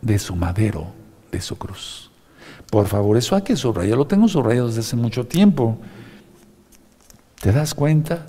de 0.00 0.18
su 0.18 0.36
madero, 0.36 0.86
de 1.32 1.40
su 1.40 1.58
cruz. 1.58 2.10
Por 2.70 2.86
favor, 2.86 3.16
eso 3.16 3.34
hay 3.34 3.42
que 3.42 3.56
subrayar. 3.56 3.96
Lo 3.96 4.06
tengo 4.06 4.28
subrayado 4.28 4.68
desde 4.68 4.80
hace 4.80 4.96
mucho 4.96 5.26
tiempo. 5.26 5.78
¿Te 7.40 7.50
das 7.50 7.74
cuenta? 7.74 8.26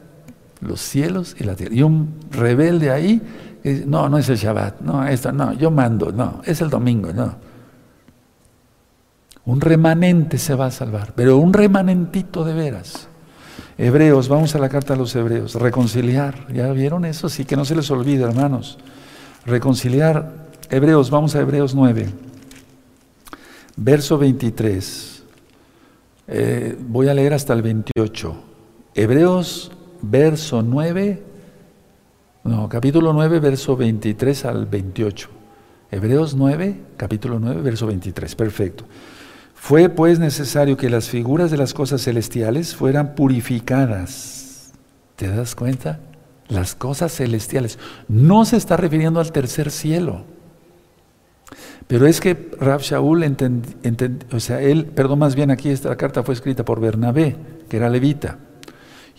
Los 0.62 0.82
cielos 0.82 1.36
y 1.40 1.44
la 1.44 1.56
tierra. 1.56 1.76
Y 1.76 1.84
un 1.84 2.16
rebelde 2.32 2.92
ahí, 2.92 3.22
no, 3.86 4.10
no 4.10 4.18
es 4.18 4.28
el 4.30 4.38
Shabbat, 4.38 4.82
no, 4.82 5.06
esto, 5.06 5.32
no, 5.32 5.54
yo 5.54 5.70
mando, 5.72 6.12
no, 6.12 6.42
es 6.46 6.62
el 6.62 6.70
domingo, 6.70 7.14
no. 7.14 7.49
Un 9.46 9.62
remanente 9.62 10.38
se 10.38 10.56
va 10.56 10.68
a 10.68 10.72
salvar, 10.72 11.14
pero 11.16 11.38
un 11.38 11.54
remanentito 11.54 12.44
de 12.44 12.54
veras. 12.54 13.08
Hebreos, 13.78 14.28
vamos 14.28 14.54
a 14.56 14.60
la 14.60 14.70
carta 14.70 14.94
a 14.94 14.98
los 14.98 15.16
hebreos, 15.16 15.56
reconciliar, 15.56 16.52
¿ya 16.54 16.72
vieron 16.74 17.06
eso? 17.06 17.30
Sí, 17.30 17.46
que 17.46 17.56
no 17.56 17.64
se 17.64 17.76
les 17.76 17.90
olvide, 17.90 18.24
hermanos. 18.24 18.78
Reconciliar, 19.46 20.50
Hebreos, 20.70 21.10
vamos 21.10 21.36
a 21.36 21.40
Hebreos 21.40 21.74
9, 21.74 22.10
verso 23.78 24.18
23. 24.18 25.24
Eh, 26.28 26.78
voy 26.88 27.08
a 27.08 27.14
leer 27.14 27.34
hasta 27.34 27.54
el 27.54 27.62
28. 27.62 28.36
Hebreos, 28.94 29.72
verso 30.02 30.62
9, 30.62 31.24
no, 32.44 32.70
capítulo 32.70 33.14
9, 33.14 33.40
verso 33.40 33.76
23 33.76 34.46
al 34.46 34.66
28. 34.66 35.30
Hebreos 35.92 36.36
9, 36.36 36.76
capítulo 36.98 37.40
9, 37.40 37.62
verso 37.62 37.88
23. 37.88 38.36
Perfecto. 38.36 38.86
Fue 39.60 39.90
pues 39.90 40.20
necesario 40.20 40.78
que 40.78 40.90
las 40.90 41.10
figuras 41.10 41.52
de 41.52 41.58
las 41.58 41.74
cosas 41.74 42.02
celestiales 42.02 42.76
fueran 42.76 43.14
purificadas. 43.14 44.72
¿Te 45.16 45.28
das 45.28 45.54
cuenta? 45.54 46.00
Las 46.48 46.74
cosas 46.74 47.14
celestiales. 47.14 47.78
No 48.08 48.46
se 48.46 48.58
está 48.58 48.78
refiriendo 48.78 49.20
al 49.20 49.32
tercer 49.32 49.70
cielo. 49.70 50.24
Pero 51.88 52.08
es 52.08 52.20
que 52.22 52.52
Rab 52.60 52.82
Shaul 52.82 53.36
o 54.32 54.40
sea, 54.40 54.62
él, 54.62 54.86
perdón, 54.86 55.20
más 55.20 55.36
bien 55.36 55.52
aquí 55.52 55.70
esta 55.70 55.96
carta 55.98 56.24
fue 56.24 56.34
escrita 56.34 56.64
por 56.66 56.80
Bernabé, 56.80 57.36
que 57.68 57.78
era 57.78 57.90
levita. 57.90 58.40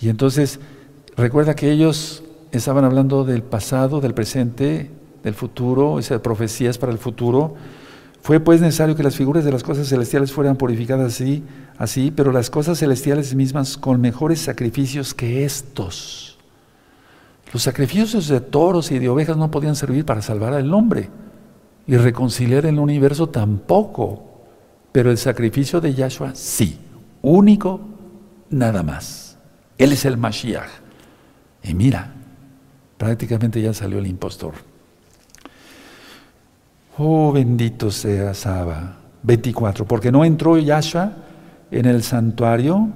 Y 0.00 0.08
entonces, 0.08 0.58
recuerda 1.16 1.54
que 1.54 1.70
ellos 1.70 2.24
estaban 2.50 2.84
hablando 2.84 3.24
del 3.24 3.42
pasado, 3.42 4.00
del 4.00 4.14
presente, 4.14 4.90
del 5.22 5.34
futuro, 5.34 5.98
esas 5.98 6.20
profecías 6.22 6.78
para 6.78 6.92
el 6.92 6.98
futuro. 6.98 7.54
Fue 8.22 8.38
pues 8.38 8.60
necesario 8.60 8.94
que 8.94 9.02
las 9.02 9.16
figuras 9.16 9.44
de 9.44 9.52
las 9.52 9.62
cosas 9.62 9.88
celestiales 9.88 10.32
fueran 10.32 10.56
purificadas 10.56 11.14
así, 11.14 11.42
así, 11.78 12.10
pero 12.10 12.32
las 12.32 12.50
cosas 12.50 12.78
celestiales 12.78 13.34
mismas 13.34 13.78
con 13.78 14.00
mejores 14.00 14.40
sacrificios 14.40 15.14
que 15.14 15.44
estos. 15.44 16.38
Los 17.52 17.62
sacrificios 17.62 18.28
de 18.28 18.40
toros 18.40 18.90
y 18.90 18.98
de 18.98 19.08
ovejas 19.08 19.36
no 19.36 19.50
podían 19.50 19.74
servir 19.74 20.04
para 20.04 20.22
salvar 20.22 20.52
al 20.52 20.72
hombre 20.72 21.08
y 21.86 21.96
reconciliar 21.96 22.66
el 22.66 22.78
universo 22.78 23.28
tampoco. 23.28 24.26
Pero 24.92 25.10
el 25.10 25.18
sacrificio 25.18 25.80
de 25.80 25.94
Yahshua 25.94 26.34
sí, 26.34 26.78
único, 27.22 27.80
nada 28.50 28.82
más. 28.82 29.38
Él 29.78 29.92
es 29.92 30.04
el 30.04 30.16
Mashiach. 30.16 30.68
Y 31.62 31.74
mira, 31.74 32.12
prácticamente 32.98 33.60
ya 33.62 33.72
salió 33.72 33.98
el 33.98 34.06
impostor. 34.06 34.69
Oh, 37.02 37.32
bendito 37.32 37.90
sea 37.90 38.34
Saba. 38.34 38.98
24. 39.22 39.86
Porque 39.86 40.12
no 40.12 40.22
entró 40.22 40.58
Yahshua 40.58 41.12
en 41.70 41.86
el 41.86 42.02
santuario 42.02 42.90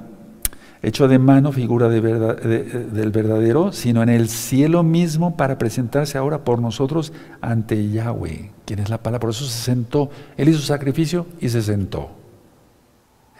hecho 0.82 1.08
de 1.08 1.18
mano, 1.18 1.52
figura 1.52 1.88
del 1.88 3.10
verdadero, 3.10 3.72
sino 3.72 4.02
en 4.02 4.10
el 4.10 4.28
cielo 4.28 4.82
mismo 4.82 5.38
para 5.38 5.56
presentarse 5.56 6.18
ahora 6.18 6.44
por 6.44 6.60
nosotros 6.60 7.14
ante 7.40 7.88
Yahweh, 7.88 8.50
quien 8.66 8.80
es 8.80 8.90
la 8.90 8.98
palabra. 8.98 9.20
Por 9.20 9.30
eso 9.30 9.46
se 9.46 9.58
sentó. 9.58 10.10
Él 10.36 10.50
hizo 10.50 10.60
sacrificio 10.60 11.26
y 11.40 11.48
se 11.48 11.62
sentó. 11.62 12.10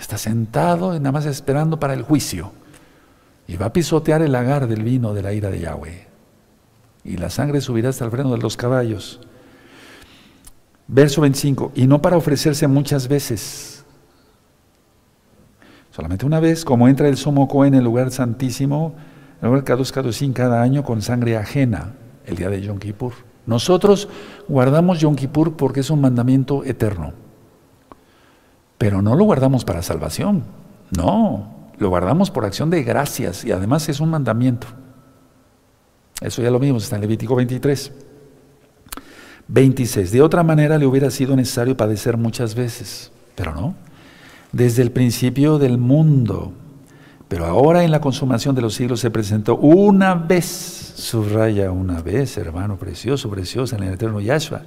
Está 0.01 0.17
sentado 0.17 0.95
nada 0.95 1.12
más 1.12 1.27
esperando 1.27 1.79
para 1.79 1.93
el 1.93 2.01
juicio. 2.01 2.53
Y 3.47 3.59
va 3.59 3.67
a 3.67 3.73
pisotear 3.75 4.23
el 4.23 4.33
lagar 4.33 4.67
del 4.67 4.83
vino 4.83 5.12
de 5.12 5.23
la 5.23 5.35
ira 5.35 5.51
de 5.51 5.61
Yahweh. 5.61 6.07
Y 7.05 7.19
la 7.19 7.29
sangre 7.29 7.61
subirá 7.61 7.91
hasta 7.91 8.07
el 8.07 8.11
freno 8.11 8.31
de 8.31 8.39
los 8.39 8.57
caballos. 8.57 9.21
Verso 10.87 11.20
25. 11.20 11.72
Y 11.74 11.87
no 11.87 12.03
para 12.03 12.16
ofrecerse 12.16 12.66
muchas 12.66 13.09
veces. 13.09 13.85
Solamente 15.91 16.26
una 16.26 16.41
vez, 16.41 16.64
como 16.64 16.89
entra 16.89 17.09
el 17.09 17.16
Somo 17.16 17.49
en 17.64 17.74
el 17.74 17.85
lugar 17.85 18.11
santísimo, 18.11 18.95
el 19.41 19.49
lugar 19.49 19.64
Kadosh 19.64 19.93
cada 20.32 20.61
año 20.61 20.82
con 20.82 21.03
sangre 21.03 21.37
ajena, 21.37 21.95
el 22.26 22.37
día 22.37 22.51
de 22.51 22.61
Yom 22.61 22.78
Kippur. 22.78 23.12
Nosotros 23.47 24.09
guardamos 24.49 25.01
Yom 25.01 25.14
Kippur 25.14 25.57
porque 25.57 25.80
es 25.80 25.91
un 25.91 26.01
mandamiento 26.01 26.64
eterno. 26.64 27.12
Pero 28.78 29.03
no 29.03 29.14
lo 29.14 29.24
guardamos 29.24 29.64
para 29.64 29.82
salvación. 29.82 30.45
No, 30.97 31.70
lo 31.78 31.89
guardamos 31.89 32.30
por 32.30 32.45
acción 32.45 32.70
de 32.70 32.82
gracias 32.82 33.45
y 33.45 33.53
además 33.53 33.89
es 33.89 34.01
un 34.01 34.11
mandamiento. 34.11 34.66
Eso 36.20 36.43
ya 36.43 36.51
lo 36.51 36.59
vimos, 36.59 36.85
está 36.85 36.97
en 36.97 37.03
Levítico 37.03 37.37
23. 37.37 37.93
26. 39.49 40.11
De 40.11 40.23
otra 40.23 40.43
manera 40.43 40.79
le 40.79 40.87
hubiera 40.87 41.11
sido 41.11 41.37
necesario 41.37 41.77
padecer 41.77 42.17
muchas 42.17 42.55
veces, 42.55 43.11
pero 43.35 43.55
no. 43.55 43.75
Desde 44.53 44.83
el 44.83 44.91
principio 44.91 45.59
del 45.59 45.79
mundo, 45.79 46.53
pero 47.29 47.47
ahora 47.47 47.85
en 47.85 47.91
la 47.91 48.01
consumación 48.01 48.55
de 48.55 48.63
los 48.63 48.75
siglos 48.75 49.01
se 49.01 49.11
presentó 49.11 49.57
una 49.57 50.15
vez, 50.15 50.47
subraya 50.97 51.71
una 51.73 52.01
vez, 52.01 52.37
hermano 52.37 52.77
precioso, 52.77 53.29
precioso, 53.31 53.77
en 53.77 53.83
el 53.83 53.95
eterno 53.95 54.21
Yahshua, 54.21 54.63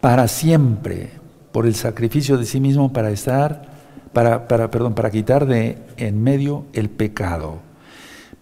para 0.00 0.28
siempre, 0.28 1.10
por 1.52 1.66
el 1.66 1.74
sacrificio 1.74 2.36
de 2.36 2.44
sí 2.44 2.60
mismo 2.60 2.92
para 2.92 3.10
estar, 3.10 3.70
para, 4.12 4.48
para, 4.48 4.70
perdón, 4.70 4.94
para 4.94 5.10
quitar 5.10 5.46
de 5.46 5.78
en 5.96 6.22
medio 6.22 6.64
el 6.72 6.90
pecado 6.90 7.71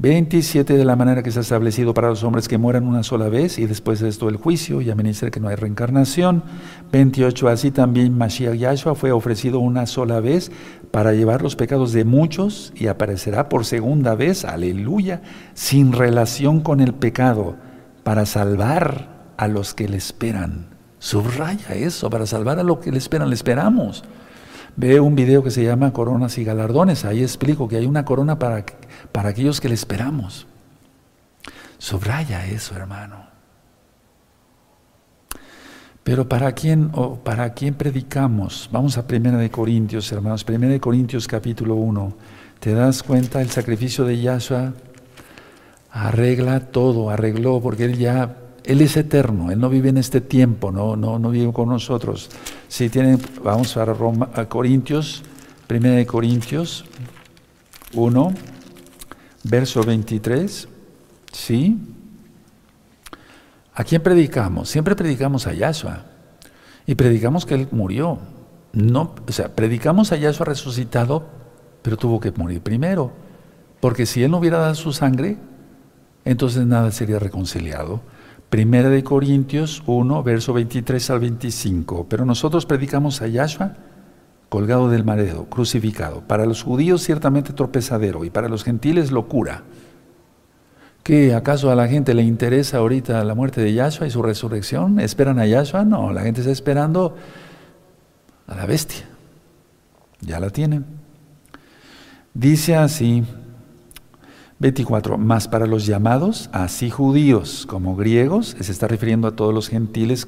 27 0.00 0.78
de 0.78 0.84
la 0.86 0.96
manera 0.96 1.22
que 1.22 1.30
se 1.30 1.40
ha 1.40 1.42
establecido 1.42 1.92
para 1.92 2.08
los 2.08 2.24
hombres 2.24 2.48
que 2.48 2.56
mueran 2.56 2.86
una 2.86 3.02
sola 3.02 3.28
vez 3.28 3.58
y 3.58 3.66
después 3.66 4.00
de 4.00 4.08
esto 4.08 4.30
el 4.30 4.36
juicio 4.36 4.80
y 4.80 4.88
a 4.88 4.96
que 4.96 5.40
no 5.40 5.48
hay 5.48 5.56
reencarnación. 5.56 6.42
28 6.90 7.48
así 7.48 7.70
también 7.70 8.16
Mashiach 8.16 8.54
Yahshua 8.54 8.94
fue 8.94 9.12
ofrecido 9.12 9.58
una 9.58 9.84
sola 9.84 10.20
vez 10.20 10.50
para 10.90 11.12
llevar 11.12 11.42
los 11.42 11.54
pecados 11.54 11.92
de 11.92 12.06
muchos 12.06 12.72
y 12.74 12.86
aparecerá 12.86 13.50
por 13.50 13.66
segunda 13.66 14.14
vez, 14.14 14.46
aleluya, 14.46 15.20
sin 15.52 15.92
relación 15.92 16.62
con 16.62 16.80
el 16.80 16.94
pecado, 16.94 17.56
para 18.02 18.24
salvar 18.24 19.34
a 19.36 19.48
los 19.48 19.74
que 19.74 19.86
le 19.86 19.98
esperan. 19.98 20.68
Subraya 20.98 21.74
eso, 21.74 22.08
para 22.08 22.24
salvar 22.24 22.58
a 22.58 22.62
los 22.62 22.78
que 22.78 22.90
le 22.90 22.96
esperan, 22.96 23.28
le 23.28 23.34
esperamos. 23.34 24.02
Ve 24.80 24.98
un 24.98 25.14
video 25.14 25.44
que 25.44 25.50
se 25.50 25.62
llama 25.62 25.92
Coronas 25.92 26.38
y 26.38 26.44
Galardones, 26.44 27.04
ahí 27.04 27.22
explico 27.22 27.68
que 27.68 27.76
hay 27.76 27.84
una 27.84 28.06
corona 28.06 28.38
para 28.38 28.64
para 29.12 29.28
aquellos 29.28 29.60
que 29.60 29.68
le 29.68 29.74
esperamos. 29.74 30.46
Subraya 31.76 32.46
eso, 32.46 32.74
hermano. 32.74 33.26
Pero 36.02 36.26
¿para 36.30 36.52
quién, 36.52 36.90
o 36.94 37.16
para 37.16 37.52
quién 37.52 37.74
predicamos? 37.74 38.70
Vamos 38.72 38.96
a 38.96 39.06
Primera 39.06 39.36
de 39.36 39.50
Corintios, 39.50 40.10
hermanos. 40.12 40.44
Primera 40.44 40.72
de 40.72 40.80
Corintios 40.80 41.28
capítulo 41.28 41.74
1. 41.74 42.14
¿Te 42.58 42.72
das 42.72 43.02
cuenta? 43.02 43.42
El 43.42 43.50
sacrificio 43.50 44.06
de 44.06 44.18
Yahshua 44.18 44.72
arregla 45.90 46.60
todo, 46.60 47.10
arregló, 47.10 47.60
porque 47.60 47.84
Él 47.84 47.98
ya, 47.98 48.34
Él 48.64 48.80
es 48.80 48.96
eterno, 48.96 49.50
Él 49.50 49.60
no 49.60 49.68
vive 49.68 49.90
en 49.90 49.98
este 49.98 50.22
tiempo, 50.22 50.72
no, 50.72 50.96
no, 50.96 51.18
no 51.18 51.28
vive 51.28 51.52
con 51.52 51.68
nosotros. 51.68 52.30
Si 52.70 52.88
tienen, 52.88 53.20
vamos 53.42 53.76
a, 53.76 53.84
Roma, 53.84 54.30
a 54.32 54.44
Corintios, 54.44 55.24
Primera 55.66 55.96
de 55.96 56.06
Corintios 56.06 56.84
1 57.94 58.32
verso 59.42 59.82
23, 59.82 60.68
¿sí? 61.32 61.78
¿A 63.74 63.82
quién 63.82 64.00
predicamos? 64.00 64.68
Siempre 64.68 64.94
predicamos 64.94 65.48
a 65.48 65.52
Yahshua 65.52 66.04
y 66.86 66.94
predicamos 66.94 67.44
que 67.44 67.56
Él 67.56 67.66
murió. 67.72 68.20
No, 68.72 69.16
o 69.26 69.32
sea, 69.32 69.52
predicamos 69.52 70.12
a 70.12 70.16
Yahshua 70.16 70.46
resucitado, 70.46 71.26
pero 71.82 71.96
tuvo 71.96 72.20
que 72.20 72.30
morir 72.30 72.60
primero, 72.60 73.10
porque 73.80 74.06
si 74.06 74.22
Él 74.22 74.30
no 74.30 74.38
hubiera 74.38 74.58
dado 74.58 74.76
su 74.76 74.92
sangre, 74.92 75.38
entonces 76.24 76.64
nada 76.66 76.92
sería 76.92 77.18
reconciliado. 77.18 78.00
Primera 78.50 78.88
de 78.88 79.04
Corintios 79.04 79.82
1, 79.86 80.22
verso 80.24 80.52
23 80.52 81.10
al 81.10 81.20
25. 81.20 82.06
Pero 82.08 82.24
nosotros 82.24 82.66
predicamos 82.66 83.22
a 83.22 83.28
Yahshua 83.28 83.76
colgado 84.48 84.90
del 84.90 85.04
madero, 85.04 85.44
crucificado. 85.44 86.22
Para 86.22 86.44
los 86.44 86.64
judíos 86.64 87.02
ciertamente 87.02 87.52
tropezadero 87.52 88.24
y 88.24 88.30
para 88.30 88.48
los 88.48 88.64
gentiles 88.64 89.12
locura. 89.12 89.62
¿Qué 91.04 91.32
acaso 91.34 91.70
a 91.70 91.76
la 91.76 91.86
gente 91.86 92.12
le 92.12 92.22
interesa 92.22 92.78
ahorita 92.78 93.22
la 93.22 93.36
muerte 93.36 93.60
de 93.60 93.72
Yahshua 93.72 94.08
y 94.08 94.10
su 94.10 94.20
resurrección? 94.20 94.98
¿Esperan 94.98 95.38
a 95.38 95.46
Yahshua? 95.46 95.84
No, 95.84 96.12
la 96.12 96.22
gente 96.22 96.40
está 96.40 96.52
esperando 96.52 97.16
a 98.48 98.56
la 98.56 98.66
bestia. 98.66 99.06
Ya 100.20 100.40
la 100.40 100.50
tienen. 100.50 100.84
Dice 102.34 102.74
así, 102.74 103.24
24, 104.60 105.16
más 105.16 105.48
para 105.48 105.66
los 105.66 105.86
llamados, 105.86 106.50
así 106.52 106.90
judíos 106.90 107.64
como 107.66 107.96
griegos, 107.96 108.54
se 108.60 108.70
está 108.70 108.86
refiriendo 108.86 109.26
a 109.26 109.34
todos 109.34 109.54
los 109.54 109.70
gentiles 109.70 110.26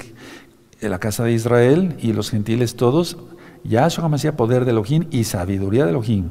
de 0.81 0.89
la 0.89 0.99
casa 0.99 1.23
de 1.25 1.33
Israel 1.33 1.97
y 2.01 2.15
los 2.15 2.31
gentiles 2.31 2.75
todos, 2.75 3.19
Yahshua 3.63 4.09
hacía 4.15 4.35
poder 4.35 4.65
de 4.65 4.71
Elohim 4.71 5.07
y 5.11 5.25
sabiduría 5.25 5.85
de 5.85 5.91
Elohim. 5.91 6.31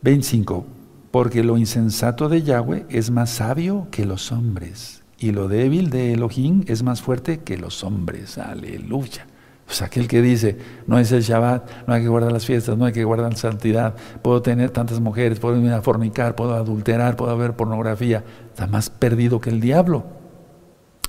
25. 0.00 0.66
Porque 1.10 1.44
lo 1.44 1.58
insensato 1.58 2.30
de 2.30 2.42
Yahweh 2.42 2.86
es 2.88 3.10
más 3.10 3.30
sabio 3.30 3.86
que 3.90 4.06
los 4.06 4.32
hombres, 4.32 5.02
y 5.18 5.32
lo 5.32 5.46
débil 5.46 5.90
de 5.90 6.14
Elohim 6.14 6.64
es 6.66 6.82
más 6.82 7.02
fuerte 7.02 7.40
que 7.40 7.58
los 7.58 7.84
hombres. 7.84 8.38
Aleluya. 8.38 9.26
Pues 9.66 9.82
aquel 9.82 10.06
que 10.06 10.22
dice, 10.22 10.56
no 10.86 10.98
es 10.98 11.10
el 11.10 11.22
Shabbat, 11.22 11.86
no 11.88 11.94
hay 11.94 12.02
que 12.02 12.08
guardar 12.08 12.30
las 12.30 12.46
fiestas, 12.46 12.78
no 12.78 12.84
hay 12.84 12.92
que 12.92 13.02
guardar 13.02 13.32
la 13.32 13.36
santidad, 13.36 13.94
puedo 14.22 14.40
tener 14.40 14.70
tantas 14.70 15.00
mujeres, 15.00 15.40
puedo 15.40 15.60
ir 15.60 15.72
a 15.72 15.82
fornicar, 15.82 16.36
puedo 16.36 16.54
adulterar, 16.54 17.16
puedo 17.16 17.36
ver 17.36 17.54
pornografía, 17.54 18.22
está 18.48 18.66
más 18.68 18.90
perdido 18.90 19.40
que 19.40 19.50
el 19.50 19.60
diablo. 19.60 20.04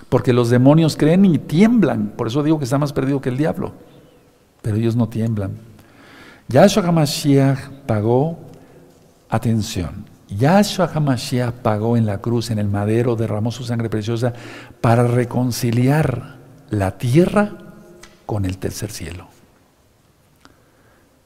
Porque 0.09 0.33
los 0.33 0.49
demonios 0.49 0.97
creen 0.97 1.25
y 1.25 1.37
tiemblan, 1.37 2.13
por 2.17 2.27
eso 2.27 2.41
digo 2.41 2.57
que 2.57 2.63
está 2.63 2.77
más 2.77 2.93
perdido 2.93 3.21
que 3.21 3.29
el 3.29 3.37
diablo 3.37 3.73
pero 4.67 4.77
ellos 4.77 4.97
no 4.97 5.07
tiemblan. 5.07 5.51
Yahshua 6.49 6.83
HaMashiach 6.83 7.69
pagó, 7.85 8.37
atención, 9.29 10.05
Yahshua 10.27 10.91
HaMashiach 10.93 11.53
pagó 11.53 11.95
en 11.95 12.05
la 12.05 12.19
cruz, 12.19 12.51
en 12.51 12.59
el 12.59 12.67
madero, 12.67 13.15
derramó 13.15 13.49
su 13.51 13.63
sangre 13.63 13.89
preciosa 13.89 14.33
para 14.81 15.07
reconciliar 15.07 16.35
la 16.69 16.97
tierra 16.97 17.66
con 18.27 18.45
el 18.45 18.59
tercer 18.59 18.91
cielo. 18.91 19.27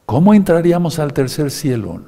¿Cómo 0.06 0.34
entraríamos 0.34 1.00
al 1.00 1.12
tercer 1.12 1.52
cielo? 1.52 2.02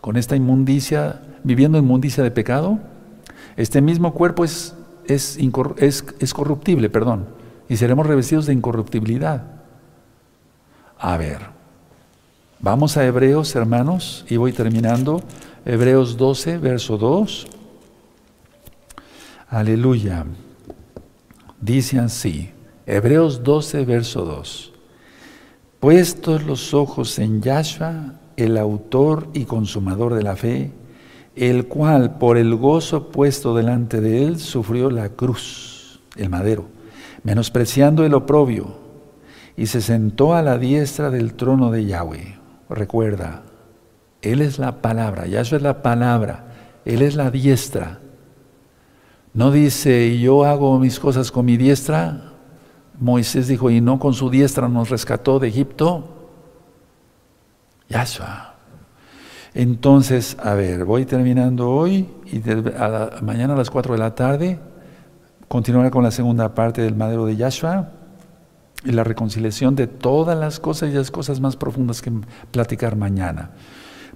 ¿Con 0.00 0.16
esta 0.16 0.36
inmundicia, 0.36 1.22
viviendo 1.42 1.78
inmundicia 1.78 2.22
de 2.22 2.30
pecado? 2.30 2.78
Este 3.56 3.80
mismo 3.80 4.14
cuerpo 4.14 4.44
es, 4.44 4.74
es, 5.06 5.38
es 5.38 6.34
corruptible, 6.34 6.88
perdón, 6.90 7.26
y 7.68 7.76
seremos 7.76 8.06
revestidos 8.06 8.46
de 8.46 8.52
incorruptibilidad. 8.52 9.42
A 10.98 11.16
ver, 11.16 11.38
vamos 12.60 12.96
a 12.96 13.04
Hebreos, 13.04 13.56
hermanos, 13.56 14.26
y 14.28 14.36
voy 14.36 14.52
terminando. 14.52 15.22
Hebreos 15.64 16.16
12, 16.16 16.58
verso 16.58 16.98
2. 16.98 17.46
Aleluya. 19.48 20.26
Dice 21.60 21.98
así, 21.98 22.50
Hebreos 22.92 23.44
12, 23.44 23.84
verso 23.84 24.24
2. 24.24 24.72
Puestos 25.78 26.42
los 26.42 26.74
ojos 26.74 27.20
en 27.20 27.40
Yahshua, 27.40 28.14
el 28.36 28.58
autor 28.58 29.28
y 29.32 29.44
consumador 29.44 30.14
de 30.14 30.24
la 30.24 30.34
fe, 30.34 30.72
el 31.36 31.68
cual 31.68 32.18
por 32.18 32.36
el 32.36 32.56
gozo 32.56 33.12
puesto 33.12 33.54
delante 33.54 34.00
de 34.00 34.24
él 34.24 34.40
sufrió 34.40 34.90
la 34.90 35.10
cruz, 35.10 36.00
el 36.16 36.30
madero, 36.30 36.66
menospreciando 37.22 38.04
el 38.04 38.12
oprobio 38.12 38.74
y 39.56 39.66
se 39.66 39.82
sentó 39.82 40.34
a 40.34 40.42
la 40.42 40.58
diestra 40.58 41.10
del 41.10 41.34
trono 41.34 41.70
de 41.70 41.84
Yahweh. 41.84 42.40
Recuerda, 42.68 43.44
Él 44.20 44.40
es 44.40 44.58
la 44.58 44.82
palabra, 44.82 45.28
Yahshua 45.28 45.58
es 45.58 45.62
la 45.62 45.80
palabra, 45.82 46.80
Él 46.84 47.02
es 47.02 47.14
la 47.14 47.30
diestra. 47.30 48.00
No 49.32 49.52
dice, 49.52 50.18
yo 50.18 50.44
hago 50.44 50.76
mis 50.80 50.98
cosas 50.98 51.30
con 51.30 51.44
mi 51.44 51.56
diestra. 51.56 52.29
Moisés 53.00 53.48
dijo, 53.48 53.70
y 53.70 53.80
no 53.80 53.98
con 53.98 54.14
su 54.14 54.30
diestra 54.30 54.68
nos 54.68 54.90
rescató 54.90 55.38
de 55.38 55.48
Egipto. 55.48 56.04
Yahshua. 57.88 58.54
Entonces, 59.54 60.36
a 60.40 60.54
ver, 60.54 60.84
voy 60.84 61.06
terminando 61.06 61.70
hoy 61.70 62.08
y 62.26 62.40
mañana 63.22 63.54
a 63.54 63.56
las 63.56 63.70
4 63.70 63.94
de 63.94 63.98
la 63.98 64.14
tarde 64.14 64.60
continuará 65.48 65.90
con 65.90 66.04
la 66.04 66.12
segunda 66.12 66.54
parte 66.54 66.82
del 66.82 66.94
madero 66.94 67.26
de 67.26 67.34
Yahshua 67.34 67.90
y 68.84 68.92
la 68.92 69.02
reconciliación 69.02 69.74
de 69.74 69.88
todas 69.88 70.38
las 70.38 70.60
cosas 70.60 70.90
y 70.90 70.92
las 70.92 71.10
cosas 71.10 71.40
más 71.40 71.56
profundas 71.56 72.00
que 72.00 72.12
platicar 72.52 72.94
mañana. 72.94 73.50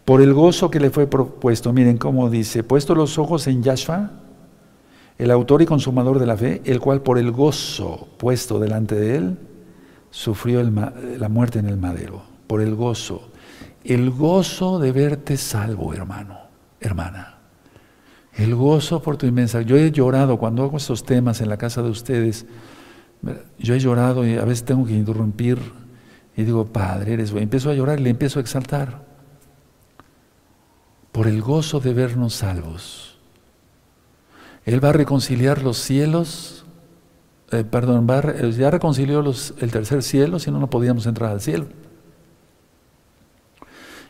Por 0.05 0.21
el 0.21 0.33
gozo 0.35 0.71
que 0.71 0.79
le 0.79 0.91
fue 0.91 1.07
propuesto, 1.07 1.73
miren 1.73 1.99
cómo 1.99 2.31
dice, 2.31 2.63
puesto 2.63 2.95
los 2.95 3.19
ojos 3.19 3.47
en 3.47 3.63
Yahshua, 3.63 4.11
el 5.19 5.31
autor 5.31 5.63
y 5.63 5.67
consumador 5.67 6.19
de 6.19 6.27
la 6.27 6.37
fe, 6.37 6.63
el 6.65 6.81
cual 6.81 7.03
por 7.03 7.19
el 7.19 7.31
gozo 7.31 8.09
puesto 8.19 8.59
delante 8.59 8.95
de 8.95 9.17
él, 9.17 9.39
sufrió 10.11 10.63
la 10.63 11.29
muerte 11.29 11.59
en 11.59 11.67
el 11.67 11.77
madero, 11.77 12.23
por 12.47 12.61
el 12.61 12.75
gozo. 12.75 13.31
El 13.85 14.11
gozo 14.11 14.79
de 14.79 14.93
verte 14.93 15.37
salvo, 15.37 15.93
hermano, 15.95 16.39
hermana. 16.81 17.39
El 18.33 18.55
gozo 18.55 19.03
por 19.03 19.17
tu 19.17 19.27
inmensa. 19.27 19.63
Yo 19.63 19.77
he 19.77 19.91
llorado 19.93 20.39
cuando 20.39 20.65
hago 20.65 20.77
estos 20.77 21.05
temas 21.05 21.41
en 21.41 21.49
la 21.49 21.57
casa 21.57 21.83
de 21.83 21.91
ustedes 21.91 22.47
yo 23.59 23.75
he 23.75 23.79
llorado 23.79 24.27
y 24.27 24.37
a 24.37 24.45
veces 24.45 24.65
tengo 24.65 24.85
que 24.85 24.93
interrumpir 24.93 25.59
y 26.37 26.43
digo, 26.43 26.67
Padre, 26.67 27.15
eres 27.15 27.31
bueno. 27.31 27.45
Empiezo 27.45 27.71
a 27.71 27.75
llorar 27.75 28.01
y 28.01 28.05
le 28.05 28.11
empiezo 28.11 28.39
a 28.39 28.43
exaltar 28.43 29.05
por 31.13 31.29
el 31.29 31.41
gozo 31.41 31.81
de 31.81 31.95
vernos 31.95 32.35
salvos. 32.35 33.14
Él 34.65 34.83
va 34.83 34.91
a 34.91 34.93
reconciliar 34.93 35.63
los 35.63 35.79
cielos, 35.79 36.65
eh, 37.51 37.65
perdón, 37.65 38.07
ya 38.57 38.71
reconcilió 38.71 39.21
el 39.21 39.71
tercer 39.71 40.03
cielo, 40.03 40.39
si 40.39 40.51
no, 40.51 40.59
no 40.59 40.71
podíamos 40.71 41.07
entrar 41.07 41.31
al 41.31 41.41
cielo. 41.41 41.67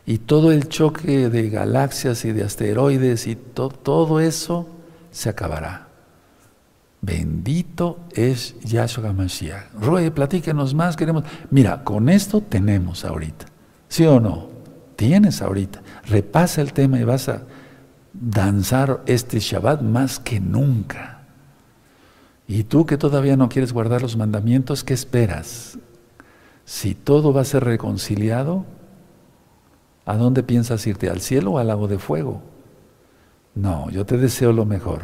Y 0.05 0.19
todo 0.19 0.51
el 0.51 0.69
choque 0.69 1.29
de 1.29 1.49
galaxias 1.49 2.25
y 2.25 2.31
de 2.31 2.43
asteroides 2.43 3.27
y 3.27 3.35
todo 3.35 4.19
eso 4.19 4.67
se 5.11 5.29
acabará. 5.29 5.87
Bendito 7.01 7.99
es 8.13 8.55
Yahshua 8.61 9.13
Mashiach. 9.13 9.73
Roe, 9.79 10.09
platíquenos 10.11 10.73
más, 10.73 10.95
queremos. 10.95 11.23
Mira, 11.51 11.83
con 11.83 12.09
esto 12.09 12.41
tenemos 12.41 13.05
ahorita. 13.05 13.45
¿Sí 13.87 14.05
o 14.05 14.19
no? 14.19 14.49
Tienes 14.95 15.41
ahorita. 15.41 15.81
Repasa 16.07 16.61
el 16.61 16.73
tema 16.73 16.99
y 16.99 17.03
vas 17.03 17.29
a 17.29 17.43
danzar 18.21 19.01
este 19.05 19.39
Shabbat 19.39 19.81
más 19.81 20.19
que 20.19 20.39
nunca. 20.39 21.21
Y 22.47 22.63
tú 22.63 22.85
que 22.85 22.97
todavía 22.97 23.37
no 23.37 23.49
quieres 23.49 23.73
guardar 23.73 24.01
los 24.01 24.17
mandamientos, 24.17 24.83
¿qué 24.83 24.93
esperas? 24.93 25.79
Si 26.63 26.93
todo 26.95 27.33
va 27.33 27.41
a 27.41 27.45
ser 27.45 27.63
reconciliado, 27.63 28.65
¿a 30.05 30.15
dónde 30.15 30.43
piensas 30.43 30.85
irte? 30.87 31.09
¿Al 31.09 31.21
cielo 31.21 31.53
o 31.53 31.57
al 31.57 31.67
lago 31.67 31.87
de 31.87 31.99
fuego? 31.99 32.41
No, 33.55 33.89
yo 33.89 34.05
te 34.05 34.17
deseo 34.17 34.51
lo 34.51 34.65
mejor. 34.65 35.01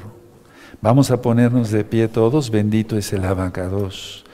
Vamos 0.81 1.11
a 1.11 1.21
ponernos 1.21 1.71
de 1.71 1.83
pie 1.83 2.07
todos. 2.07 2.49
Bendito 2.51 2.97
es 2.97 3.11
el 3.13 3.25
abacados. 3.25 4.25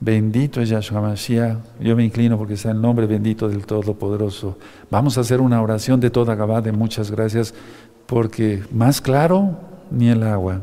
Bendito 0.00 0.60
es 0.60 0.68
Yahshua 0.68 1.00
Mashiach. 1.00 1.58
Yo 1.80 1.94
me 1.94 2.04
inclino 2.04 2.36
porque 2.36 2.54
está 2.54 2.70
el 2.70 2.80
nombre 2.80 3.06
bendito 3.06 3.48
del 3.48 3.66
Todopoderoso. 3.66 4.58
Vamos 4.90 5.16
a 5.16 5.20
hacer 5.20 5.40
una 5.40 5.62
oración 5.62 6.00
de 6.00 6.10
toda 6.10 6.34
Gabá 6.34 6.60
de 6.60 6.72
muchas 6.72 7.10
gracias 7.10 7.54
porque 8.06 8.62
más 8.70 9.00
claro 9.00 9.58
ni 9.90 10.08
el 10.08 10.22
agua. 10.22 10.62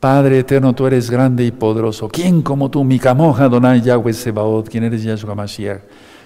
Padre 0.00 0.40
eterno, 0.40 0.74
tú 0.74 0.86
eres 0.86 1.10
grande 1.10 1.44
y 1.44 1.52
poderoso. 1.52 2.08
¿Quién 2.08 2.42
como 2.42 2.70
tú? 2.70 2.82
Mi 2.82 2.98
camoja, 2.98 3.48
Donai 3.48 3.80
Yahweh 3.82 4.12
Sebaot, 4.12 4.68
quien 4.68 4.82
eres 4.82 5.04
Yahshua 5.04 5.36
Mashiach. 5.36 5.80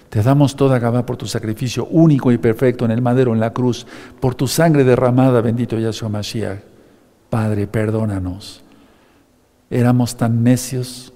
Te 0.08 0.22
damos 0.22 0.56
toda 0.56 0.78
Gabá 0.78 1.04
por 1.04 1.18
tu 1.18 1.26
sacrificio 1.26 1.86
único 1.90 2.32
y 2.32 2.38
perfecto 2.38 2.84
en 2.86 2.90
el 2.90 3.02
madero, 3.02 3.34
en 3.34 3.40
la 3.40 3.52
cruz, 3.52 3.86
por 4.18 4.34
tu 4.34 4.48
sangre 4.48 4.82
derramada, 4.82 5.42
bendito 5.42 5.78
Yahshua 5.78 6.08
Mashiach. 6.08 6.60
Padre, 7.28 7.66
perdónanos. 7.66 8.62
Éramos 9.68 10.16
tan 10.16 10.42
necios, 10.42 11.12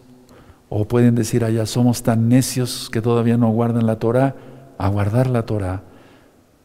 o 0.68 0.84
pueden 0.86 1.14
decir 1.14 1.44
allá, 1.44 1.64
somos 1.64 2.02
tan 2.02 2.28
necios 2.28 2.90
que 2.92 3.00
todavía 3.00 3.36
no 3.36 3.48
guardan 3.50 3.86
la 3.86 3.98
Torah, 3.98 4.34
a 4.76 4.88
guardar 4.88 5.28
la 5.28 5.46
Torah. 5.46 5.82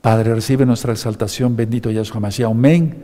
Padre, 0.06 0.36
recibe 0.36 0.68
nuestra 0.68 0.94
exaltación, 0.94 1.56
bendito 1.56 1.90
Yahshua 1.90 2.20
Mashiach. 2.20 2.52
Amén. 2.52 2.96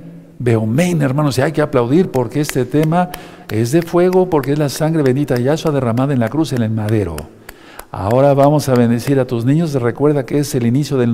Amén, 0.55 1.01
hermanos, 1.01 1.35
y 1.35 1.41
hay 1.41 1.51
que 1.51 1.63
aplaudir 1.63 2.11
porque 2.11 2.41
este 2.41 2.63
tema 2.63 3.09
es 3.49 3.71
de 3.71 3.81
fuego, 3.81 4.29
porque 4.29 4.51
es 4.51 4.59
la 4.59 4.69
sangre 4.69 5.01
bendita 5.01 5.33
de 5.33 5.41
Yahshua 5.41 5.71
derramada 5.71 6.13
en 6.13 6.19
la 6.19 6.29
cruz, 6.29 6.53
en 6.53 6.61
el 6.61 6.69
madero. 6.69 7.15
Ahora 7.89 8.35
vamos 8.35 8.69
a 8.69 8.75
bendecir 8.75 9.19
a 9.19 9.25
tus 9.25 9.45
niños. 9.45 9.73
Recuerda 9.73 10.27
que 10.27 10.37
es 10.37 10.53
el 10.53 10.67
inicio 10.67 10.95
del 10.95 11.11